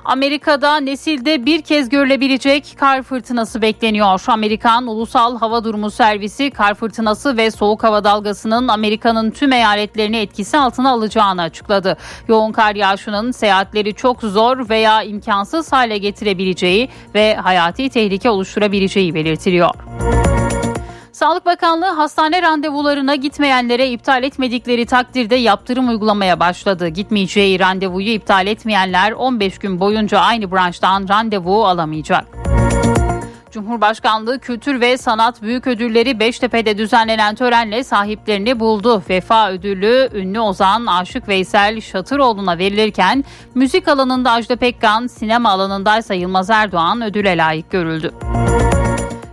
Amerika'da 0.08 0.76
nesilde 0.76 1.46
bir 1.46 1.62
kez 1.62 1.88
görülebilecek 1.88 2.74
kar 2.78 3.02
fırtınası 3.02 3.62
bekleniyor. 3.62 4.24
Amerikan 4.28 4.86
Ulusal 4.86 5.38
Hava 5.38 5.64
Durumu 5.64 5.90
Servisi 5.90 6.50
kar 6.50 6.74
fırtınası 6.74 7.36
ve 7.36 7.50
soğuk 7.50 7.84
hava 7.84 8.04
dalgasının 8.04 8.68
Amerika'nın 8.68 9.30
tüm 9.30 9.52
eyaletlerini 9.52 10.16
etkisi 10.16 10.58
altına 10.58 10.90
alacağını 10.90 11.42
açıkladı. 11.42 11.96
Yoğun 12.28 12.52
kar 12.52 12.74
yağışının 12.74 13.30
seyahatleri 13.30 13.94
çok 13.94 14.20
zor 14.20 14.68
veya 14.68 15.02
imkansız 15.02 15.72
hale 15.72 15.98
getirebileceği 15.98 16.88
ve 17.14 17.36
hayati 17.36 17.88
tehlike 17.88 18.30
oluşturabileceği 18.30 19.14
belirtiliyor. 19.14 19.70
Sağlık 21.18 21.46
Bakanlığı 21.46 21.90
hastane 21.90 22.42
randevularına 22.42 23.14
gitmeyenlere 23.14 23.90
iptal 23.90 24.22
etmedikleri 24.22 24.86
takdirde 24.86 25.34
yaptırım 25.34 25.88
uygulamaya 25.88 26.40
başladı. 26.40 26.88
Gitmeyeceği 26.88 27.60
randevuyu 27.60 28.08
iptal 28.08 28.46
etmeyenler 28.46 29.12
15 29.12 29.58
gün 29.58 29.80
boyunca 29.80 30.18
aynı 30.18 30.52
branştan 30.52 31.08
randevu 31.08 31.66
alamayacak. 31.66 32.24
Cumhurbaşkanlığı 33.50 34.38
Kültür 34.38 34.80
ve 34.80 34.98
Sanat 34.98 35.42
Büyük 35.42 35.66
Ödülleri 35.66 36.20
Beştepe'de 36.20 36.78
düzenlenen 36.78 37.34
törenle 37.34 37.84
sahiplerini 37.84 38.60
buldu. 38.60 39.02
Vefa 39.10 39.50
ödülü 39.50 40.08
ünlü 40.14 40.40
ozan 40.40 40.86
Aşık 40.86 41.28
Veysel 41.28 41.80
Şatıroğlu'na 41.80 42.58
verilirken 42.58 43.24
müzik 43.54 43.88
alanında 43.88 44.30
Ajda 44.30 44.56
Pekkan, 44.56 45.06
sinema 45.06 45.50
alanındaysa 45.50 46.14
Yılmaz 46.14 46.50
Erdoğan 46.50 47.02
ödüle 47.02 47.36
layık 47.36 47.70
görüldü. 47.70 48.12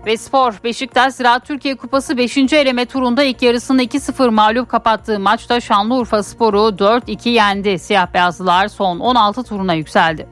Ve 0.06 0.18
spor 0.18 0.54
Beşiktaş 0.64 1.14
Ziraat 1.14 1.48
Türkiye 1.48 1.76
Kupası 1.76 2.18
5. 2.18 2.38
eleme 2.38 2.86
turunda 2.86 3.24
ilk 3.24 3.42
yarısını 3.42 3.84
2-0 3.84 4.30
mağlup 4.30 4.70
kapattığı 4.70 5.20
maçta 5.20 5.62
Şanlıurfa 5.62 6.24
Sporu 6.24 6.58
4-2 6.58 7.30
yendi. 7.30 7.80
Siyah 7.80 8.14
beyazlılar 8.14 8.68
son 8.68 9.00
16 9.00 9.44
turuna 9.44 9.74
yükseldi. 9.74 10.28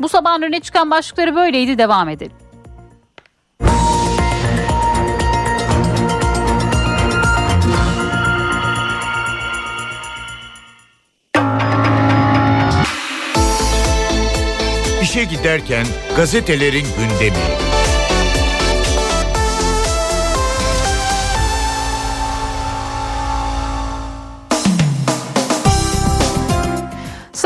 Bu 0.00 0.08
sabahın 0.08 0.42
öne 0.42 0.60
çıkan 0.60 0.90
başlıkları 0.90 1.34
böyleydi 1.34 1.78
devam 1.78 2.08
edelim. 2.08 2.36
İşe 15.02 15.24
giderken 15.24 15.86
gazetelerin 16.16 16.86
gündemi. 16.98 17.75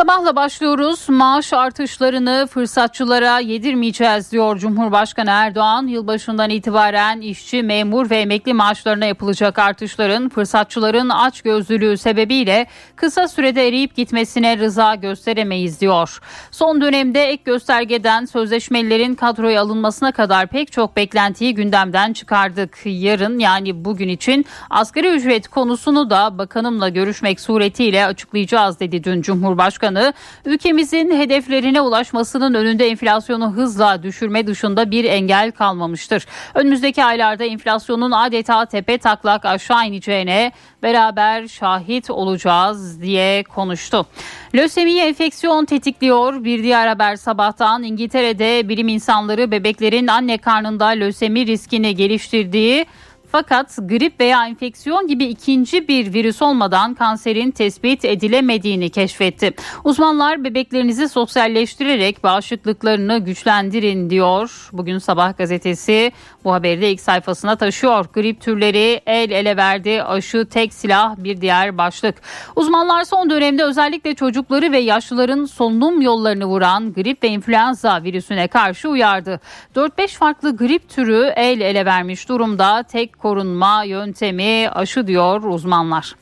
Sabahla 0.00 0.36
başlıyoruz. 0.36 1.08
Maaş 1.08 1.52
artışlarını 1.52 2.48
fırsatçılara 2.50 3.38
yedirmeyeceğiz 3.38 4.32
diyor 4.32 4.58
Cumhurbaşkanı 4.58 5.30
Erdoğan. 5.30 5.86
Yılbaşından 5.86 6.50
itibaren 6.50 7.20
işçi, 7.20 7.62
memur 7.62 8.10
ve 8.10 8.16
emekli 8.16 8.54
maaşlarına 8.54 9.04
yapılacak 9.04 9.58
artışların 9.58 10.28
fırsatçıların 10.28 11.08
aç 11.08 11.42
gözlülüğü 11.42 11.96
sebebiyle 11.98 12.66
kısa 12.96 13.28
sürede 13.28 13.68
eriyip 13.68 13.96
gitmesine 13.96 14.58
rıza 14.58 14.94
gösteremeyiz 14.94 15.80
diyor. 15.80 16.20
Son 16.50 16.80
dönemde 16.80 17.24
ek 17.24 17.42
göstergeden 17.44 18.24
sözleşmelilerin 18.24 19.14
kadroya 19.14 19.62
alınmasına 19.62 20.12
kadar 20.12 20.46
pek 20.46 20.72
çok 20.72 20.96
beklentiyi 20.96 21.54
gündemden 21.54 22.12
çıkardık. 22.12 22.78
Yarın 22.84 23.38
yani 23.38 23.84
bugün 23.84 24.08
için 24.08 24.46
asgari 24.70 25.08
ücret 25.08 25.48
konusunu 25.48 26.10
da 26.10 26.38
bakanımla 26.38 26.88
görüşmek 26.88 27.40
suretiyle 27.40 28.06
açıklayacağız 28.06 28.80
dedi 28.80 29.04
dün 29.04 29.22
Cumhurbaşkanı. 29.22 29.89
Başkanı 29.90 30.12
ülkemizin 30.44 31.10
hedeflerine 31.18 31.80
ulaşmasının 31.80 32.54
önünde 32.54 32.86
enflasyonu 32.86 33.52
hızla 33.52 34.02
düşürme 34.02 34.46
dışında 34.46 34.90
bir 34.90 35.04
engel 35.04 35.52
kalmamıştır. 35.52 36.26
Önümüzdeki 36.54 37.04
aylarda 37.04 37.44
enflasyonun 37.44 38.10
adeta 38.10 38.66
tepe 38.66 38.98
taklak 38.98 39.44
aşağı 39.44 39.86
ineceğine 39.86 40.52
beraber 40.82 41.48
şahit 41.48 42.10
olacağız 42.10 43.02
diye 43.02 43.42
konuştu. 43.42 44.06
Lösemi 44.54 44.98
enfeksiyon 44.98 45.64
tetikliyor. 45.64 46.44
Bir 46.44 46.62
diğer 46.62 46.86
haber 46.86 47.16
sabahtan 47.16 47.82
İngiltere'de 47.82 48.68
bilim 48.68 48.88
insanları 48.88 49.50
bebeklerin 49.50 50.06
anne 50.06 50.38
karnında 50.38 50.86
lösemi 50.86 51.46
riskini 51.46 51.96
geliştirdiği 51.96 52.86
Fakat 53.32 53.78
grip 53.82 54.20
veya 54.20 54.46
enfeksiyon 54.46 55.06
gibi 55.06 55.24
ikinci 55.24 55.88
bir 55.88 56.12
virüs 56.12 56.42
olmadan 56.42 56.94
kanserin 56.94 57.50
tespit 57.50 58.04
edilemediğini 58.04 58.90
keşfetti. 58.90 59.54
Uzmanlar 59.84 60.44
bebeklerinizi 60.44 61.08
sosyalleştirerek 61.08 62.24
bağışıklıklarını 62.24 63.18
güçlendirin 63.18 64.10
diyor. 64.10 64.68
Bugün 64.72 64.98
Sabah 64.98 65.36
gazetesi 65.36 66.12
bu 66.44 66.52
haberi 66.52 66.80
de 66.80 66.90
ilk 66.90 67.00
sayfasına 67.00 67.56
taşıyor. 67.56 68.06
Grip 68.14 68.40
türleri 68.40 69.00
el 69.06 69.30
ele 69.30 69.56
verdi. 69.56 70.02
Aşı 70.02 70.46
tek 70.50 70.74
silah 70.74 71.16
bir 71.18 71.40
diğer 71.40 71.78
başlık. 71.78 72.14
Uzmanlar 72.56 73.04
son 73.04 73.30
dönemde 73.30 73.64
özellikle 73.64 74.14
çocukları 74.14 74.72
ve 74.72 74.78
yaşlıların 74.78 75.44
solunum 75.44 76.00
yollarını 76.00 76.44
vuran 76.44 76.92
grip 76.92 77.22
ve 77.22 77.28
influenza 77.28 78.02
virüsüne 78.02 78.48
karşı 78.48 78.88
uyardı. 78.88 79.40
4-5 79.76 80.08
farklı 80.08 80.56
grip 80.56 80.88
türü 80.88 81.32
el 81.36 81.60
ele 81.60 81.86
vermiş 81.86 82.28
durumda. 82.28 82.82
Tek 82.82 83.19
korunma 83.22 83.84
yöntemi 83.84 84.68
aşı 84.72 85.06
diyor 85.06 85.42
uzmanlar. 85.42 86.14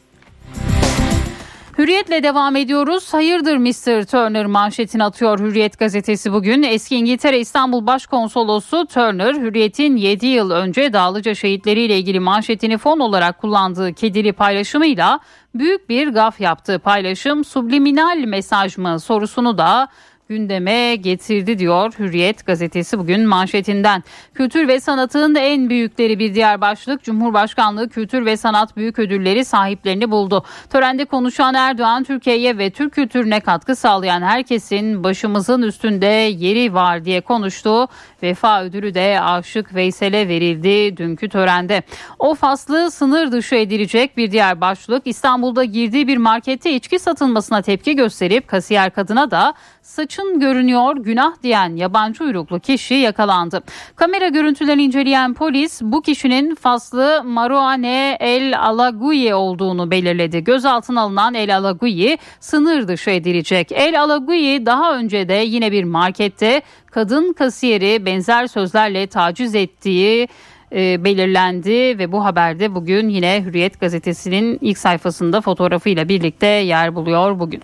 Hürriyetle 1.79 2.23
devam 2.23 2.57
ediyoruz. 2.57 3.15
Hayırdır 3.15 3.57
Mr. 3.57 4.05
Turner 4.05 4.47
manşetini 4.47 5.05
atıyor 5.05 5.39
Hürriyet 5.39 5.79
gazetesi 5.79 6.33
bugün. 6.33 6.63
Eski 6.63 6.97
İngiltere 6.97 7.41
İstanbul 7.41 7.87
Başkonsolosu 7.87 8.87
Turner, 8.87 9.35
Hürriyet'in 9.35 9.97
7 9.97 10.27
yıl 10.27 10.51
önce 10.51 10.93
Dağlıca 10.93 11.35
şehitleriyle 11.35 11.99
ilgili 11.99 12.21
manşetini 12.21 12.79
fon 12.79 12.99
olarak 12.99 13.41
kullandığı 13.41 13.93
kedili 13.93 14.33
paylaşımıyla 14.33 15.21
büyük 15.55 15.89
bir 15.89 16.09
gaf 16.09 16.41
yaptı. 16.41 16.79
Paylaşım 16.79 17.45
subliminal 17.45 18.19
mesaj 18.27 18.79
mı 18.79 19.01
sorusunu 19.01 19.59
da 19.59 19.89
gündeme 20.29 20.97
getirdi 20.97 21.59
diyor 21.59 21.93
Hürriyet 21.99 22.47
gazetesi 22.47 22.99
bugün 22.99 23.27
manşetinden. 23.27 24.05
Kültür 24.35 24.69
ve 24.69 24.81
sanatın 24.81 25.35
en 25.35 25.71
büyükleri 25.71 26.19
bir 26.19 26.35
diğer 26.35 26.61
başlık 26.61 27.03
Cumhurbaşkanlığı 27.03 27.89
Kültür 27.89 28.27
ve 28.27 28.37
Sanat 28.37 28.77
Büyük 28.77 28.99
Ödülleri 28.99 29.45
sahiplerini 29.45 30.11
buldu. 30.11 30.45
Törende 30.71 31.05
konuşan 31.05 31.55
Erdoğan 31.55 32.05
Türkiye'ye 32.05 32.59
ve 32.59 32.71
Türk 32.71 32.93
kültürüne 32.93 33.41
katkı 33.41 33.77
sağlayan 33.77 34.23
herkesin 34.23 35.05
başımızın 35.05 35.63
üstünde 35.63 36.07
yeri 36.07 36.75
var 36.75 37.05
diye 37.05 37.21
konuştu. 37.21 37.89
Vefa 38.23 38.63
ödülü 38.63 38.95
de 38.95 39.21
Aşık 39.21 39.75
Veysel'e 39.75 40.29
verildi 40.29 40.97
dünkü 40.97 41.29
törende. 41.29 41.83
O 42.19 42.35
faslı 42.35 42.91
sınır 42.91 43.33
dışı 43.33 43.55
edilecek 43.55 44.17
bir 44.17 44.31
diğer 44.31 44.61
başlık 44.61 45.03
İstanbul'da 45.07 45.65
girdiği 45.65 46.09
bir 46.09 46.17
markette 46.17 46.75
içki 46.75 46.99
satılmasına 46.99 47.63
tepki 47.63 47.97
gösterip 47.97 48.49
kasiyer 48.49 48.91
kadına 48.91 49.31
da 49.31 49.55
saçın 49.89 50.41
görünüyor 50.41 50.97
günah 50.97 51.43
diyen 51.43 51.77
yabancı 51.77 52.25
uyruklu 52.25 52.61
kişi 52.61 52.95
yakalandı. 52.95 53.63
Kamera 53.97 54.29
görüntülerini 54.29 54.83
inceleyen 54.83 55.35
polis 55.35 55.83
bu 55.83 56.03
kişinin 56.03 56.55
faslı 56.55 57.23
Marouane 57.25 58.17
El 58.21 58.61
Alaguye 58.61 59.35
olduğunu 59.35 59.91
belirledi. 59.91 60.45
Gözaltına 60.45 61.01
alınan 61.01 61.35
El 61.35 61.57
Alaguye 61.57 62.19
sınır 62.41 62.89
dışı 62.89 63.11
edilecek. 63.11 63.73
El 63.73 64.03
Alaguye 64.03 64.67
daha 64.67 64.97
önce 64.97 65.29
de 65.29 65.35
yine 65.35 65.73
bir 65.73 65.85
markette 65.85 66.63
kadın 66.91 67.33
kasiyeri 67.33 68.07
benzer 68.07 68.47
sözlerle 68.47 69.07
taciz 69.07 69.55
ettiği 69.55 70.29
e, 70.73 71.05
belirlendi 71.05 71.99
ve 71.99 72.13
bu 72.13 72.25
haberde 72.25 72.75
bugün 72.75 73.09
yine 73.09 73.43
Hürriyet 73.47 73.81
gazetesinin 73.81 74.59
ilk 74.61 74.79
sayfasında 74.79 75.41
fotoğrafıyla 75.41 76.09
birlikte 76.09 76.47
yer 76.47 76.95
buluyor 76.95 77.41
bugün. 77.41 77.63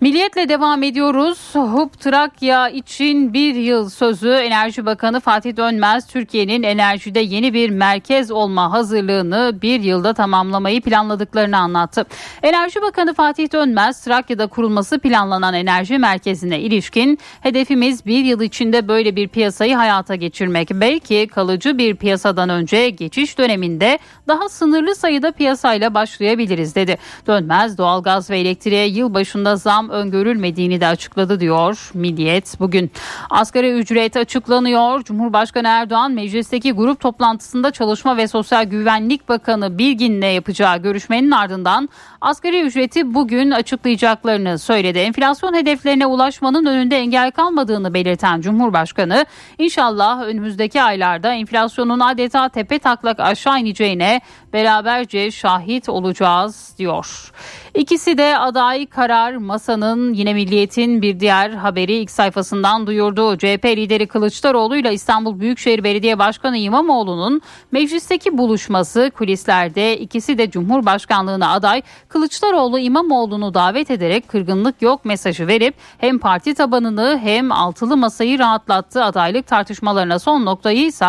Milliyetle 0.00 0.48
devam 0.48 0.82
ediyoruz. 0.82 1.54
HUP 1.54 2.00
Trakya 2.00 2.68
için 2.68 3.32
bir 3.32 3.54
yıl 3.54 3.90
sözü 3.90 4.30
Enerji 4.30 4.86
Bakanı 4.86 5.20
Fatih 5.20 5.56
Dönmez 5.56 6.06
Türkiye'nin 6.06 6.62
enerjide 6.62 7.20
yeni 7.20 7.54
bir 7.54 7.70
merkez 7.70 8.30
olma 8.30 8.72
hazırlığını 8.72 9.58
bir 9.62 9.80
yılda 9.80 10.12
tamamlamayı 10.12 10.80
planladıklarını 10.80 11.58
anlattı. 11.58 12.06
Enerji 12.42 12.82
Bakanı 12.82 13.14
Fatih 13.14 13.52
Dönmez 13.52 14.04
Trakya'da 14.04 14.46
kurulması 14.46 14.98
planlanan 14.98 15.54
enerji 15.54 15.98
merkezine 15.98 16.60
ilişkin 16.60 17.18
hedefimiz 17.40 18.06
bir 18.06 18.24
yıl 18.24 18.40
içinde 18.40 18.88
böyle 18.88 19.16
bir 19.16 19.28
piyasayı 19.28 19.76
hayata 19.76 20.14
geçirmek. 20.14 20.70
Belki 20.70 21.28
kalıcı 21.28 21.78
bir 21.78 21.96
piyasadan 21.96 22.48
önce 22.48 22.90
geçiş 22.90 23.38
döneminde 23.38 23.98
daha 24.28 24.48
sınırlı 24.48 24.94
sayıda 24.94 25.32
piyasayla 25.32 25.94
başlayabiliriz 25.94 26.74
dedi. 26.74 26.98
Dönmez 27.26 27.78
doğalgaz 27.78 28.30
ve 28.30 28.38
elektriğe 28.38 28.86
yıl 28.86 29.14
başında 29.14 29.56
zam 29.88 29.90
öngörülmediğini 29.90 30.80
de 30.80 30.86
açıkladı 30.86 31.40
diyor 31.40 31.90
Milliyet 31.94 32.60
bugün. 32.60 32.90
Asgari 33.30 33.72
ücret 33.72 34.16
açıklanıyor. 34.16 35.04
Cumhurbaşkanı 35.04 35.68
Erdoğan 35.68 36.12
meclisteki 36.12 36.72
grup 36.72 37.00
toplantısında 37.00 37.70
Çalışma 37.70 38.16
ve 38.16 38.28
Sosyal 38.28 38.64
Güvenlik 38.64 39.28
Bakanı 39.28 39.78
Bilgin'le 39.78 40.34
yapacağı 40.34 40.78
görüşmenin 40.78 41.30
ardından 41.30 41.88
asgari 42.20 42.60
ücreti 42.60 43.14
bugün 43.14 43.50
açıklayacaklarını 43.50 44.58
söyledi. 44.58 44.98
Enflasyon 44.98 45.54
hedeflerine 45.54 46.06
ulaşmanın 46.06 46.66
önünde 46.66 46.96
engel 46.96 47.30
kalmadığını 47.30 47.94
belirten 47.94 48.40
Cumhurbaşkanı 48.40 49.26
inşallah 49.58 50.22
önümüzdeki 50.22 50.82
aylarda 50.82 51.32
enflasyonun 51.32 52.00
adeta 52.00 52.48
tepe 52.48 52.78
taklak 52.78 53.20
aşağı 53.20 53.60
ineceğine 53.60 54.20
beraberce 54.52 55.30
şahit 55.30 55.88
olacağız 55.88 56.74
diyor. 56.78 57.32
İkisi 57.74 58.18
de 58.18 58.38
aday 58.38 58.86
karar 58.86 59.36
masanın 59.36 60.12
yine 60.12 60.34
milliyetin 60.34 61.02
bir 61.02 61.20
diğer 61.20 61.50
haberi 61.50 61.92
ilk 61.92 62.10
sayfasından 62.10 62.86
duyurdu. 62.86 63.38
CHP 63.38 63.64
lideri 63.64 64.06
Kılıçdaroğlu 64.06 64.76
ile 64.76 64.92
İstanbul 64.92 65.40
Büyükşehir 65.40 65.84
Belediye 65.84 66.18
Başkanı 66.18 66.56
İmamoğlu'nun 66.56 67.40
meclisteki 67.72 68.38
buluşması 68.38 69.10
kulislerde 69.18 69.98
ikisi 69.98 70.38
de 70.38 70.50
Cumhurbaşkanlığına 70.50 71.52
aday 71.52 71.82
Kılıçdaroğlu 72.08 72.78
İmamoğlu'nu 72.78 73.54
davet 73.54 73.90
ederek 73.90 74.28
kırgınlık 74.28 74.82
yok 74.82 75.04
mesajı 75.04 75.46
verip 75.46 75.74
hem 75.98 76.18
parti 76.18 76.54
tabanını 76.54 77.20
hem 77.22 77.52
altılı 77.52 77.96
masayı 77.96 78.38
rahatlattı. 78.38 79.04
Adaylık 79.04 79.46
tartışmalarına 79.46 80.18
son 80.18 80.44
noktayı 80.44 80.86
ise 80.86 81.08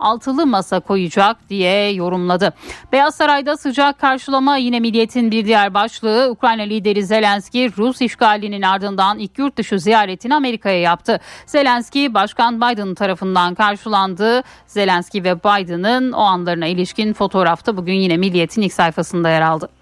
altılı 0.00 0.46
masa 0.46 0.80
koyacak 0.80 1.48
diye 1.48 1.92
yorumladı. 1.92 2.52
Beyaz 2.92 3.14
Saray'da 3.14 3.56
sıcak 3.56 3.98
karşılama 3.98 4.56
yine 4.56 4.80
milliyetin 4.80 5.30
bir 5.30 5.44
diğer 5.44 5.74
başlığı 5.74 6.30
Ukrayna 6.30 6.62
lideri 6.62 7.04
Zelenski 7.06 7.72
Rus 7.76 8.00
işgalinin 8.00 8.62
ardından 8.62 9.18
ilk 9.18 9.38
yurt 9.38 9.56
dışı 9.56 9.78
ziyaretini 9.78 10.34
Amerika'ya 10.34 10.80
yaptı. 10.80 11.20
Zelenski 11.46 12.14
Başkan 12.14 12.60
Biden 12.60 12.94
tarafından 12.94 13.54
karşılandı. 13.54 14.42
Zelenski 14.66 15.24
ve 15.24 15.38
Biden'ın 15.38 16.12
o 16.12 16.20
anlarına 16.20 16.66
ilişkin 16.66 17.12
fotoğrafta 17.12 17.76
bugün 17.76 17.94
yine 17.94 18.16
milliyetin 18.16 18.62
ilk 18.62 18.72
sayfasında 18.72 19.28
yer 19.28 19.42
aldı. 19.42 19.79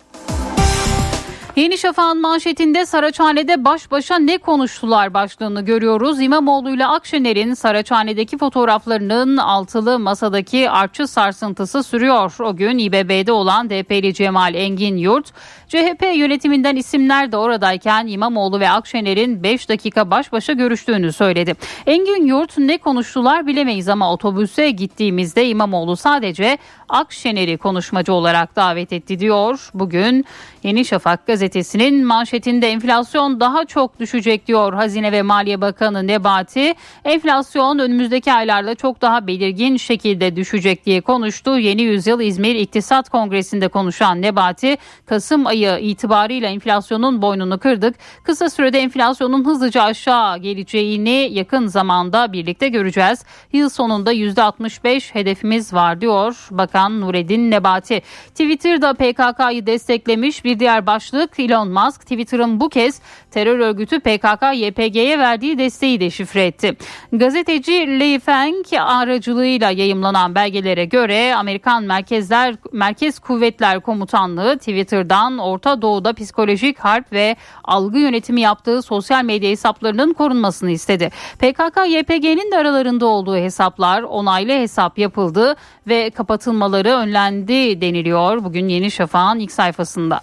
Yeni 1.58 1.78
Şafak'ın 1.78 2.20
manşetinde 2.20 2.86
Saraçhane'de 2.86 3.64
baş 3.64 3.90
başa 3.90 4.18
ne 4.18 4.38
konuştular 4.38 5.14
başlığını 5.14 5.64
görüyoruz. 5.64 6.20
İmamoğlu 6.20 6.74
ile 6.74 6.86
Akşener'in 6.86 7.54
Saraçhane'deki 7.54 8.38
fotoğraflarının 8.38 9.36
altılı 9.36 9.98
masadaki 9.98 10.70
artçı 10.70 11.06
sarsıntısı 11.06 11.82
sürüyor. 11.82 12.34
O 12.40 12.56
gün 12.56 12.78
İBB'de 12.78 13.32
olan 13.32 13.70
DP'li 13.70 14.14
Cemal 14.14 14.54
Engin 14.54 14.96
Yurt, 14.96 15.32
CHP 15.68 16.02
yönetiminden 16.14 16.76
isimler 16.76 17.32
de 17.32 17.36
oradayken 17.36 18.06
İmamoğlu 18.06 18.60
ve 18.60 18.70
Akşener'in 18.70 19.42
5 19.42 19.68
dakika 19.68 20.10
baş 20.10 20.32
başa 20.32 20.52
görüştüğünü 20.52 21.12
söyledi. 21.12 21.54
Engin 21.86 22.26
Yurt 22.26 22.58
ne 22.58 22.78
konuştular 22.78 23.46
bilemeyiz 23.46 23.88
ama 23.88 24.12
otobüse 24.12 24.70
gittiğimizde 24.70 25.48
İmamoğlu 25.48 25.96
sadece 25.96 26.58
Akşener'i 26.88 27.56
konuşmacı 27.56 28.12
olarak 28.12 28.56
davet 28.56 28.92
etti 28.92 29.18
diyor. 29.18 29.70
Bugün 29.74 30.24
Yeni 30.62 30.84
Şafak 30.84 31.26
gazetesinin 31.48 32.06
manşetinde 32.06 32.68
enflasyon 32.68 33.40
daha 33.40 33.64
çok 33.64 34.00
düşecek 34.00 34.46
diyor 34.46 34.72
Hazine 34.72 35.12
ve 35.12 35.22
Maliye 35.22 35.60
Bakanı 35.60 36.06
Nebati. 36.06 36.74
Enflasyon 37.04 37.78
önümüzdeki 37.78 38.32
aylarla 38.32 38.74
çok 38.74 39.02
daha 39.02 39.26
belirgin 39.26 39.76
şekilde 39.76 40.36
düşecek 40.36 40.86
diye 40.86 41.00
konuştu. 41.00 41.58
Yeni 41.58 41.82
Yüzyıl 41.82 42.20
İzmir 42.20 42.54
İktisat 42.54 43.08
Kongresi'nde 43.08 43.68
konuşan 43.68 44.22
Nebati, 44.22 44.76
Kasım 45.06 45.46
ayı 45.46 45.78
itibarıyla 45.80 46.48
enflasyonun 46.48 47.22
boynunu 47.22 47.58
kırdık. 47.58 47.94
Kısa 48.24 48.50
sürede 48.50 48.78
enflasyonun 48.78 49.44
hızlıca 49.44 49.82
aşağı 49.82 50.38
geleceğini 50.38 51.28
yakın 51.32 51.66
zamanda 51.66 52.32
birlikte 52.32 52.68
göreceğiz. 52.68 53.24
Yıl 53.52 53.68
sonunda 53.68 54.12
%65 54.12 55.14
hedefimiz 55.14 55.74
var 55.74 56.00
diyor 56.00 56.48
Bakan 56.50 57.00
Nureddin 57.00 57.50
Nebati. 57.50 58.02
Twitter'da 58.28 58.94
PKK'yı 58.94 59.66
desteklemiş 59.66 60.44
bir 60.44 60.58
diğer 60.58 60.86
başlık 60.86 61.27
Musk, 61.28 61.40
Elon 61.40 61.68
Musk 61.68 62.00
Twitter'ın 62.00 62.60
bu 62.60 62.68
kez 62.68 63.00
terör 63.30 63.58
örgütü 63.58 63.96
PKK-YPG'ye 63.96 65.18
verdiği 65.18 65.58
desteği 65.58 66.00
deşifre 66.00 66.46
etti. 66.46 66.76
Gazeteci 67.12 68.00
Lee 68.00 68.18
Feng 68.18 68.64
aracılığıyla 68.78 69.70
yayımlanan 69.70 70.34
belgelere 70.34 70.84
göre 70.84 71.34
Amerikan 71.34 71.84
Merkezler 71.84 72.54
Merkez 72.72 73.18
Kuvvetler 73.18 73.80
Komutanlığı 73.80 74.58
Twitter'dan 74.58 75.38
Orta 75.38 75.82
Doğu'da 75.82 76.12
psikolojik 76.12 76.78
harp 76.78 77.12
ve 77.12 77.36
algı 77.64 77.98
yönetimi 77.98 78.40
yaptığı 78.40 78.82
sosyal 78.82 79.24
medya 79.24 79.50
hesaplarının 79.50 80.12
korunmasını 80.12 80.70
istedi. 80.70 81.10
PKK-YPG'nin 81.38 82.52
de 82.52 82.56
aralarında 82.56 83.06
olduğu 83.06 83.36
hesaplar 83.36 84.02
onaylı 84.02 84.52
hesap 84.52 84.98
yapıldı 84.98 85.56
ve 85.86 86.10
kapatılmaları 86.10 86.90
önlendi 86.90 87.80
deniliyor 87.80 88.44
bugün 88.44 88.68
Yeni 88.68 88.90
Şafak'ın 88.90 89.38
ilk 89.38 89.52
sayfasında. 89.52 90.20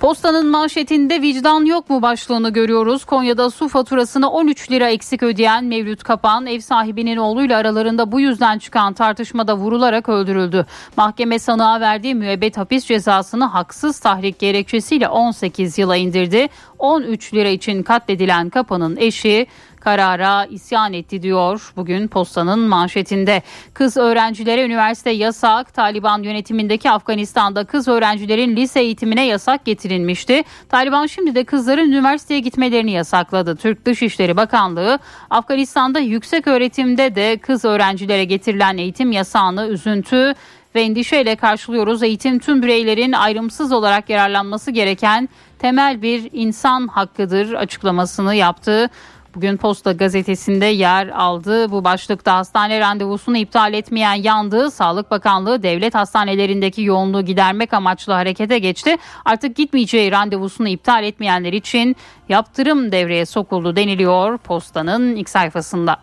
Postanın 0.00 0.46
manşetinde 0.46 1.22
vicdan 1.22 1.64
yok 1.64 1.90
mu 1.90 2.02
başlığını 2.02 2.50
görüyoruz. 2.50 3.04
Konya'da 3.04 3.50
su 3.50 3.68
faturasını 3.68 4.30
13 4.30 4.70
lira 4.70 4.88
eksik 4.88 5.22
ödeyen 5.22 5.64
Mevlüt 5.64 6.02
Kapan 6.02 6.46
ev 6.46 6.60
sahibinin 6.60 7.16
oğluyla 7.16 7.58
aralarında 7.58 8.12
bu 8.12 8.20
yüzden 8.20 8.58
çıkan 8.58 8.92
tartışmada 8.92 9.56
vurularak 9.56 10.08
öldürüldü. 10.08 10.66
Mahkeme 10.96 11.38
sanığa 11.38 11.80
verdiği 11.80 12.14
müebbet 12.14 12.56
hapis 12.56 12.84
cezasını 12.84 13.44
haksız 13.44 14.00
tahrik 14.00 14.38
gerekçesiyle 14.38 15.08
18 15.08 15.78
yıla 15.78 15.96
indirdi. 15.96 16.48
13 16.78 17.34
lira 17.34 17.48
için 17.48 17.82
katledilen 17.82 18.50
Kapan'ın 18.50 18.96
eşi 18.96 19.46
karara 19.80 20.44
isyan 20.44 20.92
etti 20.92 21.22
diyor 21.22 21.72
bugün 21.76 22.08
postanın 22.08 22.58
manşetinde. 22.58 23.42
Kız 23.74 23.96
öğrencilere 23.96 24.64
üniversite 24.64 25.10
yasak. 25.10 25.74
Taliban 25.74 26.22
yönetimindeki 26.22 26.90
Afganistan'da 26.90 27.64
kız 27.64 27.88
öğrencilerin 27.88 28.56
lise 28.56 28.80
eğitimine 28.80 29.26
yasak 29.26 29.64
getirilmişti. 29.64 30.42
Taliban 30.68 31.06
şimdi 31.06 31.34
de 31.34 31.44
kızların 31.44 31.92
üniversiteye 31.92 32.40
gitmelerini 32.40 32.90
yasakladı. 32.90 33.56
Türk 33.56 33.86
Dışişleri 33.86 34.36
Bakanlığı 34.36 34.98
Afganistan'da 35.30 35.98
yüksek 35.98 36.46
öğretimde 36.46 37.14
de 37.14 37.38
kız 37.38 37.64
öğrencilere 37.64 38.24
getirilen 38.24 38.78
eğitim 38.78 39.12
yasağını 39.12 39.66
üzüntü 39.66 40.34
ve 40.74 40.82
endişeyle 40.82 41.36
karşılıyoruz. 41.36 42.02
Eğitim 42.02 42.38
tüm 42.38 42.62
bireylerin 42.62 43.12
ayrımsız 43.12 43.72
olarak 43.72 44.10
yararlanması 44.10 44.70
gereken 44.70 45.28
temel 45.58 46.02
bir 46.02 46.28
insan 46.32 46.88
hakkıdır 46.88 47.52
açıklamasını 47.52 48.34
yaptı. 48.34 48.90
Bugün 49.34 49.56
Posta 49.56 49.92
gazetesinde 49.92 50.66
yer 50.66 51.08
aldı. 51.08 51.70
Bu 51.70 51.84
başlıkta 51.84 52.36
hastane 52.36 52.80
randevusunu 52.80 53.36
iptal 53.36 53.74
etmeyen 53.74 54.14
yandı. 54.14 54.70
Sağlık 54.70 55.10
Bakanlığı 55.10 55.62
devlet 55.62 55.94
hastanelerindeki 55.94 56.82
yoğunluğu 56.82 57.24
gidermek 57.24 57.74
amaçlı 57.74 58.12
harekete 58.12 58.58
geçti. 58.58 58.96
Artık 59.24 59.56
gitmeyeceği 59.56 60.12
randevusunu 60.12 60.68
iptal 60.68 61.04
etmeyenler 61.04 61.52
için 61.52 61.96
yaptırım 62.28 62.92
devreye 62.92 63.26
sokuldu 63.26 63.76
deniliyor 63.76 64.38
Posta'nın 64.38 65.16
ilk 65.16 65.28
sayfasında. 65.28 65.96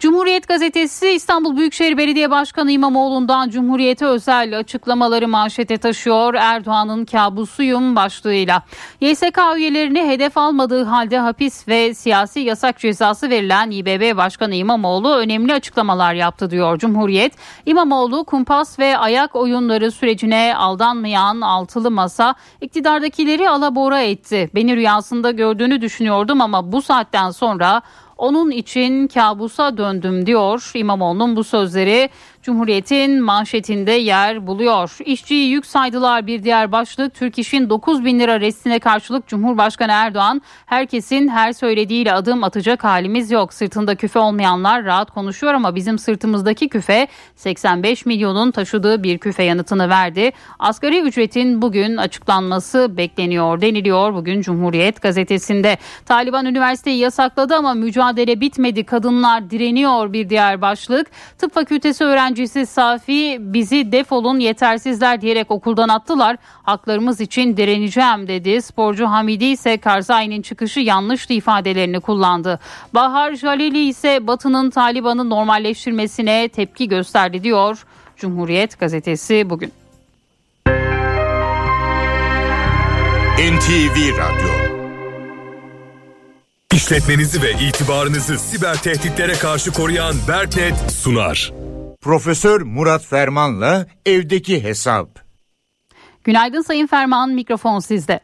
Cumhuriyet 0.00 0.48
Gazetesi 0.48 1.08
İstanbul 1.08 1.56
Büyükşehir 1.56 1.96
Belediye 1.98 2.30
Başkanı 2.30 2.70
İmamoğlu'ndan 2.70 3.50
Cumhuriyete 3.50 4.06
özel 4.06 4.58
açıklamaları 4.58 5.28
manşete 5.28 5.78
taşıyor. 5.78 6.34
Erdoğan'ın 6.34 7.04
kabusuyum 7.04 7.96
başlığıyla. 7.96 8.62
YSK 9.00 9.38
üyelerini 9.56 10.08
hedef 10.08 10.38
almadığı 10.38 10.84
halde 10.84 11.18
hapis 11.18 11.68
ve 11.68 11.94
siyasi 11.94 12.40
yasak 12.40 12.78
cezası 12.78 13.30
verilen 13.30 13.70
İBB 13.70 14.16
Başkanı 14.16 14.54
İmamoğlu 14.54 15.14
önemli 15.14 15.54
açıklamalar 15.54 16.14
yaptı 16.14 16.50
diyor 16.50 16.78
Cumhuriyet. 16.78 17.32
İmamoğlu 17.66 18.24
kumpas 18.24 18.78
ve 18.78 18.98
ayak 18.98 19.36
oyunları 19.36 19.90
sürecine 19.90 20.54
aldanmayan 20.56 21.40
altılı 21.40 21.90
masa 21.90 22.34
iktidardakileri 22.60 23.48
alabora 23.48 24.00
etti. 24.00 24.50
Beni 24.54 24.76
rüyasında 24.76 25.30
gördüğünü 25.30 25.80
düşünüyordum 25.80 26.40
ama 26.40 26.72
bu 26.72 26.82
saatten 26.82 27.30
sonra 27.30 27.82
onun 28.18 28.50
için 28.50 29.06
kabusa 29.08 29.76
döndüm 29.76 30.26
diyor 30.26 30.70
İmamoğlu'nun 30.74 31.36
bu 31.36 31.44
sözleri 31.44 32.10
Cumhuriyet'in 32.48 33.22
manşetinde 33.22 33.92
yer 33.92 34.46
buluyor. 34.46 34.96
İşçiyi 35.04 35.50
yük 35.50 35.66
saydılar 35.66 36.26
bir 36.26 36.42
diğer 36.42 36.72
başlık. 36.72 37.14
Türk 37.14 37.38
İş'in 37.38 37.70
9 37.70 38.04
bin 38.04 38.20
lira 38.20 38.40
restine 38.40 38.78
karşılık 38.78 39.26
Cumhurbaşkanı 39.26 39.92
Erdoğan 39.92 40.42
herkesin 40.66 41.28
her 41.28 41.52
söylediğiyle 41.52 42.12
adım 42.12 42.44
atacak 42.44 42.84
halimiz 42.84 43.30
yok. 43.30 43.54
Sırtında 43.54 43.94
küfe 43.94 44.18
olmayanlar 44.18 44.84
rahat 44.84 45.10
konuşuyor 45.10 45.54
ama 45.54 45.74
bizim 45.74 45.98
sırtımızdaki 45.98 46.68
küfe 46.68 47.08
85 47.36 48.06
milyonun 48.06 48.50
taşıdığı 48.50 49.02
bir 49.02 49.18
küfe 49.18 49.42
yanıtını 49.42 49.88
verdi. 49.88 50.32
Asgari 50.58 51.00
ücretin 51.00 51.62
bugün 51.62 51.96
açıklanması 51.96 52.96
bekleniyor 52.96 53.60
deniliyor 53.60 54.14
bugün 54.14 54.40
Cumhuriyet 54.40 55.02
gazetesinde. 55.02 55.78
Taliban 56.06 56.46
üniversiteyi 56.46 56.98
yasakladı 56.98 57.54
ama 57.54 57.74
mücadele 57.74 58.40
bitmedi. 58.40 58.84
Kadınlar 58.84 59.50
direniyor 59.50 60.12
bir 60.12 60.30
diğer 60.30 60.60
başlık. 60.60 61.06
Tıp 61.38 61.54
fakültesi 61.54 62.04
öğrenci 62.04 62.37
öğrencisi 62.38 62.66
Safi 62.66 63.36
bizi 63.40 63.92
defolun 63.92 64.38
yetersizler 64.38 65.20
diyerek 65.20 65.50
okuldan 65.50 65.88
attılar. 65.88 66.36
Haklarımız 66.62 67.20
için 67.20 67.56
direneceğim 67.56 68.28
dedi. 68.28 68.62
Sporcu 68.62 69.06
Hamidi 69.06 69.44
ise 69.44 69.76
Karzai'nin 69.76 70.42
çıkışı 70.42 70.80
yanlıştı 70.80 71.32
ifadelerini 71.32 72.00
kullandı. 72.00 72.60
Bahar 72.94 73.34
Jalili 73.34 73.88
ise 73.88 74.26
Batı'nın 74.26 74.70
Taliban'ı 74.70 75.30
normalleştirmesine 75.30 76.48
tepki 76.48 76.88
gösterdi 76.88 77.42
diyor 77.42 77.84
Cumhuriyet 78.16 78.78
gazetesi 78.78 79.50
bugün. 79.50 79.72
NTV 83.38 84.18
Radyo 84.18 84.78
İşletmenizi 86.74 87.42
ve 87.42 87.52
itibarınızı 87.52 88.38
siber 88.38 88.76
tehditlere 88.82 89.32
karşı 89.32 89.72
koruyan 89.72 90.14
Berknet 90.28 90.92
sunar. 90.92 91.52
Profesör 92.08 92.60
Murat 92.60 93.06
Ferman'la 93.06 93.86
evdeki 94.06 94.64
hesap. 94.64 95.08
Günaydın 96.24 96.60
Sayın 96.60 96.86
Ferman, 96.86 97.30
mikrofon 97.30 97.78
sizde. 97.78 98.20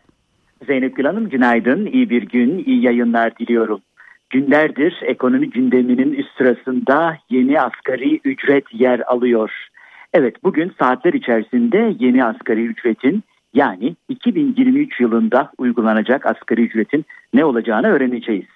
Zeynep 0.66 0.97
Gül 0.97 1.05
Hanım 1.05 1.28
günaydın, 1.28 1.87
iyi 1.87 2.11
bir 2.11 2.22
gün, 2.22 2.64
iyi 2.66 2.85
yayınlar 2.85 3.39
diliyorum. 3.39 3.80
Günlerdir 4.30 5.01
ekonomi 5.03 5.51
gündeminin 5.51 6.12
üst 6.12 6.37
sırasında 6.39 7.18
yeni 7.30 7.61
asgari 7.61 8.20
ücret 8.24 8.64
yer 8.72 9.01
alıyor. 9.07 9.51
Evet 10.14 10.45
bugün 10.45 10.72
saatler 10.78 11.12
içerisinde 11.12 11.97
yeni 11.99 12.24
asgari 12.24 12.64
ücretin 12.64 13.22
yani 13.55 13.97
2023 14.09 15.01
yılında 15.01 15.51
uygulanacak 15.59 16.26
asgari 16.26 16.62
ücretin 16.62 17.05
ne 17.35 17.45
olacağını 17.45 17.87
öğreneceğiz. 17.87 18.49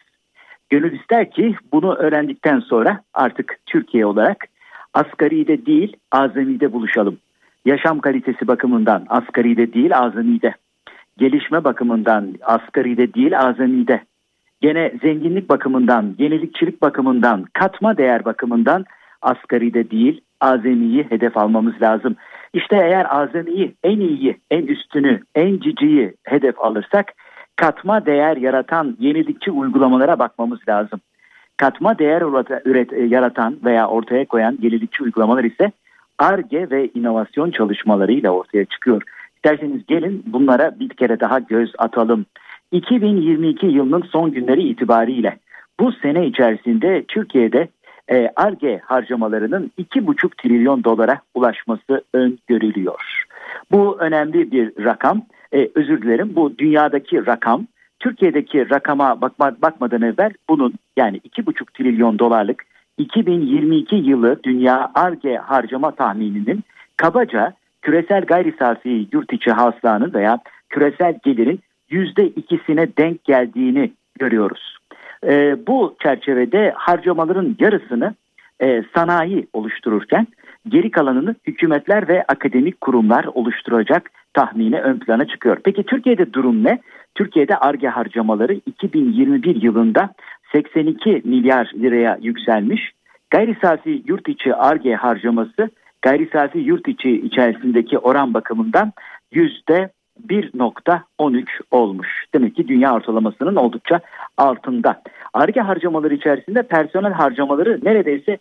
Gönül 0.70 1.01
ister 1.01 1.31
ki 1.31 1.57
bunu 1.72 1.95
öğrendikten 1.95 2.61
sonra 2.61 3.03
artık 3.14 3.59
Türkiye 3.66 4.07
olarak 4.07 4.49
asgaride 4.99 5.66
değil 5.66 5.96
azamide 6.12 6.72
buluşalım. 6.72 7.18
Yaşam 7.64 8.01
kalitesi 8.01 8.49
bakımından 8.49 9.07
asgaride 9.09 9.72
değil 9.72 9.99
azamide. 9.99 10.55
Gelişme 11.18 11.64
bakımından 11.64 12.34
asgaride 12.42 13.14
değil 13.14 13.38
azamide. 13.38 14.03
Gene 14.61 14.92
zenginlik 15.03 15.49
bakımından, 15.49 16.14
yenilikçilik 16.18 16.82
bakımından, 16.82 17.44
katma 17.53 17.96
değer 17.96 18.24
bakımından 18.24 18.84
asgaride 19.22 19.90
değil 19.90 20.20
azamiyi 20.40 21.07
hedef 21.09 21.36
almamız 21.36 21.82
lazım. 21.82 22.16
İşte 22.53 22.76
eğer 22.76 23.07
azamiyi 23.11 23.74
en 23.82 24.01
iyiyi, 24.01 24.36
en 24.51 24.66
üstünü, 24.66 25.20
en 25.34 25.59
ciciyi 25.59 26.14
hedef 26.24 26.61
alırsak 26.61 27.12
katma 27.57 28.07
değer 28.07 28.36
yaratan 28.36 28.96
yenilikçi 29.01 29.51
uygulamalara 29.51 30.18
bakmamız 30.18 30.61
lazım 30.68 31.01
katma 31.59 31.99
değer 31.99 32.23
üret, 32.65 32.93
e, 32.93 33.05
yaratan 33.05 33.57
veya 33.65 33.89
ortaya 33.89 34.25
koyan 34.25 34.59
yenilikçi 34.63 35.03
uygulamalar 35.03 35.45
ise 35.45 35.73
ARGE 36.19 36.71
ve 36.71 36.89
inovasyon 36.95 37.51
çalışmalarıyla 37.51 38.31
ortaya 38.31 38.65
çıkıyor. 38.65 39.03
İsterseniz 39.37 39.87
gelin 39.87 40.25
bunlara 40.27 40.81
bir 40.81 40.89
kere 40.89 41.21
daha 41.21 41.39
göz 41.39 41.73
atalım. 41.79 42.27
2022 42.73 43.67
yılının 43.67 44.03
son 44.03 44.33
günleri 44.33 44.63
itibariyle 44.63 45.39
bu 45.81 45.93
sene 45.93 46.27
içerisinde 46.27 47.05
Türkiye'de 47.09 47.69
ARGE 48.37 48.69
e, 48.69 48.81
harcamalarının 48.85 49.73
2,5 49.79 50.43
trilyon 50.43 50.85
dolara 50.85 51.21
ulaşması 51.35 52.05
öngörülüyor. 52.15 53.25
Bu 53.71 53.97
önemli 54.01 54.53
bir 54.53 54.85
rakam. 54.85 55.23
E, 55.53 55.71
özür 55.75 56.03
dilerim 56.03 56.33
bu 56.37 56.59
dünyadaki 56.59 57.27
rakam. 57.27 57.67
Türkiye'deki 58.01 58.70
rakama 58.70 59.20
bakma, 59.20 59.53
bakmadan 59.62 60.03
evvel 60.03 60.32
bunun 60.49 60.74
yani 60.96 61.18
2,5 61.18 61.72
trilyon 61.74 62.18
dolarlık 62.18 62.64
2022 62.99 63.96
yılı 63.96 64.42
dünya 64.42 64.90
ARGE 64.94 65.36
harcama 65.36 65.90
tahmininin 65.90 66.64
kabaca 66.96 67.53
küresel 67.82 68.24
gayri 68.24 68.55
safi 68.59 69.07
yurt 69.12 69.32
içi 69.32 69.51
hasılanın 69.51 70.14
veya 70.14 70.38
küresel 70.68 71.18
gelirin 71.24 71.61
yüzde 71.90 72.26
ikisine 72.26 72.96
denk 72.99 73.24
geldiğini 73.24 73.92
görüyoruz. 74.18 74.76
E, 75.26 75.57
bu 75.66 75.96
çerçevede 76.03 76.72
harcamaların 76.76 77.57
yarısını 77.59 78.14
e, 78.61 78.82
sanayi 78.94 79.46
oluştururken 79.53 80.26
geri 80.68 80.90
kalanını 80.90 81.34
hükümetler 81.46 82.09
ve 82.09 82.24
akademik 82.28 82.80
kurumlar 82.80 83.24
oluşturacak 83.24 84.11
tahmini 84.34 84.80
ön 84.80 84.99
plana 84.99 85.26
çıkıyor. 85.26 85.59
Peki 85.64 85.82
Türkiye'de 85.82 86.32
durum 86.32 86.64
ne? 86.64 86.78
Türkiye'de 87.19 87.57
ARGE 87.57 87.89
harcamaları 87.89 88.61
2021 88.66 89.62
yılında 89.62 90.11
82 90.53 91.23
milyar 91.25 91.73
liraya 91.75 92.19
yükselmiş. 92.23 92.93
Gayri 93.31 93.57
safi 93.62 94.03
yurt 94.07 94.29
içi 94.29 94.55
ARGE 94.55 94.95
harcaması 94.95 95.71
gayri 96.03 96.29
safi 96.33 96.59
yurt 96.59 96.89
içi 96.89 97.11
içerisindeki 97.11 97.99
oran 97.99 98.35
bakımından 98.35 98.93
yüzde 99.33 99.91
1.13 100.29 101.45
olmuş. 101.71 102.25
Demek 102.35 102.57
ki 102.57 102.69
dünya 102.69 102.95
ortalamasının 102.95 103.57
oldukça 103.57 104.01
altında. 104.37 105.03
ARGE 105.35 105.61
harcamaları 105.61 106.14
içerisinde 106.14 106.62
personel 106.62 107.12
harcamaları 107.12 107.81
neredeyse 107.83 108.39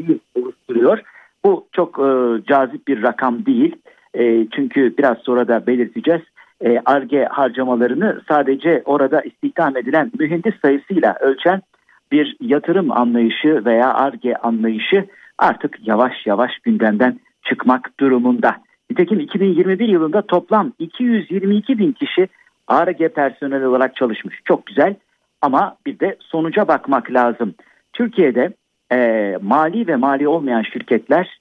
%50 0.00 0.18
oluşturuyor. 0.34 1.02
Bu 1.44 1.66
çok 1.72 1.98
e, 1.98 2.42
cazip 2.46 2.88
bir 2.88 3.02
rakam 3.02 3.46
değil. 3.46 3.76
E, 4.14 4.46
çünkü 4.50 4.94
biraz 4.98 5.18
sonra 5.18 5.48
da 5.48 5.66
belirteceğiz. 5.66 6.22
ARGE 6.84 7.16
e, 7.16 7.24
harcamalarını 7.24 8.20
sadece 8.28 8.82
orada 8.84 9.20
istihdam 9.20 9.76
edilen 9.76 10.10
mühendis 10.18 10.54
sayısıyla 10.62 11.14
ölçen 11.20 11.62
bir 12.12 12.36
yatırım 12.40 12.92
anlayışı 12.92 13.64
veya 13.64 13.94
ARGE 13.94 14.36
anlayışı 14.36 15.06
artık 15.38 15.88
yavaş 15.88 16.12
yavaş 16.26 16.58
gündemden 16.58 17.20
çıkmak 17.42 18.00
durumunda. 18.00 18.56
Nitekim 18.90 19.20
2021 19.20 19.88
yılında 19.88 20.22
toplam 20.22 20.72
222 20.78 21.78
bin 21.78 21.92
kişi 21.92 22.28
ARGE 22.68 23.08
personel 23.08 23.64
olarak 23.64 23.96
çalışmış. 23.96 24.40
Çok 24.44 24.66
güzel 24.66 24.94
ama 25.42 25.76
bir 25.86 25.98
de 25.98 26.16
sonuca 26.20 26.68
bakmak 26.68 27.12
lazım. 27.12 27.54
Türkiye'de 27.92 28.52
e, 28.92 29.38
mali 29.42 29.86
ve 29.86 29.96
mali 29.96 30.28
olmayan 30.28 30.62
şirketler 30.62 31.38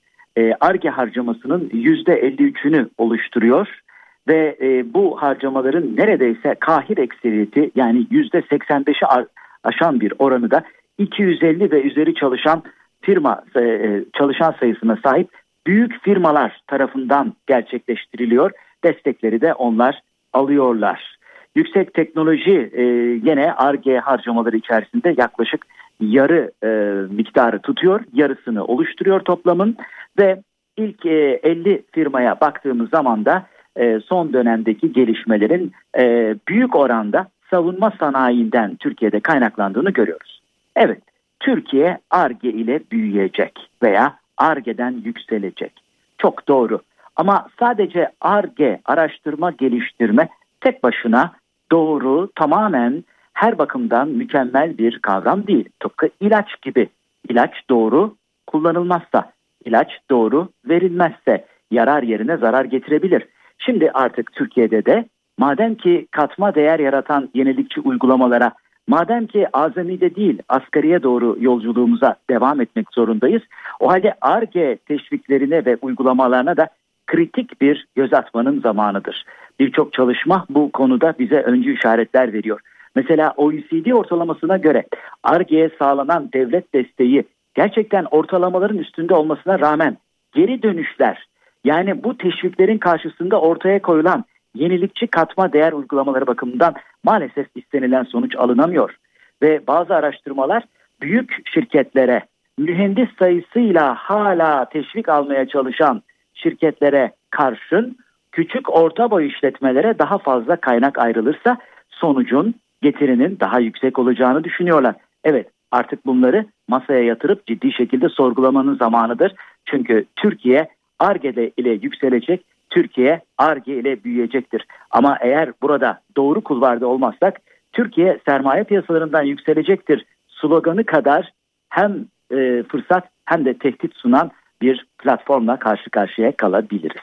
ARGE 0.59 0.87
e, 0.87 0.91
harcamasının 0.91 1.69
%53'ünü 1.69 2.89
oluşturuyor. 2.97 3.84
Ve 4.27 4.57
e, 4.61 4.93
bu 4.93 5.21
harcamaların 5.21 5.95
neredeyse 5.97 6.55
kahir 6.59 6.97
ekseriyeti 6.97 7.71
yani 7.75 8.07
%85'i 8.11 9.25
aşan 9.63 9.99
bir 9.99 10.13
oranı 10.19 10.51
da 10.51 10.63
250 10.97 11.71
ve 11.71 11.81
üzeri 11.81 12.15
çalışan 12.15 12.63
firma 13.01 13.43
e, 13.57 14.03
çalışan 14.17 14.55
sayısına 14.59 14.97
sahip 15.05 15.29
büyük 15.67 16.03
firmalar 16.03 16.61
tarafından 16.67 17.33
gerçekleştiriliyor. 17.47 18.51
Destekleri 18.83 19.41
de 19.41 19.53
onlar 19.53 20.01
alıyorlar. 20.33 21.15
Yüksek 21.55 21.93
teknoloji 21.93 22.71
e, 22.73 22.83
yine 23.29 23.53
ARGE 23.53 23.99
harcamaları 23.99 24.57
içerisinde 24.57 25.15
yaklaşık 25.17 25.65
yarı 25.99 26.51
e, 26.63 26.67
miktarı 27.13 27.59
tutuyor. 27.59 28.01
Yarısını 28.13 28.65
oluşturuyor 28.65 29.19
toplamın 29.19 29.77
ve 30.19 30.41
ilk 30.77 31.05
e, 31.05 31.39
50 31.43 31.83
firmaya 31.91 32.41
baktığımız 32.41 32.89
zaman 32.89 33.25
da 33.25 33.45
e, 33.77 33.99
son 33.99 34.33
dönemdeki 34.33 34.93
gelişmelerin 34.93 35.71
e, 35.97 36.35
büyük 36.47 36.75
oranda 36.75 37.27
savunma 37.49 37.91
sanayinden 37.99 38.75
Türkiye'de 38.75 39.19
kaynaklandığını 39.19 39.89
görüyoruz. 39.89 40.41
Evet, 40.75 41.01
Türkiye 41.39 41.97
ARGE 42.11 42.49
ile 42.49 42.79
büyüyecek 42.91 43.69
veya 43.83 44.15
ARGE'den 44.37 45.01
yükselecek. 45.05 45.71
Çok 46.17 46.47
doğru. 46.47 46.79
Ama 47.15 47.47
sadece 47.59 48.09
ARGE, 48.21 48.79
araştırma, 48.85 49.51
geliştirme 49.51 50.29
tek 50.61 50.83
başına 50.83 51.31
doğru, 51.71 52.29
tamamen 52.35 53.03
her 53.33 53.57
bakımdan 53.57 54.09
mükemmel 54.09 54.77
bir 54.77 54.99
kavram 54.99 55.47
değil. 55.47 55.69
Tıpkı 55.79 56.09
ilaç 56.19 56.61
gibi. 56.61 56.89
İlaç 57.29 57.51
doğru 57.69 58.15
kullanılmazsa, 58.47 59.31
ilaç 59.65 59.99
doğru 60.11 60.49
verilmezse 60.69 61.45
yarar 61.71 62.03
yerine 62.03 62.37
zarar 62.37 62.65
getirebilir. 62.65 63.27
Şimdi 63.57 63.91
artık 63.91 64.33
Türkiye'de 64.33 64.85
de 64.85 65.05
madem 65.37 65.75
ki 65.75 66.07
katma 66.11 66.55
değer 66.55 66.79
yaratan 66.79 67.29
yenilikçi 67.33 67.81
uygulamalara 67.81 68.51
Madem 68.87 69.27
ki 69.27 69.47
azamide 69.53 70.15
değil 70.15 70.39
asgariye 70.49 71.03
doğru 71.03 71.37
yolculuğumuza 71.39 72.15
devam 72.29 72.61
etmek 72.61 72.93
zorundayız. 72.93 73.41
O 73.79 73.91
halde 73.91 74.13
ARGE 74.21 74.77
teşviklerine 74.87 75.65
ve 75.65 75.77
uygulamalarına 75.81 76.57
da 76.57 76.67
kritik 77.07 77.61
bir 77.61 77.87
göz 77.95 78.13
atmanın 78.13 78.61
zamanıdır. 78.61 79.25
Birçok 79.59 79.93
çalışma 79.93 80.45
bu 80.49 80.71
konuda 80.71 81.13
bize 81.19 81.41
öncü 81.41 81.73
işaretler 81.73 82.33
veriyor. 82.33 82.59
Mesela 82.95 83.33
OECD 83.37 83.91
ortalamasına 83.91 84.57
göre 84.57 84.85
ARGE'ye 85.23 85.69
sağlanan 85.79 86.29
devlet 86.33 86.73
desteği 86.73 87.23
gerçekten 87.55 88.05
ortalamaların 88.11 88.77
üstünde 88.77 89.13
olmasına 89.13 89.59
rağmen 89.59 89.97
geri 90.33 90.63
dönüşler 90.63 91.25
yani 91.65 92.03
bu 92.03 92.17
teşviklerin 92.17 92.77
karşısında 92.77 93.41
ortaya 93.41 93.81
koyulan 93.81 94.25
yenilikçi 94.55 95.07
katma 95.07 95.53
değer 95.53 95.73
uygulamaları 95.73 96.27
bakımından 96.27 96.73
maalesef 97.03 97.47
istenilen 97.55 98.03
sonuç 98.03 98.35
alınamıyor. 98.35 98.95
Ve 99.41 99.67
bazı 99.67 99.95
araştırmalar 99.95 100.63
büyük 101.01 101.47
şirketlere 101.53 102.21
mühendis 102.57 103.09
sayısıyla 103.19 103.95
hala 103.95 104.69
teşvik 104.69 105.09
almaya 105.09 105.47
çalışan 105.47 106.01
şirketlere 106.33 107.11
karşın 107.29 107.97
küçük 108.31 108.75
orta 108.75 109.11
boy 109.11 109.27
işletmelere 109.27 109.99
daha 109.99 110.17
fazla 110.17 110.55
kaynak 110.55 110.99
ayrılırsa 110.99 111.57
sonucun 111.89 112.55
getirinin 112.81 113.37
daha 113.39 113.59
yüksek 113.59 113.99
olacağını 113.99 114.43
düşünüyorlar. 114.43 114.95
Evet 115.23 115.47
artık 115.71 116.05
bunları 116.05 116.45
masaya 116.67 117.03
yatırıp 117.03 117.47
ciddi 117.47 117.71
şekilde 117.71 118.09
sorgulamanın 118.09 118.75
zamanıdır. 118.75 119.33
Çünkü 119.65 120.05
Türkiye 120.15 120.67
ARGE 120.99 121.51
ile 121.57 121.69
yükselecek 121.69 122.45
Türkiye 122.69 123.21
ARGE 123.37 123.73
ile 123.73 124.03
büyüyecektir. 124.03 124.65
Ama 124.91 125.17
eğer 125.21 125.51
burada 125.61 126.01
doğru 126.17 126.41
kulvarda 126.41 126.87
olmazsak 126.87 127.41
Türkiye 127.73 128.19
sermaye 128.25 128.63
piyasalarından 128.63 129.23
yükselecektir 129.23 130.05
sloganı 130.27 130.83
kadar 130.83 131.33
hem 131.69 132.05
e, 132.31 132.63
fırsat 132.63 133.09
hem 133.25 133.45
de 133.45 133.53
tehdit 133.53 133.95
sunan 133.95 134.31
bir 134.61 134.87
platformla 134.97 135.59
karşı 135.59 135.89
karşıya 135.89 136.31
kalabiliriz. 136.31 137.01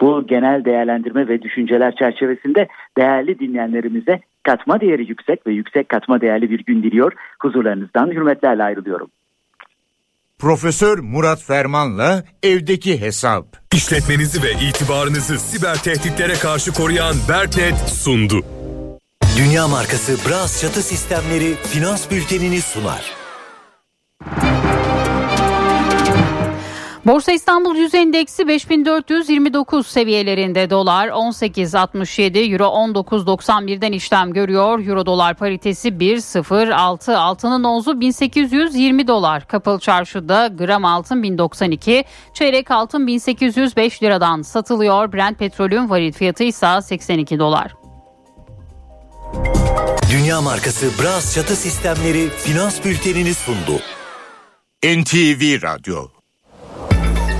Bu 0.00 0.26
genel 0.26 0.64
değerlendirme 0.64 1.28
ve 1.28 1.42
düşünceler 1.42 1.94
çerçevesinde 1.94 2.68
değerli 2.98 3.38
dinleyenlerimize 3.38 4.20
katma 4.42 4.80
değeri 4.80 5.08
yüksek 5.08 5.46
ve 5.46 5.52
yüksek 5.52 5.88
katma 5.88 6.20
değerli 6.20 6.50
bir 6.50 6.64
gün 6.64 6.82
diliyor. 6.82 7.12
Huzurlarınızdan 7.42 8.10
hürmetlerle 8.10 8.62
ayrılıyorum. 8.62 9.10
Profesör 10.38 10.98
Murat 10.98 11.42
Ferman'la 11.42 12.24
evdeki 12.42 13.00
hesap. 13.00 13.56
İşletmenizi 13.74 14.42
ve 14.42 14.52
itibarınızı 14.52 15.38
siber 15.38 15.82
tehditlere 15.82 16.34
karşı 16.34 16.72
koruyan 16.72 17.16
Berknet 17.28 17.74
sundu. 17.78 18.44
Dünya 19.38 19.68
markası 19.68 20.16
Bras 20.28 20.60
çatı 20.60 20.82
sistemleri 20.82 21.54
finans 21.72 22.10
bültenini 22.10 22.60
sunar. 22.60 23.15
Borsa 27.06 27.32
İstanbul 27.32 27.76
Yüz 27.76 27.94
Endeksi 27.94 28.48
5429 28.48 29.86
seviyelerinde 29.86 30.70
dolar 30.70 31.08
18.67 31.08 32.52
euro 32.52 32.64
19.91'den 32.64 33.92
işlem 33.92 34.32
görüyor. 34.32 34.86
Euro 34.86 35.06
dolar 35.06 35.34
paritesi 35.34 35.88
1.06 35.88 37.14
altının 37.16 37.64
ozu 37.64 38.00
1820 38.00 39.08
dolar. 39.08 39.48
Kapalı 39.48 39.78
çarşıda 39.78 40.46
gram 40.46 40.84
altın 40.84 41.22
1092 41.22 42.04
çeyrek 42.34 42.70
altın 42.70 43.06
1805 43.06 44.02
liradan 44.02 44.42
satılıyor. 44.42 45.12
Brent 45.12 45.38
petrolün 45.38 45.90
varil 45.90 46.12
fiyatı 46.12 46.44
ise 46.44 46.82
82 46.82 47.38
dolar. 47.38 47.74
Dünya 50.12 50.40
markası 50.40 50.86
Bras 51.02 51.34
çatı 51.34 51.56
sistemleri 51.56 52.28
finans 52.28 52.84
bültenini 52.84 53.34
sundu. 53.34 53.80
NTV 54.84 55.62
Radyo 55.62 56.15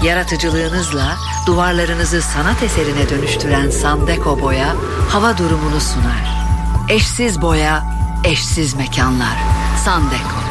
Yaratıcılığınızla 0.07 1.17
duvarlarınızı 1.47 2.23
sanat 2.23 2.63
eserine 2.63 3.09
dönüştüren 3.09 3.71
Sandeko 3.71 4.41
Boya 4.41 4.75
hava 5.09 5.39
durumunu 5.39 5.81
sunar. 5.81 6.47
Eşsiz 6.89 7.43
boya, 7.43 7.85
eşsiz 8.25 8.75
mekanlar. 8.75 9.37
Sandeko. 9.85 10.46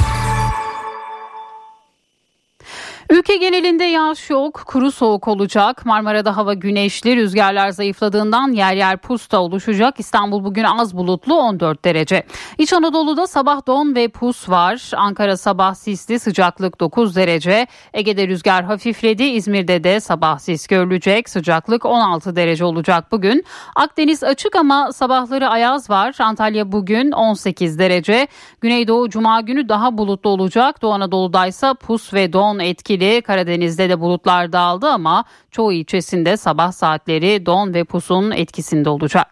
Ülke 3.09 3.37
genelinde 3.37 3.83
yağış 3.83 4.29
yok, 4.29 4.63
kuru 4.65 4.91
soğuk 4.91 5.27
olacak. 5.27 5.85
Marmara'da 5.85 6.37
hava 6.37 6.53
güneşli, 6.53 7.15
rüzgarlar 7.15 7.69
zayıfladığından 7.69 8.51
yer 8.51 8.75
yer 8.75 8.97
pusta 8.97 9.39
oluşacak. 9.39 9.99
İstanbul 9.99 10.43
bugün 10.43 10.63
az 10.63 10.97
bulutlu 10.97 11.35
14 11.35 11.85
derece. 11.85 12.23
İç 12.57 12.73
Anadolu'da 12.73 13.27
sabah 13.27 13.67
don 13.67 13.95
ve 13.95 14.07
pus 14.07 14.49
var. 14.49 14.91
Ankara 14.95 15.37
sabah 15.37 15.73
sisli, 15.73 16.19
sıcaklık 16.19 16.79
9 16.79 17.15
derece. 17.15 17.67
Ege'de 17.93 18.27
rüzgar 18.27 18.63
hafifledi. 18.63 19.23
İzmir'de 19.23 19.83
de 19.83 19.99
sabah 19.99 20.39
sis 20.39 20.67
görülecek. 20.67 21.29
Sıcaklık 21.29 21.85
16 21.85 22.35
derece 22.35 22.65
olacak 22.65 23.11
bugün. 23.11 23.45
Akdeniz 23.75 24.23
açık 24.23 24.55
ama 24.55 24.91
sabahları 24.91 25.49
ayaz 25.49 25.89
var. 25.89 26.15
Antalya 26.19 26.71
bugün 26.71 27.11
18 27.11 27.79
derece. 27.79 28.27
Güneydoğu 28.61 29.09
cuma 29.09 29.41
günü 29.41 29.69
daha 29.69 29.97
bulutlu 29.97 30.29
olacak. 30.29 30.81
Doğu 30.81 30.93
Anadolu'da 30.93 31.47
ise 31.47 31.73
pus 31.73 32.13
ve 32.13 32.33
don 32.33 32.59
etkili 32.59 32.94
etkili. 32.95 33.21
Karadeniz'de 33.21 33.89
de 33.89 33.99
bulutlar 33.99 34.51
dağıldı 34.51 34.87
ama 34.87 35.25
çoğu 35.51 35.73
ilçesinde 35.73 36.37
sabah 36.37 36.71
saatleri 36.71 37.45
don 37.45 37.73
ve 37.73 37.83
pusun 37.83 38.31
etkisinde 38.31 38.89
olacak. 38.89 39.27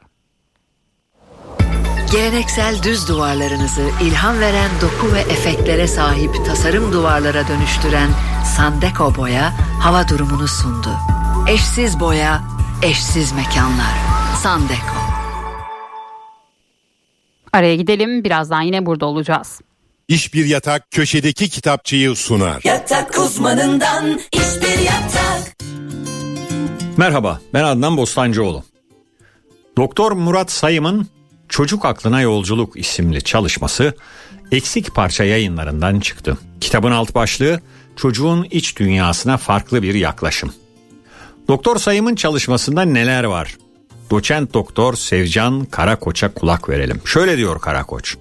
Geleneksel 2.11 2.83
düz 2.83 3.09
duvarlarınızı 3.09 3.89
ilham 4.01 4.39
veren 4.39 4.69
doku 4.81 5.13
ve 5.13 5.19
efektlere 5.19 5.87
sahip 5.87 6.45
tasarım 6.45 6.93
duvarlara 6.93 7.47
dönüştüren 7.47 8.09
Sandeko 8.57 9.15
Boya 9.15 9.53
hava 9.81 10.07
durumunu 10.07 10.47
sundu. 10.47 10.89
Eşsiz 11.49 11.99
boya, 11.99 12.41
eşsiz 12.83 13.33
mekanlar. 13.33 13.95
Sandeko. 14.43 14.97
Araya 17.53 17.75
gidelim 17.75 18.23
birazdan 18.23 18.61
yine 18.61 18.85
burada 18.85 19.05
olacağız. 19.05 19.61
İş 20.07 20.33
bir 20.33 20.45
yatak 20.45 20.91
köşedeki 20.91 21.49
kitapçıyı 21.49 22.15
sunar. 22.15 22.61
Yatak 22.63 23.19
uzmanından 23.19 24.19
iş 24.33 24.61
bir 24.61 24.79
yatak. 24.79 25.55
Merhaba 26.97 27.41
ben 27.53 27.63
Adnan 27.63 27.97
Bostancıoğlu. 27.97 28.63
Doktor 29.77 30.11
Murat 30.11 30.51
Sayım'ın 30.51 31.07
Çocuk 31.49 31.85
Aklına 31.85 32.21
Yolculuk 32.21 32.77
isimli 32.77 33.21
çalışması 33.23 33.95
eksik 34.51 34.95
parça 34.95 35.23
yayınlarından 35.23 35.99
çıktı. 35.99 36.37
Kitabın 36.61 36.91
alt 36.91 37.15
başlığı 37.15 37.61
çocuğun 37.95 38.47
iç 38.51 38.77
dünyasına 38.77 39.37
farklı 39.37 39.83
bir 39.83 39.95
yaklaşım. 39.95 40.53
Doktor 41.47 41.77
Sayım'ın 41.77 42.15
çalışmasında 42.15 42.81
neler 42.81 43.23
var? 43.23 43.57
Doçent 44.11 44.53
Doktor 44.53 44.93
Sevcan 44.95 45.65
Karakoç'a 45.65 46.33
kulak 46.33 46.69
verelim. 46.69 47.01
Şöyle 47.05 47.37
diyor 47.37 47.59
Karakoç. 47.61 48.17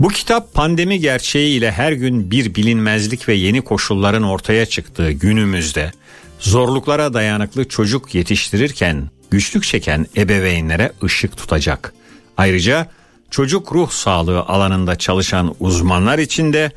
Bu 0.00 0.08
kitap 0.08 0.54
pandemi 0.54 1.00
gerçeğiyle 1.00 1.72
her 1.72 1.92
gün 1.92 2.30
bir 2.30 2.54
bilinmezlik 2.54 3.28
ve 3.28 3.34
yeni 3.34 3.60
koşulların 3.60 4.22
ortaya 4.22 4.66
çıktığı 4.66 5.12
günümüzde 5.12 5.92
zorluklara 6.38 7.14
dayanıklı 7.14 7.68
çocuk 7.68 8.14
yetiştirirken 8.14 9.10
güçlük 9.30 9.64
çeken 9.64 10.06
ebeveynlere 10.16 10.92
ışık 11.04 11.36
tutacak. 11.36 11.94
Ayrıca 12.36 12.86
çocuk 13.30 13.72
ruh 13.72 13.90
sağlığı 13.90 14.40
alanında 14.40 14.96
çalışan 14.96 15.54
uzmanlar 15.60 16.18
için 16.18 16.52
de 16.52 16.70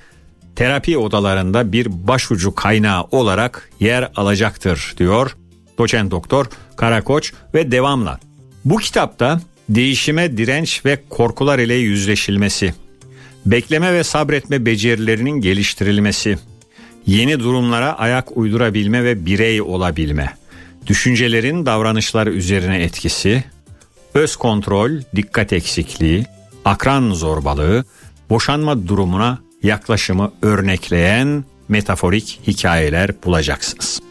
terapi 0.55 0.97
odalarında 0.97 1.72
bir 1.72 2.07
başucu 2.07 2.55
kaynağı 2.55 3.03
olarak 3.03 3.70
yer 3.80 4.11
alacaktır 4.15 4.93
diyor 4.97 5.38
doçent 5.78 6.11
doktor 6.11 6.45
Karakoç 6.76 7.34
ve 7.53 7.72
devamla. 7.72 8.20
Bu 8.65 8.78
kitapta 8.78 9.41
değişime 9.70 10.38
direnç 10.38 10.86
ve 10.86 11.03
korkular 11.09 11.59
ile 11.59 11.74
yüzleşilmesi, 11.74 12.74
bekleme 13.51 13.93
ve 13.93 14.03
sabretme 14.03 14.65
becerilerinin 14.65 15.41
geliştirilmesi, 15.41 16.37
yeni 17.05 17.39
durumlara 17.39 17.93
ayak 17.93 18.37
uydurabilme 18.37 19.03
ve 19.03 19.25
birey 19.25 19.61
olabilme, 19.61 20.33
düşüncelerin 20.87 21.65
davranışlar 21.65 22.27
üzerine 22.27 22.83
etkisi, 22.83 23.43
öz 24.13 24.35
kontrol, 24.35 24.91
dikkat 25.15 25.53
eksikliği, 25.53 26.25
akran 26.65 27.11
zorbalığı, 27.11 27.85
boşanma 28.29 28.87
durumuna 28.87 29.39
yaklaşımı 29.63 30.31
örnekleyen 30.41 31.45
metaforik 31.69 32.39
hikayeler 32.47 33.11
bulacaksınız. 33.23 34.01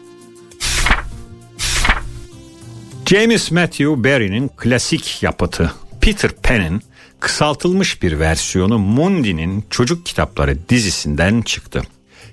James 3.05 3.51
Matthew 3.51 4.03
Barrie'nin 4.03 4.47
klasik 4.57 5.23
yapıtı 5.23 5.71
Peter 6.01 6.31
Pan'in 6.31 6.81
kısaltılmış 7.19 8.01
bir 8.01 8.19
versiyonu 8.19 8.77
Mundi'nin 8.77 9.63
çocuk 9.69 10.05
kitapları 10.05 10.69
dizisinden 10.69 11.41
çıktı. 11.41 11.81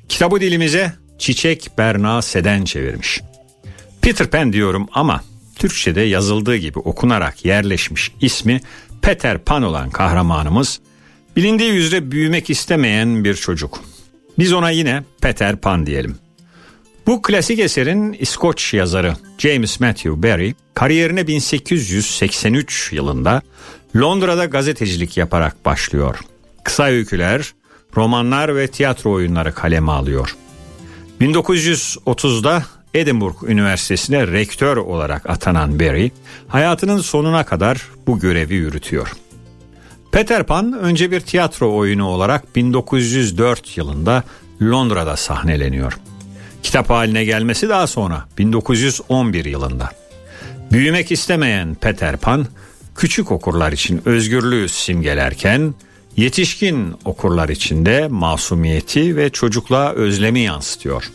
Kitabı 0.09 0.41
dilimize 0.41 0.93
Çiçek 1.19 1.71
Berna 1.79 2.23
Seden 2.23 2.65
çevirmiş. 2.65 3.21
Peter 4.03 4.31
Pan 4.31 4.53
diyorum 4.53 4.89
ama 4.93 5.25
Türkçe'de 5.57 6.01
yazıldığı 6.01 6.57
gibi 6.57 6.79
okunarak 6.79 7.45
yerleşmiş 7.45 8.13
ismi 8.21 8.61
Peter 9.03 9.39
Pan 9.39 9.63
olan 9.63 9.91
kahramanımız 9.91 10.81
bilindiği 11.37 11.71
üzere 11.71 12.11
büyümek 12.11 12.51
istemeyen 12.51 13.25
bir 13.25 13.35
çocuk. 13.35 13.81
Biz 14.39 14.53
ona 14.53 14.71
yine 14.71 15.03
Peter 15.21 15.57
Pan 15.57 15.87
diyelim. 15.87 16.17
Bu 17.07 17.23
klasik 17.23 17.59
eserin 17.59 18.13
İskoç 18.13 18.75
yazarı 18.75 19.17
James 19.39 19.81
Matthew 19.81 20.23
Barrie 20.23 20.55
kariyerine 20.75 21.27
1883 21.27 22.93
yılında 22.93 23.43
Londra'da 23.97 24.45
gazetecilik 24.45 25.17
yaparak 25.17 25.65
başlıyor. 25.65 26.21
Kısa 26.65 26.85
öyküler, 26.85 27.55
romanlar 27.97 28.57
ve 28.57 28.69
tiyatro 28.69 29.13
oyunları 29.13 29.55
kaleme 29.55 29.93
alıyor. 29.93 30.37
1930'da 31.21 32.63
Edinburgh 32.95 33.43
Üniversitesi'ne 33.43 34.27
rektör 34.27 34.77
olarak 34.77 35.31
atanan 35.31 35.81
Barry, 35.81 36.11
hayatının 36.49 36.99
sonuna 36.99 37.45
kadar 37.45 37.89
bu 38.07 38.19
görevi 38.19 38.55
yürütüyor. 38.55 39.13
Peter 40.13 40.43
Pan 40.43 40.73
önce 40.73 41.11
bir 41.11 41.21
tiyatro 41.21 41.77
oyunu 41.77 42.07
olarak 42.07 42.57
1904 42.57 43.77
yılında 43.77 44.23
Londra'da 44.63 45.17
sahneleniyor. 45.17 45.99
Kitap 46.63 46.91
haline 46.91 47.25
gelmesi 47.25 47.69
daha 47.69 47.87
sonra 47.87 48.25
1911 48.39 49.45
yılında. 49.45 49.91
Büyümek 50.73 51.13
istemeyen 51.13 51.75
Peter 51.75 52.17
Pan 52.17 52.47
küçük 52.97 53.33
okurlar 53.33 53.73
için 53.73 54.03
özgürlüğü 54.05 54.69
simgelerken 54.69 55.75
yetişkin 56.17 56.95
okurlar 57.05 57.49
için 57.49 57.87
de 57.87 58.09
masumiyeti 58.09 59.17
ve 59.17 59.31
çocukluğa 59.31 59.93
özlemi 59.93 60.41
yansıtıyor. 60.41 61.11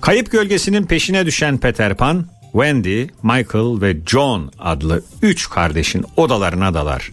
Kayıp 0.00 0.30
gölgesinin 0.30 0.84
peşine 0.84 1.26
düşen 1.26 1.58
Peter 1.58 1.94
Pan, 1.94 2.26
Wendy, 2.52 3.06
Michael 3.22 3.80
ve 3.80 3.96
John 4.06 4.52
adlı 4.58 5.02
üç 5.22 5.50
kardeşin 5.50 6.04
odalarına 6.16 6.74
dalar. 6.74 7.12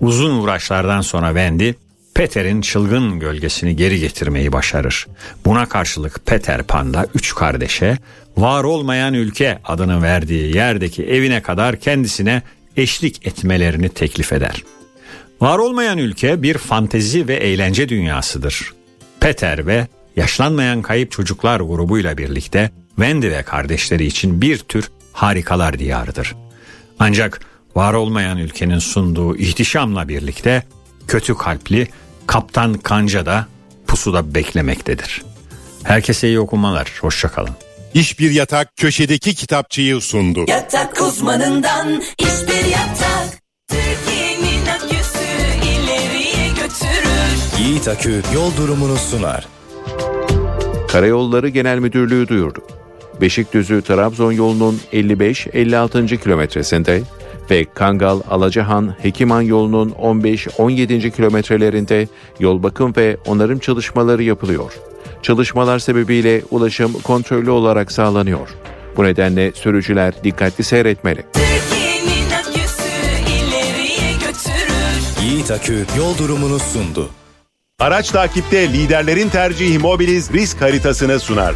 Uzun 0.00 0.38
uğraşlardan 0.38 1.00
sonra 1.00 1.28
Wendy, 1.28 1.72
Peter'in 2.14 2.60
çılgın 2.60 3.20
gölgesini 3.20 3.76
geri 3.76 4.00
getirmeyi 4.00 4.52
başarır. 4.52 5.06
Buna 5.44 5.66
karşılık 5.66 6.26
Peter 6.26 6.62
Pan 6.62 6.94
da 6.94 7.06
üç 7.14 7.34
kardeşe 7.34 7.98
var 8.36 8.64
olmayan 8.64 9.14
ülke 9.14 9.58
adını 9.64 10.02
verdiği 10.02 10.56
yerdeki 10.56 11.04
evine 11.04 11.42
kadar 11.42 11.76
kendisine 11.76 12.42
eşlik 12.76 13.26
etmelerini 13.26 13.88
teklif 13.88 14.32
eder. 14.32 14.64
Var 15.40 15.58
olmayan 15.58 15.98
ülke 15.98 16.42
bir 16.42 16.58
fantezi 16.58 17.28
ve 17.28 17.34
eğlence 17.34 17.88
dünyasıdır. 17.88 18.74
Peter 19.20 19.66
ve 19.66 19.86
yaşlanmayan 20.16 20.82
kayıp 20.82 21.12
çocuklar 21.12 21.60
grubuyla 21.60 22.18
birlikte 22.18 22.70
Wendy 22.88 23.30
ve 23.30 23.42
kardeşleri 23.42 24.06
için 24.06 24.40
bir 24.40 24.58
tür 24.58 24.90
harikalar 25.12 25.78
diyarıdır. 25.78 26.34
Ancak 26.98 27.40
var 27.74 27.94
olmayan 27.94 28.38
ülkenin 28.38 28.78
sunduğu 28.78 29.36
ihtişamla 29.36 30.08
birlikte 30.08 30.62
kötü 31.08 31.34
kalpli 31.34 31.88
Kaptan 32.26 32.74
Kanca 32.74 33.26
da 33.26 33.46
pusuda 33.86 34.34
beklemektedir. 34.34 35.22
Herkese 35.82 36.28
iyi 36.28 36.40
okumalar, 36.40 36.92
hoşçakalın. 37.00 37.54
İş 37.96 38.18
bir 38.18 38.30
yatak 38.30 38.76
köşedeki 38.76 39.34
kitapçıyı 39.34 40.00
sundu. 40.00 40.44
Yatak 40.48 41.02
uzmanından 41.02 42.02
iş 42.18 42.48
bir 42.48 42.70
yatak. 42.70 43.42
Türkiye'nin 43.68 44.66
aküsü 44.66 45.24
ileriye 45.62 46.48
götürür. 46.48 47.64
Yiğit 47.64 47.88
Akü 47.88 48.22
yol 48.34 48.56
durumunu 48.56 48.96
sunar. 48.96 49.48
Karayolları 50.88 51.48
Genel 51.48 51.78
Müdürlüğü 51.78 52.28
duyurdu. 52.28 52.60
Beşikdüzü 53.20 53.82
Trabzon 53.82 54.32
yolunun 54.32 54.80
55-56. 54.92 56.18
kilometresinde 56.18 57.02
ve 57.50 57.64
Kangal 57.74 58.20
Alacahan 58.30 58.94
Hekiman 59.02 59.42
yolunun 59.42 59.90
15-17. 59.90 61.10
kilometrelerinde 61.10 62.08
yol 62.40 62.62
bakım 62.62 62.96
ve 62.96 63.16
onarım 63.26 63.58
çalışmaları 63.58 64.22
yapılıyor. 64.22 64.72
Çalışmalar 65.26 65.78
sebebiyle 65.78 66.42
ulaşım 66.50 66.92
kontrollü 66.92 67.50
olarak 67.50 67.92
sağlanıyor. 67.92 68.48
Bu 68.96 69.04
nedenle 69.04 69.52
sürücüler 69.52 70.14
dikkatli 70.24 70.64
seyretmeli. 70.64 71.26
Yiğit 75.22 75.50
Akü 75.50 75.86
yol 75.98 76.18
durumunu 76.18 76.58
sundu. 76.58 77.10
Araç 77.78 78.10
takipte 78.10 78.72
liderlerin 78.72 79.28
tercihi 79.28 79.78
Mobiliz 79.78 80.32
risk 80.32 80.60
haritasını 80.60 81.20
sunar. 81.20 81.54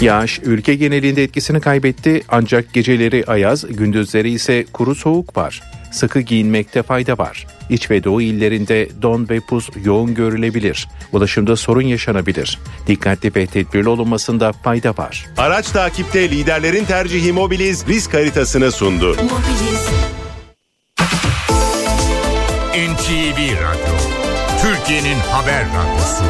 Yağış 0.00 0.40
ülke 0.44 0.74
genelinde 0.74 1.22
etkisini 1.22 1.60
kaybetti 1.60 2.22
ancak 2.28 2.74
geceleri 2.74 3.24
ayaz, 3.26 3.64
gündüzleri 3.68 4.30
ise 4.30 4.64
kuru 4.72 4.94
soğuk 4.94 5.36
var. 5.36 5.79
Sıkı 5.90 6.20
giyinmekte 6.20 6.82
fayda 6.82 7.18
var. 7.18 7.46
İç 7.70 7.90
ve 7.90 8.04
doğu 8.04 8.22
illerinde 8.22 8.88
don 9.02 9.28
ve 9.28 9.40
pus 9.40 9.68
yoğun 9.84 10.14
görülebilir. 10.14 10.88
Ulaşımda 11.12 11.56
sorun 11.56 11.82
yaşanabilir. 11.82 12.58
Dikkatli 12.86 13.34
ve 13.36 13.46
tedbirli 13.46 13.88
olunmasında 13.88 14.52
fayda 14.52 14.90
var. 14.90 15.26
Araç 15.36 15.70
takipte 15.70 16.30
liderlerin 16.30 16.84
tercihi 16.84 17.32
Mobiliz 17.32 17.86
risk 17.86 18.14
haritasını 18.14 18.72
sundu. 18.72 19.16
NTV 22.74 23.38
Radyo, 23.38 23.94
Türkiye'nin 24.62 25.18
haber 25.30 25.64
radyosu. 25.66 26.24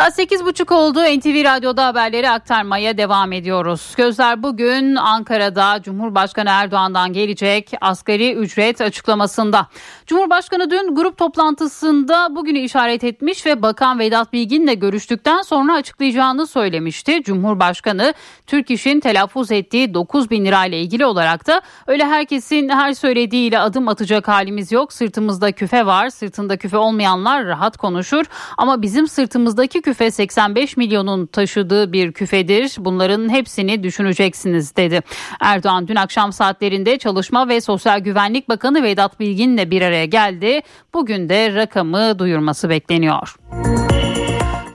Saat 0.00 0.18
8.30 0.18 0.74
oldu. 0.74 1.00
NTV 1.00 1.44
Radyo'da 1.44 1.86
haberleri 1.86 2.30
aktarmaya 2.30 2.98
devam 2.98 3.32
ediyoruz. 3.32 3.94
Gözler 3.96 4.42
bugün 4.42 4.96
Ankara'da 4.96 5.82
Cumhurbaşkanı 5.82 6.48
Erdoğan'dan 6.50 7.12
gelecek 7.12 7.72
asgari 7.80 8.32
ücret 8.32 8.80
açıklamasında. 8.80 9.66
Cumhurbaşkanı 10.06 10.70
dün 10.70 10.94
grup 10.94 11.16
toplantısında 11.16 12.36
bugünü 12.36 12.58
işaret 12.58 13.04
etmiş 13.04 13.46
ve 13.46 13.62
Bakan 13.62 13.98
Vedat 13.98 14.32
Bilgin'le 14.32 14.80
görüştükten 14.80 15.42
sonra 15.42 15.74
açıklayacağını 15.74 16.46
söylemişti. 16.46 17.22
Cumhurbaşkanı 17.22 18.14
Türk 18.46 18.70
İş'in 18.70 19.00
telaffuz 19.00 19.52
ettiği 19.52 19.94
9 19.94 20.30
bin 20.30 20.44
lirayla 20.44 20.78
ilgili 20.78 21.06
olarak 21.06 21.46
da 21.46 21.62
öyle 21.86 22.04
herkesin 22.04 22.68
her 22.68 22.92
söylediğiyle 22.92 23.58
adım 23.58 23.88
atacak 23.88 24.28
halimiz 24.28 24.72
yok. 24.72 24.92
Sırtımızda 24.92 25.52
küfe 25.52 25.86
var. 25.86 26.10
Sırtında 26.10 26.56
küfe 26.56 26.76
olmayanlar 26.76 27.46
rahat 27.46 27.76
konuşur. 27.76 28.24
Ama 28.58 28.82
bizim 28.82 29.08
sırtımızdaki 29.08 29.82
küfe 29.82 29.89
85 29.94 30.76
milyonun 30.76 31.26
taşıdığı 31.26 31.92
bir 31.92 32.12
küfedir. 32.12 32.76
Bunların 32.78 33.28
hepsini 33.28 33.82
düşüneceksiniz 33.82 34.76
dedi. 34.76 35.00
Erdoğan 35.40 35.88
dün 35.88 35.96
akşam 35.96 36.32
saatlerinde 36.32 36.98
Çalışma 36.98 37.48
ve 37.48 37.60
Sosyal 37.60 37.98
Güvenlik 38.00 38.48
Bakanı 38.48 38.82
Vedat 38.82 39.20
Bilgin'le 39.20 39.70
bir 39.70 39.82
araya 39.82 40.04
geldi. 40.04 40.60
Bugün 40.94 41.28
de 41.28 41.54
rakamı 41.54 42.18
duyurması 42.18 42.68
bekleniyor. 42.70 43.36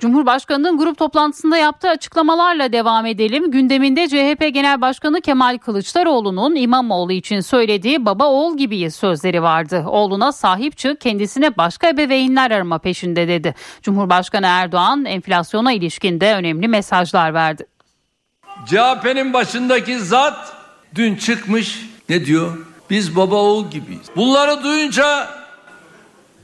Cumhurbaşkanının 0.05 0.77
grup 0.77 0.97
toplantısında 0.97 1.57
yaptığı 1.57 1.89
açıklamalarla 1.89 2.73
devam 2.73 3.05
edelim. 3.05 3.51
Gündeminde 3.51 4.07
CHP 4.07 4.53
Genel 4.53 4.81
Başkanı 4.81 5.21
Kemal 5.21 5.57
Kılıçdaroğlu'nun 5.57 6.55
İmamoğlu 6.55 7.11
için 7.11 7.39
söylediği 7.39 8.05
baba 8.05 8.25
oğul 8.25 8.57
gibiyiz 8.57 8.95
sözleri 8.95 9.43
vardı. 9.43 9.83
Oğluna 9.87 10.31
sahip 10.31 10.77
çık 10.77 11.01
kendisine 11.01 11.57
başka 11.57 11.89
ebeveynler 11.89 12.51
arama 12.51 12.77
peşinde 12.77 13.27
dedi. 13.27 13.55
Cumhurbaşkanı 13.81 14.45
Erdoğan 14.45 15.05
enflasyona 15.05 15.71
ilişkin 15.71 16.21
de 16.21 16.35
önemli 16.35 16.67
mesajlar 16.67 17.33
verdi. 17.33 17.65
CHP'nin 18.65 19.33
başındaki 19.33 19.99
zat 19.99 20.53
dün 20.95 21.15
çıkmış 21.15 21.89
ne 22.09 22.25
diyor? 22.25 22.57
Biz 22.89 23.15
baba 23.15 23.35
oğul 23.35 23.69
gibiyiz. 23.71 24.05
Bunları 24.15 24.63
duyunca 24.63 25.29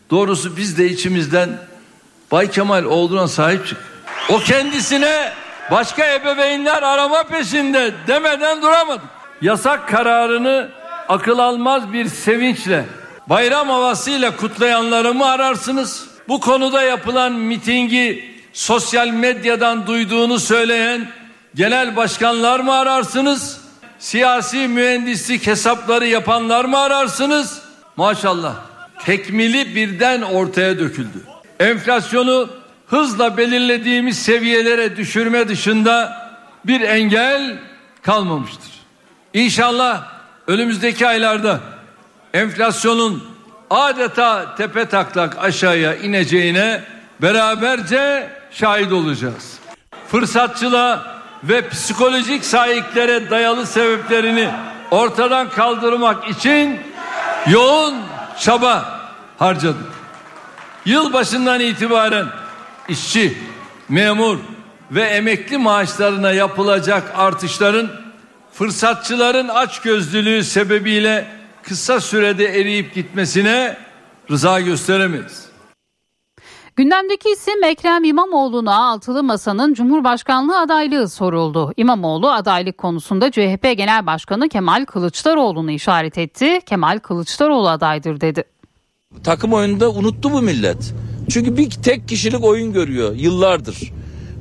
doğrusu 0.09 0.57
biz 0.57 0.77
de 0.77 0.89
içimizden 0.89 1.70
Bay 2.31 2.51
Kemal 2.51 2.83
oğluna 2.83 3.27
sahip 3.27 3.67
çık. 3.67 3.77
O 4.29 4.39
kendisine 4.39 5.31
başka 5.71 6.13
ebeveynler 6.13 6.83
arama 6.83 7.23
peşinde 7.23 7.93
demeden 8.07 8.61
duramadı. 8.61 9.01
Yasak 9.41 9.89
kararını 9.89 10.69
akıl 11.09 11.39
almaz 11.39 11.93
bir 11.93 12.05
sevinçle 12.05 12.85
bayram 13.29 13.69
havasıyla 13.69 14.35
kutlayanları 14.35 15.13
mı 15.13 15.25
ararsınız? 15.25 16.07
Bu 16.27 16.39
konuda 16.39 16.83
yapılan 16.83 17.31
mitingi 17.31 18.31
sosyal 18.53 19.07
medyadan 19.07 19.87
duyduğunu 19.87 20.39
söyleyen 20.39 21.07
genel 21.55 21.95
başkanlar 21.95 22.59
mı 22.59 22.73
ararsınız? 22.73 23.61
Siyasi 23.99 24.67
mühendislik 24.67 25.47
hesapları 25.47 26.07
yapanlar 26.07 26.65
mı 26.65 26.79
ararsınız? 26.79 27.61
Maşallah 27.97 28.55
tekmili 29.05 29.75
birden 29.75 30.21
ortaya 30.21 30.79
döküldü 30.79 31.30
enflasyonu 31.61 32.49
hızla 32.87 33.37
belirlediğimiz 33.37 34.19
seviyelere 34.19 34.97
düşürme 34.97 35.47
dışında 35.47 36.21
bir 36.65 36.81
engel 36.81 37.57
kalmamıştır. 38.01 38.71
İnşallah 39.33 40.03
önümüzdeki 40.47 41.07
aylarda 41.07 41.59
enflasyonun 42.33 43.23
adeta 43.69 44.55
tepe 44.55 44.85
taklak 44.85 45.37
aşağıya 45.37 45.95
ineceğine 45.95 46.83
beraberce 47.21 48.29
şahit 48.51 48.91
olacağız. 48.91 49.59
Fırsatçılığa 50.07 51.21
ve 51.43 51.69
psikolojik 51.69 52.45
sahiklere 52.45 53.29
dayalı 53.29 53.65
sebeplerini 53.65 54.49
ortadan 54.91 55.49
kaldırmak 55.49 56.29
için 56.29 56.79
yoğun 57.47 57.95
çaba 58.39 58.99
harcadık. 59.39 60.00
Yıl 60.85 61.13
başından 61.13 61.59
itibaren 61.59 62.25
işçi, 62.89 63.37
memur 63.89 64.37
ve 64.91 65.01
emekli 65.01 65.57
maaşlarına 65.57 66.31
yapılacak 66.31 67.13
artışların 67.15 67.87
fırsatçıların 68.53 69.47
açgözlülüğü 69.47 70.43
sebebiyle 70.43 71.27
kısa 71.63 71.99
sürede 71.99 72.45
eriyip 72.45 72.95
gitmesine 72.95 73.77
rıza 74.31 74.59
gösteremeyiz. 74.59 75.51
Gündemdeki 76.75 77.29
isim 77.29 77.63
Ekrem 77.63 78.03
İmamoğlu'na 78.03 78.75
altılı 78.75 79.23
masanın 79.23 79.73
Cumhurbaşkanlığı 79.73 80.59
adaylığı 80.59 81.09
soruldu. 81.09 81.73
İmamoğlu 81.77 82.31
adaylık 82.31 82.77
konusunda 82.77 83.31
CHP 83.31 83.77
Genel 83.77 84.05
Başkanı 84.05 84.49
Kemal 84.49 84.85
Kılıçdaroğlu'nu 84.85 85.71
işaret 85.71 86.17
etti. 86.17 86.59
Kemal 86.65 86.99
Kılıçdaroğlu 86.99 87.69
adaydır 87.69 88.21
dedi. 88.21 88.43
Takım 89.23 89.53
oyununda 89.53 89.89
unuttu 89.89 90.31
bu 90.31 90.41
millet. 90.41 90.93
Çünkü 91.29 91.57
bir 91.57 91.69
tek 91.69 92.07
kişilik 92.07 92.43
oyun 92.43 92.73
görüyor 92.73 93.15
yıllardır. 93.15 93.93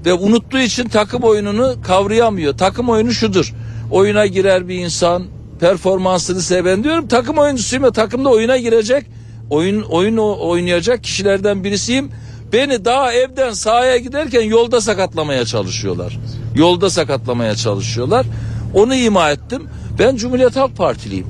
Ve 0.06 0.12
unuttuğu 0.12 0.58
için 0.58 0.88
takım 0.88 1.22
oyununu 1.22 1.74
kavrayamıyor. 1.82 2.56
Takım 2.58 2.88
oyunu 2.88 3.12
şudur. 3.12 3.54
Oyuna 3.90 4.26
girer 4.26 4.68
bir 4.68 4.74
insan 4.74 5.24
performansını 5.60 6.42
seven 6.42 6.84
diyorum. 6.84 7.08
Takım 7.08 7.38
oyuncusuyum 7.38 7.84
ve 7.84 7.90
takımda 7.90 8.28
oyuna 8.28 8.56
girecek. 8.56 9.06
Oyun 9.50 9.82
oyun 9.82 10.16
oynayacak 10.16 11.04
kişilerden 11.04 11.64
birisiyim. 11.64 12.10
Beni 12.52 12.84
daha 12.84 13.12
evden 13.12 13.52
sahaya 13.52 13.96
giderken 13.96 14.42
yolda 14.42 14.80
sakatlamaya 14.80 15.44
çalışıyorlar. 15.44 16.18
Yolda 16.54 16.90
sakatlamaya 16.90 17.54
çalışıyorlar. 17.54 18.26
Onu 18.74 18.94
ima 18.94 19.30
ettim. 19.30 19.62
Ben 19.98 20.16
Cumhuriyet 20.16 20.56
Halk 20.56 20.76
Partiliyim. 20.76 21.26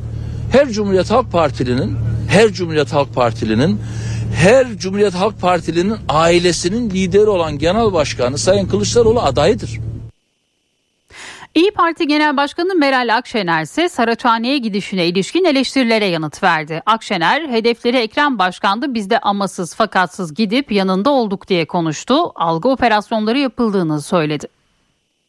Her 0.53 0.69
Cumhuriyet 0.69 1.11
Halk 1.11 1.33
Partilinin 1.33 1.97
her 2.31 2.49
Cumhuriyet 2.53 2.93
Halk 2.93 3.15
Partilinin 3.15 3.81
her 4.35 4.79
Cumhuriyet 4.79 5.15
Halk 5.15 5.41
Partili'nin 5.41 5.97
ailesinin 6.09 6.91
lideri 6.91 7.29
olan 7.29 7.59
genel 7.59 7.93
başkanı 7.93 8.39
Sayın 8.39 8.69
Kılıçdaroğlu 8.69 9.21
adayıdır. 9.21 9.81
İyi 11.55 11.71
Parti 11.71 12.07
Genel 12.07 12.37
Başkanı 12.37 12.75
Meral 12.75 13.17
Akşener 13.17 13.63
ise 13.63 13.89
Saraçhane'ye 13.89 14.59
gidişine 14.59 15.07
ilişkin 15.07 15.45
eleştirilere 15.45 16.07
yanıt 16.07 16.43
verdi. 16.43 16.83
Akşener 16.87 17.49
hedefleri 17.49 17.97
Ekrem 17.97 18.39
Başkan'dı 18.39 18.95
biz 18.95 19.11
de 19.11 19.19
amasız 19.19 19.75
fakatsız 19.75 20.35
gidip 20.35 20.73
yanında 20.73 21.11
olduk 21.11 21.49
diye 21.49 21.65
konuştu. 21.65 22.33
Algı 22.35 22.69
operasyonları 22.69 23.39
yapıldığını 23.39 24.03
söyledi. 24.03 24.47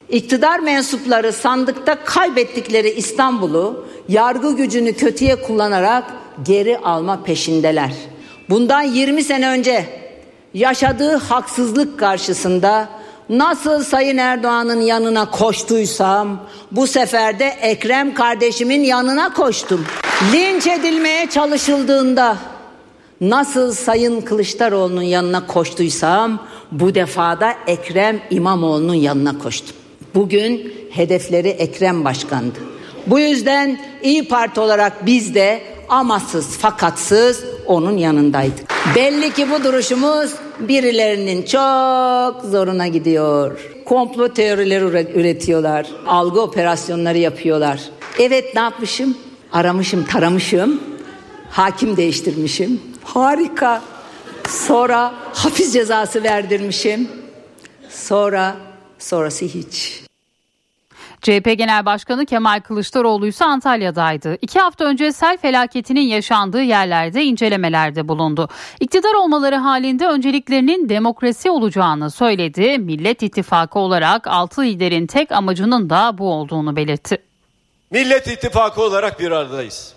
İktidar 0.10 0.60
mensupları 0.60 1.34
sandıkta 1.34 2.04
kaybettikleri 2.04 2.90
İstanbul'u 2.90 3.88
yargı 4.10 4.56
gücünü 4.58 4.94
kötüye 4.94 5.36
kullanarak 5.36 6.04
geri 6.46 6.78
alma 6.78 7.24
peşindeler. 7.24 7.92
Bundan 8.50 8.82
20 8.82 9.24
sene 9.24 9.50
önce 9.50 9.86
yaşadığı 10.54 11.16
haksızlık 11.16 12.00
karşısında 12.00 12.90
nasıl 13.30 13.84
Sayın 13.84 14.18
Erdoğan'ın 14.18 14.82
yanına 14.82 15.32
koştuysam 15.32 16.40
bu 16.72 16.88
sefer 16.88 17.40
de 17.40 17.46
Ekrem 17.46 18.14
kardeşimin 18.14 18.84
yanına 18.84 19.34
koştum. 19.34 19.86
Linç 20.34 20.68
edilmeye 20.68 21.30
çalışıldığında 21.30 22.38
nasıl 23.22 23.74
Sayın 23.74 24.22
Kılıçdaroğlu'nun 24.22 25.02
yanına 25.02 25.48
koştuysam 25.48 26.40
bu 26.72 26.96
defada 26.96 27.54
Ekrem 27.68 28.20
İmamoğlu'nun 28.30 28.94
yanına 28.94 29.38
koştum. 29.38 29.76
Bugün 30.16 30.74
hedefleri 30.92 31.48
Ekrem 31.48 32.06
Başkan'dı. 32.06 32.60
Bu 33.08 33.20
yüzden 33.20 33.80
İyi 34.04 34.28
Parti 34.28 34.60
olarak 34.60 35.06
biz 35.06 35.36
de 35.36 35.62
amasız 35.92 36.58
fakatsız 36.58 37.44
onun 37.66 37.98
yanındaydık. 37.98 38.72
Belli 38.96 39.34
ki 39.34 39.48
bu 39.52 39.64
duruşumuz 39.64 40.32
birilerinin 40.60 41.42
çok 41.42 42.42
zoruna 42.52 42.88
gidiyor. 42.88 43.60
Komplo 43.86 44.28
teorileri 44.28 44.84
üretiyorlar. 45.20 45.88
Algı 46.08 46.42
operasyonları 46.42 47.18
yapıyorlar. 47.18 47.82
Evet 48.20 48.56
ne 48.56 48.62
yapmışım? 48.62 49.18
Aramışım, 49.54 50.06
taramışım. 50.06 50.82
Hakim 51.50 51.98
değiştirmişim. 51.98 52.82
Harika. 53.04 53.82
Sonra 54.50 55.14
hapis 55.34 55.74
cezası 55.74 56.24
verdirmişim. 56.24 57.10
Sonra 57.90 58.56
sonrası 59.00 59.46
hiç. 59.46 60.11
CHP 61.22 61.58
Genel 61.58 61.86
Başkanı 61.86 62.26
Kemal 62.26 62.60
Kılıçdaroğlu 62.60 63.28
ise 63.28 63.46
Antalya'daydı. 63.46 64.38
İki 64.42 64.60
hafta 64.60 64.86
önce 64.86 65.12
sel 65.12 65.38
felaketinin 65.38 66.02
yaşandığı 66.02 66.62
yerlerde 66.62 67.24
incelemelerde 67.24 68.08
bulundu. 68.08 68.50
İktidar 68.80 69.14
olmaları 69.14 69.56
halinde 69.56 70.08
önceliklerinin 70.08 70.90
demokrasi 70.90 71.50
olacağını 71.50 72.12
söyledi. 72.12 72.78
Millet 72.80 73.24
İttifakı 73.24 73.80
olarak 73.80 74.28
altı 74.28 74.62
liderin 74.62 75.08
tek 75.08 75.32
amacının 75.32 75.90
da 75.90 76.18
bu 76.18 76.34
olduğunu 76.34 76.76
belirtti. 76.76 77.18
Millet 77.92 78.28
İttifakı 78.28 78.82
olarak 78.82 79.20
bir 79.20 79.32
aradayız. 79.32 79.94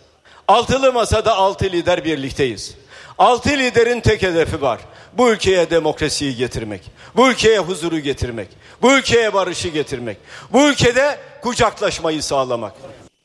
Altılı 0.48 0.92
masada 0.92 1.36
altı 1.36 1.64
lider 1.64 2.04
birlikteyiz. 2.04 2.76
Altı 3.18 3.50
liderin 3.50 4.00
tek 4.00 4.22
hedefi 4.22 4.62
var. 4.62 4.80
Bu 5.18 5.30
ülkeye 5.30 5.70
demokrasiyi 5.70 6.36
getirmek. 6.36 6.82
Bu 7.16 7.30
ülkeye 7.30 7.58
huzuru 7.58 7.98
getirmek. 7.98 8.48
Bu 8.82 8.92
ülkeye 8.92 9.34
barışı 9.34 9.68
getirmek. 9.68 10.18
Bu 10.52 10.68
ülkede 10.68 11.18
kucaklaşmayı 11.42 12.22
sağlamak. 12.22 12.72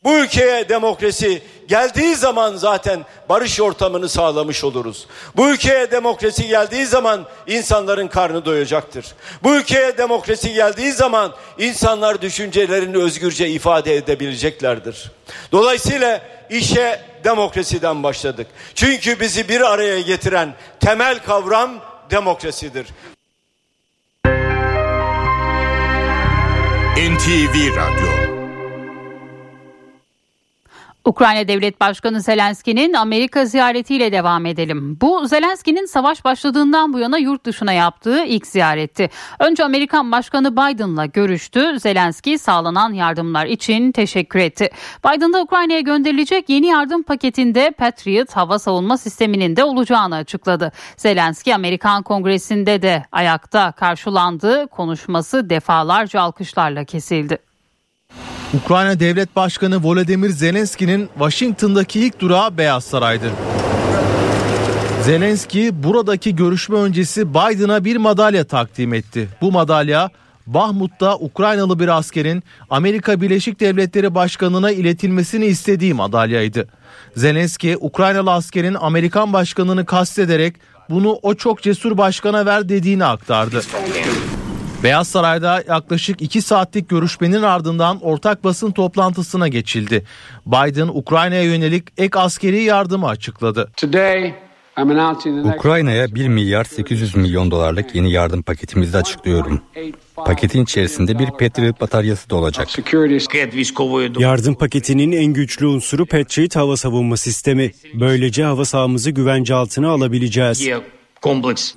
Bu 0.03 0.19
ülkeye 0.19 0.69
demokrasi 0.69 1.41
geldiği 1.67 2.15
zaman 2.15 2.55
zaten 2.55 3.05
barış 3.29 3.59
ortamını 3.61 4.09
sağlamış 4.09 4.63
oluruz. 4.63 5.07
Bu 5.35 5.49
ülkeye 5.49 5.91
demokrasi 5.91 6.47
geldiği 6.47 6.85
zaman 6.85 7.25
insanların 7.47 8.07
karnı 8.07 8.45
doyacaktır. 8.45 9.05
Bu 9.43 9.55
ülkeye 9.55 9.97
demokrasi 9.97 10.53
geldiği 10.53 10.91
zaman 10.91 11.35
insanlar 11.57 12.21
düşüncelerini 12.21 12.97
özgürce 12.97 13.49
ifade 13.49 13.95
edebileceklerdir. 13.95 15.11
Dolayısıyla 15.51 16.21
işe 16.49 17.01
demokrasiden 17.23 18.03
başladık. 18.03 18.47
Çünkü 18.75 19.19
bizi 19.19 19.49
bir 19.49 19.61
araya 19.61 20.01
getiren 20.01 20.53
temel 20.79 21.19
kavram 21.19 21.88
demokrasidir. 22.09 22.93
NTV 26.97 27.75
Radyo 27.75 28.28
Ukrayna 31.05 31.47
Devlet 31.47 31.81
Başkanı 31.81 32.21
Zelenski'nin 32.21 32.93
Amerika 32.93 33.45
ziyaretiyle 33.45 34.11
devam 34.11 34.45
edelim. 34.45 34.97
Bu 35.01 35.27
Zelenski'nin 35.27 35.85
savaş 35.85 36.25
başladığından 36.25 36.93
bu 36.93 36.99
yana 36.99 37.17
yurt 37.17 37.45
dışına 37.45 37.73
yaptığı 37.73 38.23
ilk 38.25 38.47
ziyaretti. 38.47 39.09
Önce 39.39 39.63
Amerikan 39.63 40.11
Başkanı 40.11 40.51
Biden'la 40.51 41.05
görüştü. 41.05 41.79
Zelenski 41.79 42.37
sağlanan 42.37 42.93
yardımlar 42.93 43.45
için 43.45 43.91
teşekkür 43.91 44.39
etti. 44.39 44.69
Biden 45.05 45.33
da 45.33 45.41
Ukrayna'ya 45.41 45.79
gönderilecek 45.79 46.49
yeni 46.49 46.67
yardım 46.67 47.03
paketinde 47.03 47.71
Patriot 47.71 48.35
hava 48.35 48.59
savunma 48.59 48.97
sisteminin 48.97 49.55
de 49.55 49.63
olacağını 49.63 50.15
açıkladı. 50.15 50.71
Zelenski 50.97 51.55
Amerikan 51.55 52.03
Kongresi'nde 52.03 52.81
de 52.81 53.03
ayakta 53.11 53.71
karşılandı. 53.71 54.67
Konuşması 54.67 55.49
defalarca 55.49 56.21
alkışlarla 56.21 56.83
kesildi. 56.83 57.48
Ukrayna 58.53 58.99
Devlet 58.99 59.35
Başkanı 59.35 59.83
Volodymyr 59.83 60.29
Zelenski'nin 60.29 61.09
Washington'daki 61.13 61.99
ilk 61.99 62.19
durağı 62.19 62.57
Beyaz 62.57 62.83
Saray'dı. 62.83 63.31
Zelenski 65.03 65.83
buradaki 65.83 66.35
görüşme 66.35 66.77
öncesi 66.77 67.29
Biden'a 67.29 67.85
bir 67.85 67.97
madalya 67.97 68.43
takdim 68.43 68.93
etti. 68.93 69.29
Bu 69.41 69.51
madalya 69.51 70.09
Bahmut'ta 70.47 71.15
Ukraynalı 71.15 71.79
bir 71.79 71.87
askerin 71.87 72.43
Amerika 72.69 73.21
Birleşik 73.21 73.59
Devletleri 73.59 74.15
Başkanı'na 74.15 74.71
iletilmesini 74.71 75.45
istediği 75.45 75.93
madalyaydı. 75.93 76.67
Zelenski 77.15 77.77
Ukraynalı 77.79 78.31
askerin 78.31 78.77
Amerikan 78.79 79.33
başkanını 79.33 79.85
kastederek 79.85 80.55
bunu 80.89 81.19
o 81.21 81.33
çok 81.33 81.61
cesur 81.61 81.97
başkana 81.97 82.45
ver 82.45 82.69
dediğini 82.69 83.05
aktardı. 83.05 83.61
Beyaz 84.83 85.07
Saray'da 85.07 85.63
yaklaşık 85.67 86.21
2 86.21 86.41
saatlik 86.41 86.89
görüşmenin 86.89 87.41
ardından 87.41 87.99
ortak 88.01 88.43
basın 88.43 88.71
toplantısına 88.71 89.47
geçildi. 89.47 90.05
Biden 90.45 90.87
Ukrayna'ya 90.87 91.43
yönelik 91.43 91.83
ek 91.97 92.19
askeri 92.19 92.63
yardımı 92.63 93.07
açıkladı. 93.07 93.71
Ukrayna'ya 95.57 96.15
1 96.15 96.27
milyar 96.27 96.63
800 96.63 97.15
milyon 97.15 97.51
dolarlık 97.51 97.95
yeni 97.95 98.11
yardım 98.11 98.41
paketimizi 98.41 98.97
açıklıyorum. 98.97 99.61
Paketin 100.15 100.63
içerisinde 100.63 101.19
bir 101.19 101.27
Patriot 101.27 101.81
bataryası 101.81 102.29
da 102.29 102.35
olacak. 102.35 102.67
Yardım 104.21 104.55
paketinin 104.55 105.11
en 105.11 105.25
güçlü 105.33 105.65
unsuru 105.67 106.05
Patriot 106.05 106.55
hava 106.55 106.77
savunma 106.77 107.17
sistemi. 107.17 107.71
Böylece 107.93 108.43
hava 108.43 108.65
sahamızı 108.65 109.11
güvence 109.11 109.53
altına 109.53 109.89
alabileceğiz. 109.89 110.61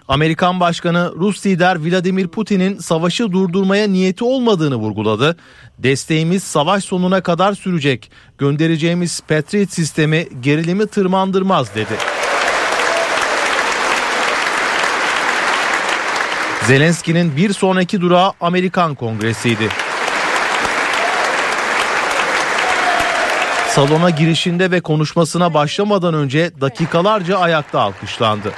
Amerikan 0.08 0.60
Başkanı 0.60 1.12
Rus 1.16 1.46
lider 1.46 1.76
Vladimir 1.76 2.28
Putin'in 2.28 2.78
savaşı 2.78 3.32
durdurmaya 3.32 3.88
niyeti 3.88 4.24
olmadığını 4.24 4.76
vurguladı. 4.76 5.36
Desteğimiz 5.78 6.42
savaş 6.42 6.84
sonuna 6.84 7.22
kadar 7.22 7.54
sürecek. 7.54 8.10
Göndereceğimiz 8.38 9.20
Patriot 9.20 9.70
sistemi 9.72 10.28
gerilimi 10.40 10.86
tırmandırmaz 10.86 11.74
dedi. 11.74 11.96
Zelenski'nin 16.66 17.36
bir 17.36 17.52
sonraki 17.52 18.00
durağı 18.00 18.32
Amerikan 18.40 18.94
Kongresi'ydi. 18.94 19.68
Salona 23.68 24.10
girişinde 24.10 24.70
ve 24.70 24.80
konuşmasına 24.80 25.54
başlamadan 25.54 26.14
önce 26.14 26.60
dakikalarca 26.60 27.38
ayakta 27.38 27.80
alkışlandı. 27.80 28.52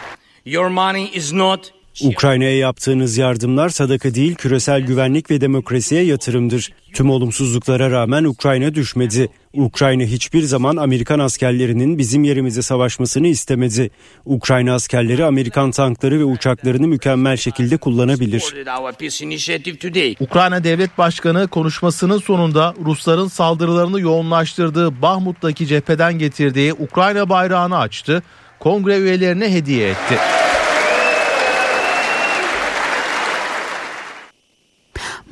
Your 0.46 0.68
money 0.68 1.10
is 1.14 1.32
not 1.32 1.72
Ukrayna'ya 2.02 2.58
yaptığınız 2.58 3.16
yardımlar 3.16 3.68
sadaka 3.68 4.14
değil 4.14 4.34
küresel 4.34 4.80
güvenlik 4.80 5.30
ve 5.30 5.40
demokrasiye 5.40 6.02
yatırımdır. 6.02 6.72
Tüm 6.94 7.10
olumsuzluklara 7.10 7.90
rağmen 7.90 8.24
Ukrayna 8.24 8.74
düşmedi. 8.74 9.28
Ukrayna 9.54 10.02
hiçbir 10.02 10.42
zaman 10.42 10.76
Amerikan 10.76 11.18
askerlerinin 11.18 11.98
bizim 11.98 12.24
yerimize 12.24 12.62
savaşmasını 12.62 13.26
istemedi. 13.26 13.90
Ukrayna 14.24 14.74
askerleri 14.74 15.24
Amerikan 15.24 15.70
tankları 15.70 16.18
ve 16.18 16.24
uçaklarını 16.24 16.88
mükemmel 16.88 17.36
şekilde 17.36 17.76
kullanabilir. 17.76 18.42
Ukrayna 20.20 20.64
Devlet 20.64 20.98
Başkanı 20.98 21.48
konuşmasının 21.48 22.18
sonunda 22.18 22.74
Rusların 22.84 23.28
saldırılarını 23.28 24.00
yoğunlaştırdığı 24.00 25.02
Bahmut'taki 25.02 25.66
cepheden 25.66 26.18
getirdiği 26.18 26.72
Ukrayna 26.72 27.28
bayrağını 27.28 27.78
açtı 27.78 28.22
kongre 28.64 28.98
üyelerine 28.98 29.52
hediye 29.52 29.90
etti. 29.90 30.18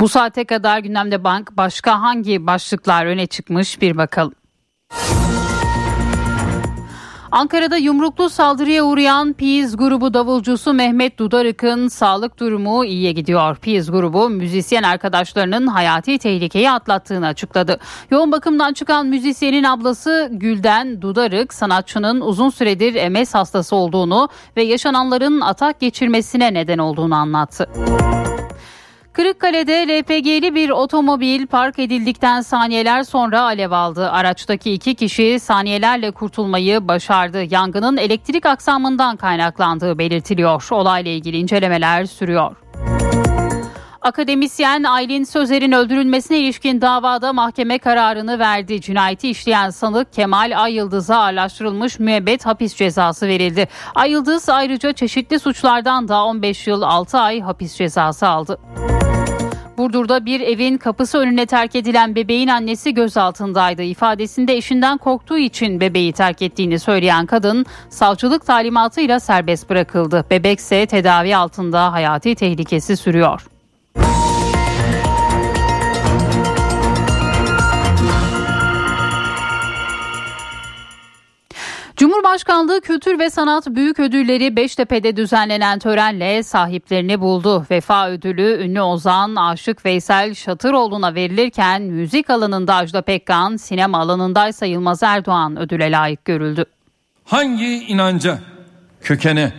Bu 0.01 0.09
saate 0.09 0.45
kadar 0.45 0.79
gündemde 0.79 1.25
bank 1.25 1.57
başka 1.57 2.01
hangi 2.03 2.47
başlıklar 2.47 3.07
öne 3.07 3.27
çıkmış 3.27 3.81
bir 3.81 3.97
bakalım. 3.97 4.35
Ankara'da 7.33 7.77
yumruklu 7.77 8.31
saldırıya 8.31 8.85
uğrayan 8.85 9.33
Piz 9.33 9.77
grubu 9.77 10.15
davulcusu 10.15 10.73
Mehmet 10.73 11.19
Dudarık'ın 11.19 11.89
sağlık 11.89 12.39
durumu 12.39 12.85
iyiye 12.85 13.13
gidiyor. 13.13 13.57
Piz 13.57 13.91
grubu 13.91 14.29
müzisyen 14.31 14.83
arkadaşlarının 14.83 15.67
hayati 15.67 16.19
tehlikeyi 16.19 16.71
atlattığını 16.71 17.27
açıkladı. 17.27 17.79
Yoğun 18.11 18.33
bakımdan 18.33 18.73
çıkan 18.73 19.07
müzisyenin 19.07 19.65
ablası 19.65 20.29
Gülden 20.33 21.03
Dudarık 21.03 21.55
sanatçının 21.55 22.21
uzun 22.21 22.51
süredir 22.51 23.09
MS 23.09 23.35
hastası 23.35 23.77
olduğunu 23.77 24.29
ve 24.57 24.63
yaşananların 24.63 25.41
atak 25.41 25.81
geçirmesine 25.81 26.55
neden 26.55 26.79
olduğunu 26.79 27.15
anlattı. 27.15 27.69
Kırıkkale'de 29.13 29.89
LPG'li 29.89 30.55
bir 30.55 30.71
otomobil 30.71 31.47
park 31.47 31.79
edildikten 31.79 32.41
saniyeler 32.41 33.03
sonra 33.03 33.41
alev 33.41 33.71
aldı. 33.71 34.11
Araçtaki 34.11 34.73
iki 34.73 34.95
kişi 34.95 35.41
saniyelerle 35.41 36.11
kurtulmayı 36.11 36.89
başardı. 36.89 37.55
Yangının 37.55 37.97
elektrik 37.97 38.47
aksamından 38.47 39.17
kaynaklandığı 39.17 39.99
belirtiliyor. 39.99 40.69
Olayla 40.71 41.11
ilgili 41.11 41.37
incelemeler 41.37 42.05
sürüyor. 42.05 42.57
Akademisyen 44.03 44.83
Aylin 44.83 45.25
Sözer'in 45.25 45.73
öldürülmesine 45.73 46.39
ilişkin 46.39 46.81
davada 46.81 47.33
mahkeme 47.33 47.79
kararını 47.79 48.39
verdi. 48.39 48.81
Cinayeti 48.81 49.31
işleyen 49.31 49.71
sanık 49.71 50.13
Kemal 50.13 50.63
Ayıldız'a 50.63 51.17
ağırlaştırılmış 51.17 51.99
müebbet 51.99 52.47
hapis 52.47 52.77
cezası 52.77 53.27
verildi. 53.27 53.69
Ayıldız 53.95 54.49
ayrıca 54.49 54.93
çeşitli 54.93 55.39
suçlardan 55.39 56.09
da 56.09 56.25
15 56.25 56.67
yıl 56.67 56.83
6 56.83 57.19
ay 57.19 57.41
hapis 57.41 57.77
cezası 57.77 58.29
aldı. 58.29 58.59
Burdur'da 59.83 60.27
bir 60.27 60.41
evin 60.41 60.79
kapısı 60.79 61.19
önüne 61.19 61.47
terk 61.47 61.77
edilen 61.77 62.15
bebeğin 62.15 62.49
annesi 62.49 62.95
gözaltındaydı. 62.95 63.83
İfadesinde 63.83 64.57
eşinden 64.57 64.99
korktuğu 64.99 65.39
için 65.39 65.81
bebeği 65.81 66.13
terk 66.13 66.43
ettiğini 66.43 66.79
söyleyen 66.79 67.27
kadın 67.27 67.67
savcılık 67.91 68.47
talimatıyla 68.47 69.21
serbest 69.21 69.71
bırakıldı. 69.71 70.25
Bebekse 70.31 70.87
tedavi 70.87 71.37
altında 71.37 71.93
hayati 71.93 72.35
tehlikesi 72.35 72.97
sürüyor. 72.97 73.52
Cumhurbaşkanlığı 82.03 82.81
Kültür 82.81 83.19
ve 83.19 83.31
Sanat 83.31 83.67
Büyük 83.67 84.01
Ödülleri 84.01 84.57
Beştepe'de 84.57 85.17
düzenlenen 85.17 85.79
törenle 85.79 86.43
sahiplerini 86.43 87.21
buldu. 87.21 87.67
Vefa 87.71 88.09
ödülü 88.09 88.65
ünlü 88.65 88.81
ozan 88.81 89.37
Aşık 89.37 89.85
Veysel 89.85 90.35
Şatıroğlu'na 90.35 91.15
verilirken 91.15 91.83
müzik 91.83 92.31
alanında 92.31 92.75
Ajda 92.75 93.03
Pekkan, 93.03 93.57
sinema 93.57 93.99
alanındaysa 93.99 94.67
Yılmaz 94.67 95.03
Erdoğan 95.03 95.59
ödüle 95.59 95.91
layık 95.91 96.25
görüldü. 96.25 96.65
Hangi 97.25 97.85
inanca, 97.85 98.39
kökene, 99.01 99.53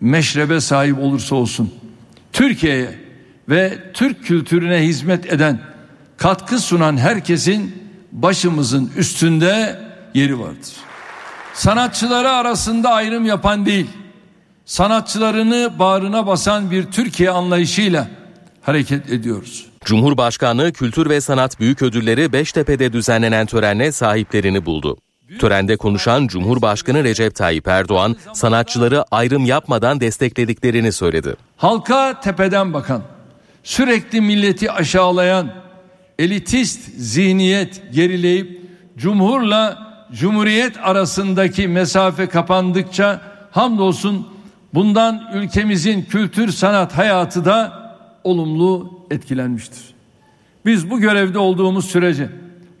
meşrebe 0.00 0.60
sahip 0.60 0.98
olursa 0.98 1.34
olsun 1.34 1.74
Türkiye'ye 2.32 2.98
ve 3.48 3.92
Türk 3.94 4.24
kültürüne 4.24 4.78
hizmet 4.78 5.32
eden, 5.32 5.60
katkı 6.16 6.58
sunan 6.58 6.96
herkesin 6.96 7.82
başımızın 8.12 8.90
üstünde 8.96 9.80
yeri 10.14 10.40
vardır. 10.40 10.87
Sanatçıları 11.58 12.30
arasında 12.30 12.90
ayrım 12.90 13.26
yapan 13.26 13.66
değil, 13.66 13.86
sanatçılarını 14.64 15.78
bağrına 15.78 16.26
basan 16.26 16.70
bir 16.70 16.84
Türkiye 16.84 17.30
anlayışıyla 17.30 18.08
hareket 18.62 19.10
ediyoruz. 19.10 19.66
Cumhurbaşkanlığı 19.84 20.72
Kültür 20.72 21.10
ve 21.10 21.20
Sanat 21.20 21.60
Büyük 21.60 21.82
Ödülleri 21.82 22.32
Beştepe'de 22.32 22.92
düzenlenen 22.92 23.46
törenle 23.46 23.92
sahiplerini 23.92 24.66
buldu. 24.66 24.98
Törende 25.38 25.76
konuşan 25.76 26.26
Cumhurbaşkanı 26.26 27.04
Recep 27.04 27.34
Tayyip 27.34 27.68
Erdoğan, 27.68 28.16
sanatçıları 28.34 29.04
ayrım 29.10 29.44
yapmadan 29.44 30.00
desteklediklerini 30.00 30.92
söyledi. 30.92 31.36
Halka 31.56 32.20
tepeden 32.20 32.72
bakan, 32.72 33.02
sürekli 33.62 34.20
milleti 34.20 34.72
aşağılayan, 34.72 35.50
elitist 36.18 36.80
zihniyet 36.96 37.82
gerileyip 37.92 38.62
cumhurla 38.96 39.87
cumhuriyet 40.12 40.76
arasındaki 40.82 41.68
mesafe 41.68 42.26
kapandıkça 42.26 43.20
hamdolsun 43.50 44.28
bundan 44.74 45.30
ülkemizin 45.34 46.02
kültür 46.02 46.52
sanat 46.52 46.98
hayatı 46.98 47.44
da 47.44 47.88
olumlu 48.24 48.98
etkilenmiştir. 49.10 49.82
Biz 50.66 50.90
bu 50.90 51.00
görevde 51.00 51.38
olduğumuz 51.38 51.84
sürece 51.84 52.30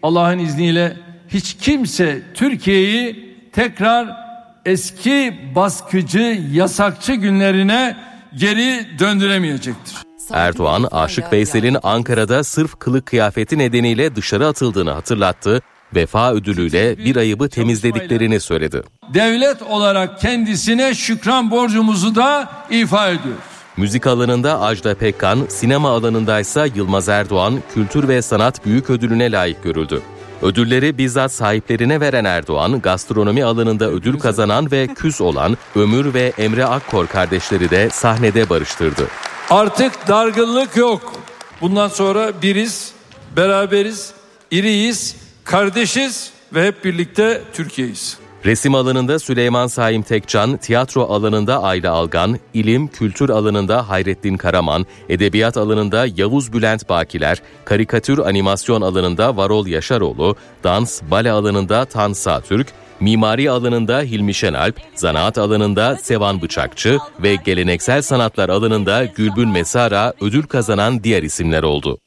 Allah'ın 0.02 0.38
izniyle 0.38 0.96
hiç 1.28 1.56
kimse 1.56 2.22
Türkiye'yi 2.34 3.34
tekrar 3.52 4.16
eski 4.64 5.34
baskıcı, 5.54 6.40
yasakçı 6.52 7.12
günlerine 7.12 7.96
geri 8.34 8.86
döndüremeyecektir. 8.98 9.94
Erdoğan, 10.32 10.88
Aşık 10.90 11.32
Veysel'in 11.32 11.76
Ankara'da 11.82 12.44
sırf 12.44 12.78
kılık 12.78 13.06
kıyafeti 13.06 13.58
nedeniyle 13.58 14.16
dışarı 14.16 14.46
atıldığını 14.46 14.90
hatırlattı, 14.90 15.62
vefa 15.94 16.32
ödülüyle 16.32 16.98
bir 16.98 17.16
ayıbı 17.16 17.48
temizlediklerini 17.48 18.40
söyledi. 18.40 18.82
Devlet 19.14 19.62
olarak 19.62 20.20
kendisine 20.20 20.94
şükran 20.94 21.50
borcumuzu 21.50 22.14
da 22.14 22.50
ifa 22.70 23.08
ediyoruz. 23.08 23.42
Müzik 23.76 24.06
alanında 24.06 24.60
Ajda 24.60 24.94
Pekkan, 24.94 25.46
sinema 25.48 25.90
alanındaysa 25.90 26.66
Yılmaz 26.66 27.08
Erdoğan 27.08 27.62
Kültür 27.74 28.08
ve 28.08 28.22
Sanat 28.22 28.66
Büyük 28.66 28.90
Ödülüne 28.90 29.32
layık 29.32 29.62
görüldü. 29.62 30.02
Ödülleri 30.42 30.98
bizzat 30.98 31.32
sahiplerine 31.32 32.00
veren 32.00 32.24
Erdoğan, 32.24 32.80
gastronomi 32.80 33.44
alanında 33.44 33.90
ödül 33.90 34.18
kazanan 34.18 34.70
ve 34.70 34.86
küs 34.86 35.20
olan 35.20 35.56
Ömür 35.76 36.14
ve 36.14 36.32
Emre 36.38 36.64
Akkor 36.66 37.06
kardeşleri 37.06 37.70
de 37.70 37.90
sahnede 37.90 38.50
barıştırdı. 38.50 39.06
Artık 39.50 40.08
dargınlık 40.08 40.76
yok. 40.76 41.12
Bundan 41.60 41.88
sonra 41.88 42.42
biriz, 42.42 42.92
beraberiz, 43.36 44.12
iriyiz, 44.50 45.16
kardeşiz 45.48 46.30
ve 46.54 46.66
hep 46.66 46.84
birlikte 46.84 47.42
Türkiye'yiz. 47.52 48.18
Resim 48.44 48.74
alanında 48.74 49.18
Süleyman 49.18 49.66
Saim 49.66 50.02
Tekcan, 50.02 50.56
tiyatro 50.56 51.02
alanında 51.02 51.62
Ayla 51.62 51.92
Algan, 51.92 52.38
ilim, 52.54 52.88
kültür 52.88 53.28
alanında 53.28 53.88
Hayrettin 53.88 54.36
Karaman, 54.36 54.86
edebiyat 55.08 55.56
alanında 55.56 56.06
Yavuz 56.16 56.52
Bülent 56.52 56.88
Bakiler, 56.88 57.42
karikatür 57.64 58.18
animasyon 58.18 58.82
alanında 58.82 59.36
Varol 59.36 59.66
Yaşaroğlu, 59.66 60.36
dans, 60.64 61.02
bale 61.10 61.32
alanında 61.32 61.84
Tan 61.84 62.12
Türk, 62.48 62.66
mimari 63.00 63.50
alanında 63.50 64.00
Hilmi 64.00 64.34
Şenalp, 64.34 64.80
zanaat 64.94 65.38
alanında 65.38 65.96
Sevan 65.96 66.42
Bıçakçı 66.42 66.98
ve 67.22 67.34
geleneksel 67.34 68.02
sanatlar 68.02 68.48
alanında 68.48 69.04
Gülbün 69.04 69.48
Mesara 69.48 70.12
ödül 70.20 70.42
kazanan 70.42 71.04
diğer 71.04 71.22
isimler 71.22 71.62
oldu. 71.62 71.98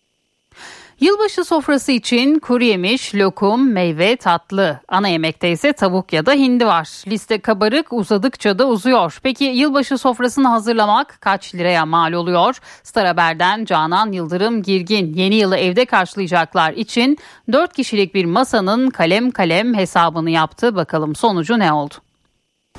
Yılbaşı 1.01 1.43
sofrası 1.43 1.91
için 1.91 2.39
kuru 2.39 2.63
yemiş, 2.63 3.15
lokum, 3.15 3.71
meyve, 3.71 4.15
tatlı. 4.15 4.79
Ana 4.87 5.07
yemekte 5.07 5.51
ise 5.51 5.73
tavuk 5.73 6.13
ya 6.13 6.25
da 6.25 6.31
hindi 6.31 6.65
var. 6.65 7.03
Liste 7.07 7.39
kabarık 7.39 7.93
uzadıkça 7.93 8.59
da 8.59 8.67
uzuyor. 8.67 9.19
Peki 9.23 9.43
yılbaşı 9.43 9.97
sofrasını 9.97 10.47
hazırlamak 10.47 11.17
kaç 11.21 11.55
liraya 11.55 11.85
mal 11.85 12.13
oluyor? 12.13 12.59
Star 12.83 13.07
Haber'den 13.07 13.65
Canan 13.65 14.11
Yıldırım 14.11 14.63
Girgin 14.63 15.13
yeni 15.13 15.35
yılı 15.35 15.57
evde 15.57 15.85
karşılayacaklar 15.85 16.73
için 16.73 17.17
4 17.51 17.73
kişilik 17.73 18.15
bir 18.15 18.25
masanın 18.25 18.89
kalem 18.89 19.31
kalem 19.31 19.73
hesabını 19.73 20.29
yaptı. 20.29 20.75
Bakalım 20.75 21.15
sonucu 21.15 21.59
ne 21.59 21.73
oldu? 21.73 21.93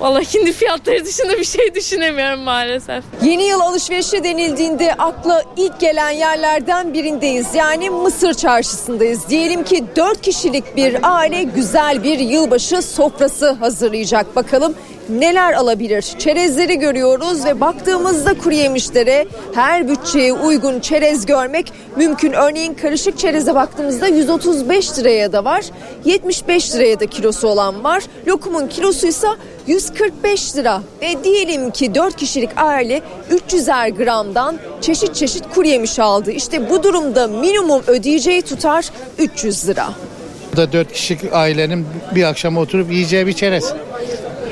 Vallahi 0.03 0.39
hindi 0.39 0.51
fiyatları 0.51 1.05
dışında 1.05 1.37
bir 1.37 1.43
şey 1.43 1.75
düşünemiyorum 1.75 2.39
maalesef. 2.39 3.03
Yeni 3.23 3.43
yıl 3.43 3.59
alışverişi 3.59 4.23
denildiğinde 4.23 4.93
akla 4.93 5.43
ilk 5.57 5.79
gelen 5.79 6.09
yerlerden 6.09 6.93
birindeyiz. 6.93 7.47
Yani 7.55 7.89
Mısır 7.89 8.33
çarşısındayız. 8.33 9.29
Diyelim 9.29 9.63
ki 9.63 9.83
4 9.95 10.21
kişilik 10.21 10.75
bir 10.75 10.97
aile 11.03 11.43
güzel 11.43 12.03
bir 12.03 12.19
yılbaşı 12.19 12.81
sofrası 12.81 13.51
hazırlayacak. 13.51 14.35
Bakalım 14.35 14.75
neler 15.09 15.53
alabilir? 15.53 16.01
Çerezleri 16.19 16.79
görüyoruz 16.79 17.45
ve 17.45 17.61
baktığımızda 17.61 18.37
kuru 18.37 18.53
yemişlere 18.53 19.25
her 19.55 19.87
bütçeye 19.87 20.33
uygun 20.33 20.79
çerez 20.79 21.25
görmek 21.25 21.73
mümkün. 21.95 22.33
Örneğin 22.33 22.73
karışık 22.73 23.17
çereze 23.17 23.55
baktığımızda 23.55 24.07
135 24.07 24.99
liraya 24.99 25.33
da 25.33 25.45
var. 25.45 25.65
75 26.05 26.75
liraya 26.75 26.99
da 26.99 27.05
kilosu 27.05 27.47
olan 27.47 27.83
var. 27.83 28.03
Lokumun 28.27 28.67
kilosu 28.67 29.07
ise 29.07 29.27
145 29.67 30.55
lira 30.55 30.81
ve 31.01 31.23
diyelim 31.23 31.71
ki 31.71 31.95
4 31.95 32.15
kişilik 32.15 32.49
aile 32.55 33.01
300'er 33.31 33.89
gramdan 33.89 34.59
çeşit 34.81 35.15
çeşit 35.15 35.43
kuru 35.53 35.67
yemiş 35.67 35.99
aldı. 35.99 36.31
İşte 36.31 36.69
bu 36.69 36.83
durumda 36.83 37.27
minimum 37.27 37.81
ödeyeceği 37.87 38.41
tutar 38.41 38.85
300 39.19 39.67
lira. 39.67 39.89
Bu 40.53 40.57
da 40.57 40.73
4 40.73 40.93
kişilik 40.93 41.33
ailenin 41.33 41.85
bir 42.15 42.23
akşam 42.23 42.57
oturup 42.57 42.91
yiyeceği 42.91 43.27
bir 43.27 43.33
çerez 43.33 43.73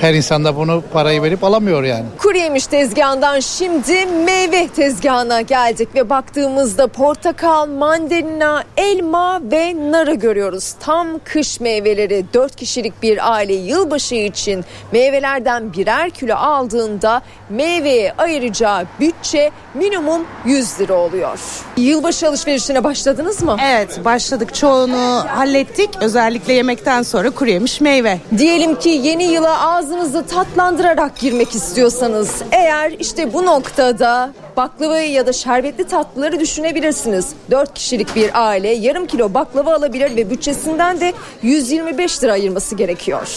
her 0.02 0.14
insan 0.14 0.46
da 0.46 0.56
bunu 0.56 0.84
parayı 0.94 1.22
verip 1.22 1.44
alamıyor 1.44 1.84
yani. 1.84 2.06
Kuru 2.18 2.38
yemiş 2.38 2.68
tezgahından 2.68 3.40
şimdi 3.40 4.06
meyve 4.06 4.68
tezgahına 4.68 5.42
geldik 5.42 5.90
ve 5.96 6.10
baktığımızda 6.10 6.88
portakal, 6.88 7.68
mandalina, 7.68 8.64
elma 8.78 9.42
ve 9.52 9.92
narı 9.92 10.14
görüyoruz. 10.14 10.74
Tam 10.80 11.08
kış 11.24 11.60
meyveleri 11.60 12.26
4 12.34 12.56
kişilik 12.56 13.04
bir 13.04 13.34
aile 13.34 13.54
yılbaşı 13.54 14.16
için 14.16 14.66
meyvelerden 14.92 15.74
birer 15.74 16.10
kilo 16.10 16.36
aldığında 16.36 17.22
meyveye 17.50 18.14
ayıracağı 18.18 18.86
bütçe 19.00 19.52
minimum 19.74 20.26
100 20.46 20.80
lira 20.80 20.94
oluyor. 20.94 21.40
Yılbaşı 21.78 22.28
alışverişine 22.28 22.84
başladınız 22.84 23.44
mı? 23.44 23.58
Evet 23.66 24.06
başladık 24.06 24.56
çoğunu 24.56 25.24
hallettik 25.28 25.90
özellikle 26.02 26.54
yemekten 26.54 27.02
sonra 27.02 27.30
kuru 27.30 27.50
yemiş 27.50 27.82
meyve. 27.82 28.20
Diyelim 28.38 28.80
ki 28.80 28.90
yeni 28.90 29.24
yıla 29.24 29.60
ağzınızı 29.92 30.28
tatlandırarak 30.28 31.20
girmek 31.20 31.56
istiyorsanız 31.56 32.44
eğer 32.52 32.92
işte 33.00 33.34
bu 33.34 33.46
noktada 33.46 34.34
baklavayı 34.58 35.12
ya 35.12 35.28
da 35.28 35.34
şerbetli 35.34 35.84
tatlıları 35.84 36.40
düşünebilirsiniz. 36.40 37.34
4 37.52 37.74
kişilik 37.74 38.16
bir 38.16 38.48
aile 38.48 38.70
yarım 38.70 39.08
kilo 39.08 39.34
baklava 39.34 39.76
alabilir 39.76 40.16
ve 40.16 40.30
bütçesinden 40.30 41.00
de 41.00 41.14
125 41.44 42.24
lira 42.24 42.32
ayırması 42.32 42.76
gerekiyor. 42.76 43.28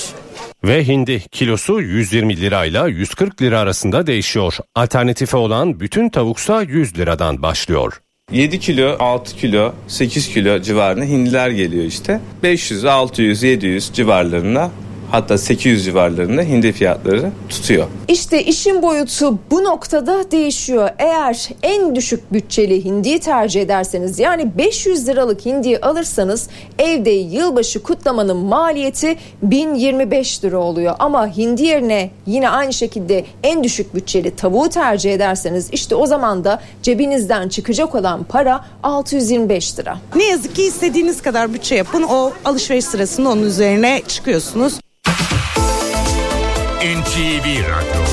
Ve 0.65 0.87
hindi 0.87 1.21
kilosu 1.29 1.81
120 1.81 2.41
lirayla 2.41 2.89
140 2.89 3.43
lira 3.43 3.61
arasında 3.61 4.07
değişiyor. 4.07 4.57
Alternatifi 4.75 5.37
olan 5.37 5.81
bütün 5.81 6.09
tavuksa 6.09 6.63
100 6.63 6.99
liradan 6.99 7.43
başlıyor. 7.43 8.01
7 8.33 8.61
kilo, 8.61 8.97
6 8.99 9.37
kilo, 9.37 9.73
8 9.89 10.29
kilo 10.29 10.63
civarında 10.63 11.05
hindiler 11.05 11.51
geliyor 11.51 11.85
işte. 11.85 12.21
500, 12.43 12.85
600, 12.85 13.43
700 13.43 13.91
civarlarında 13.93 14.71
hatta 15.15 15.39
800 15.39 15.85
civarlarında 15.85 16.43
hindi 16.43 16.73
fiyatları 16.73 17.31
tutuyor. 17.49 17.87
İşte 18.09 18.45
işin 18.45 18.83
boyutu 18.83 19.39
bu 19.51 19.65
noktada 19.65 20.31
değişiyor. 20.31 20.91
Eğer 20.99 21.49
en 21.63 21.95
düşük 21.95 22.33
bütçeli 22.33 22.85
hindiyi 22.85 23.19
tercih 23.21 23.63
ederseniz 23.63 24.19
yani 24.19 24.59
500 24.59 25.09
liralık 25.09 25.47
hindiyi 25.47 25.81
alırsanız 25.81 26.49
evde 26.79 27.11
yılbaşı 27.11 27.83
kutlamanın 27.83 28.37
maliyeti 28.37 29.17
1025 29.43 30.45
lira 30.45 30.59
oluyor. 30.59 30.95
Ama 30.99 31.37
hindi 31.37 31.63
yerine 31.63 32.11
yine 32.27 32.49
aynı 32.49 32.73
şekilde 32.73 33.25
en 33.43 33.65
düşük 33.65 33.95
bütçeli 33.95 34.37
tavuğu 34.37 34.69
tercih 34.69 35.13
ederseniz 35.13 35.69
işte 35.73 35.95
o 35.95 36.07
zaman 36.07 36.45
da 36.45 36.61
cebinizden 36.83 37.49
çıkacak 37.49 37.95
olan 37.95 38.25
para 38.25 38.65
625 38.83 39.79
lira. 39.79 39.99
Ne 40.17 40.25
yazık 40.25 40.55
ki 40.55 40.63
istediğiniz 40.63 41.23
kadar 41.23 41.55
bütçe 41.55 41.75
yapın 41.75 42.03
o 42.03 42.33
alışveriş 42.45 42.85
sırasında 42.85 43.29
onun 43.29 43.43
üzerine 43.43 44.03
çıkıyorsunuz. 44.09 44.79
NTV 46.85 47.45
Radyo, 47.45 48.05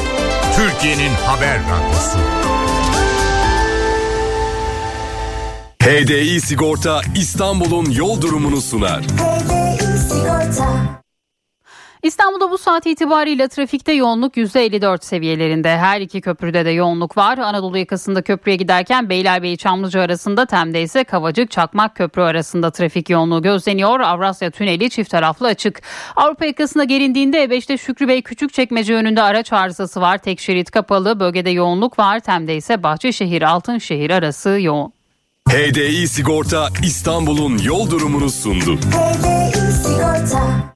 Türkiye'nin 0.55 1.11
haber 1.25 1.59
radyosu. 1.59 2.17
HDI 5.83 6.41
Sigorta 6.41 7.01
İstanbul'un 7.15 7.91
yol 7.91 8.21
durumunu 8.21 8.61
sunar. 8.61 9.01
İstanbul'da 12.03 12.51
bu 12.51 12.57
saat 12.57 12.85
itibariyle 12.85 13.47
trafikte 13.47 13.91
yoğunluk 13.91 14.37
%54 14.37 15.05
seviyelerinde. 15.05 15.77
Her 15.77 16.01
iki 16.01 16.21
köprüde 16.21 16.65
de 16.65 16.69
yoğunluk 16.69 17.17
var. 17.17 17.37
Anadolu 17.37 17.77
yakasında 17.77 18.21
köprüye 18.21 18.55
giderken 18.55 19.09
Beylerbeyi 19.09 19.57
Çamlıca 19.57 20.01
arasında 20.01 20.45
Tem'de 20.45 20.81
ise 20.81 21.03
Kavacık 21.03 21.51
Çakmak 21.51 21.95
Köprü 21.95 22.21
arasında 22.21 22.71
trafik 22.71 23.09
yoğunluğu 23.09 23.41
gözleniyor. 23.41 23.99
Avrasya 23.99 24.51
Tüneli 24.51 24.89
çift 24.89 25.11
taraflı 25.11 25.47
açık. 25.47 25.81
Avrupa 26.15 26.45
yakasına 26.45 26.83
gelindiğinde 26.83 27.45
E5'te 27.45 27.77
Şükrü 27.77 28.07
Bey 28.07 28.21
Küçükçekmece 28.21 28.95
önünde 28.95 29.21
araç 29.21 29.53
arızası 29.53 30.01
var. 30.01 30.17
Tek 30.17 30.39
şerit 30.39 30.71
kapalı. 30.71 31.19
Bölgede 31.19 31.49
yoğunluk 31.49 31.99
var. 31.99 32.19
Tem'de 32.19 32.55
ise 32.55 32.83
Bahçeşehir 32.83 33.41
Altınşehir 33.41 34.09
arası 34.09 34.49
yoğun. 34.61 34.93
HDI 35.49 36.07
Sigorta 36.07 36.67
İstanbul'un 36.83 37.57
yol 37.57 37.89
durumunu 37.89 38.29
sundu. 38.29 38.77
HDI 38.77 39.71
Sigorta 39.71 40.71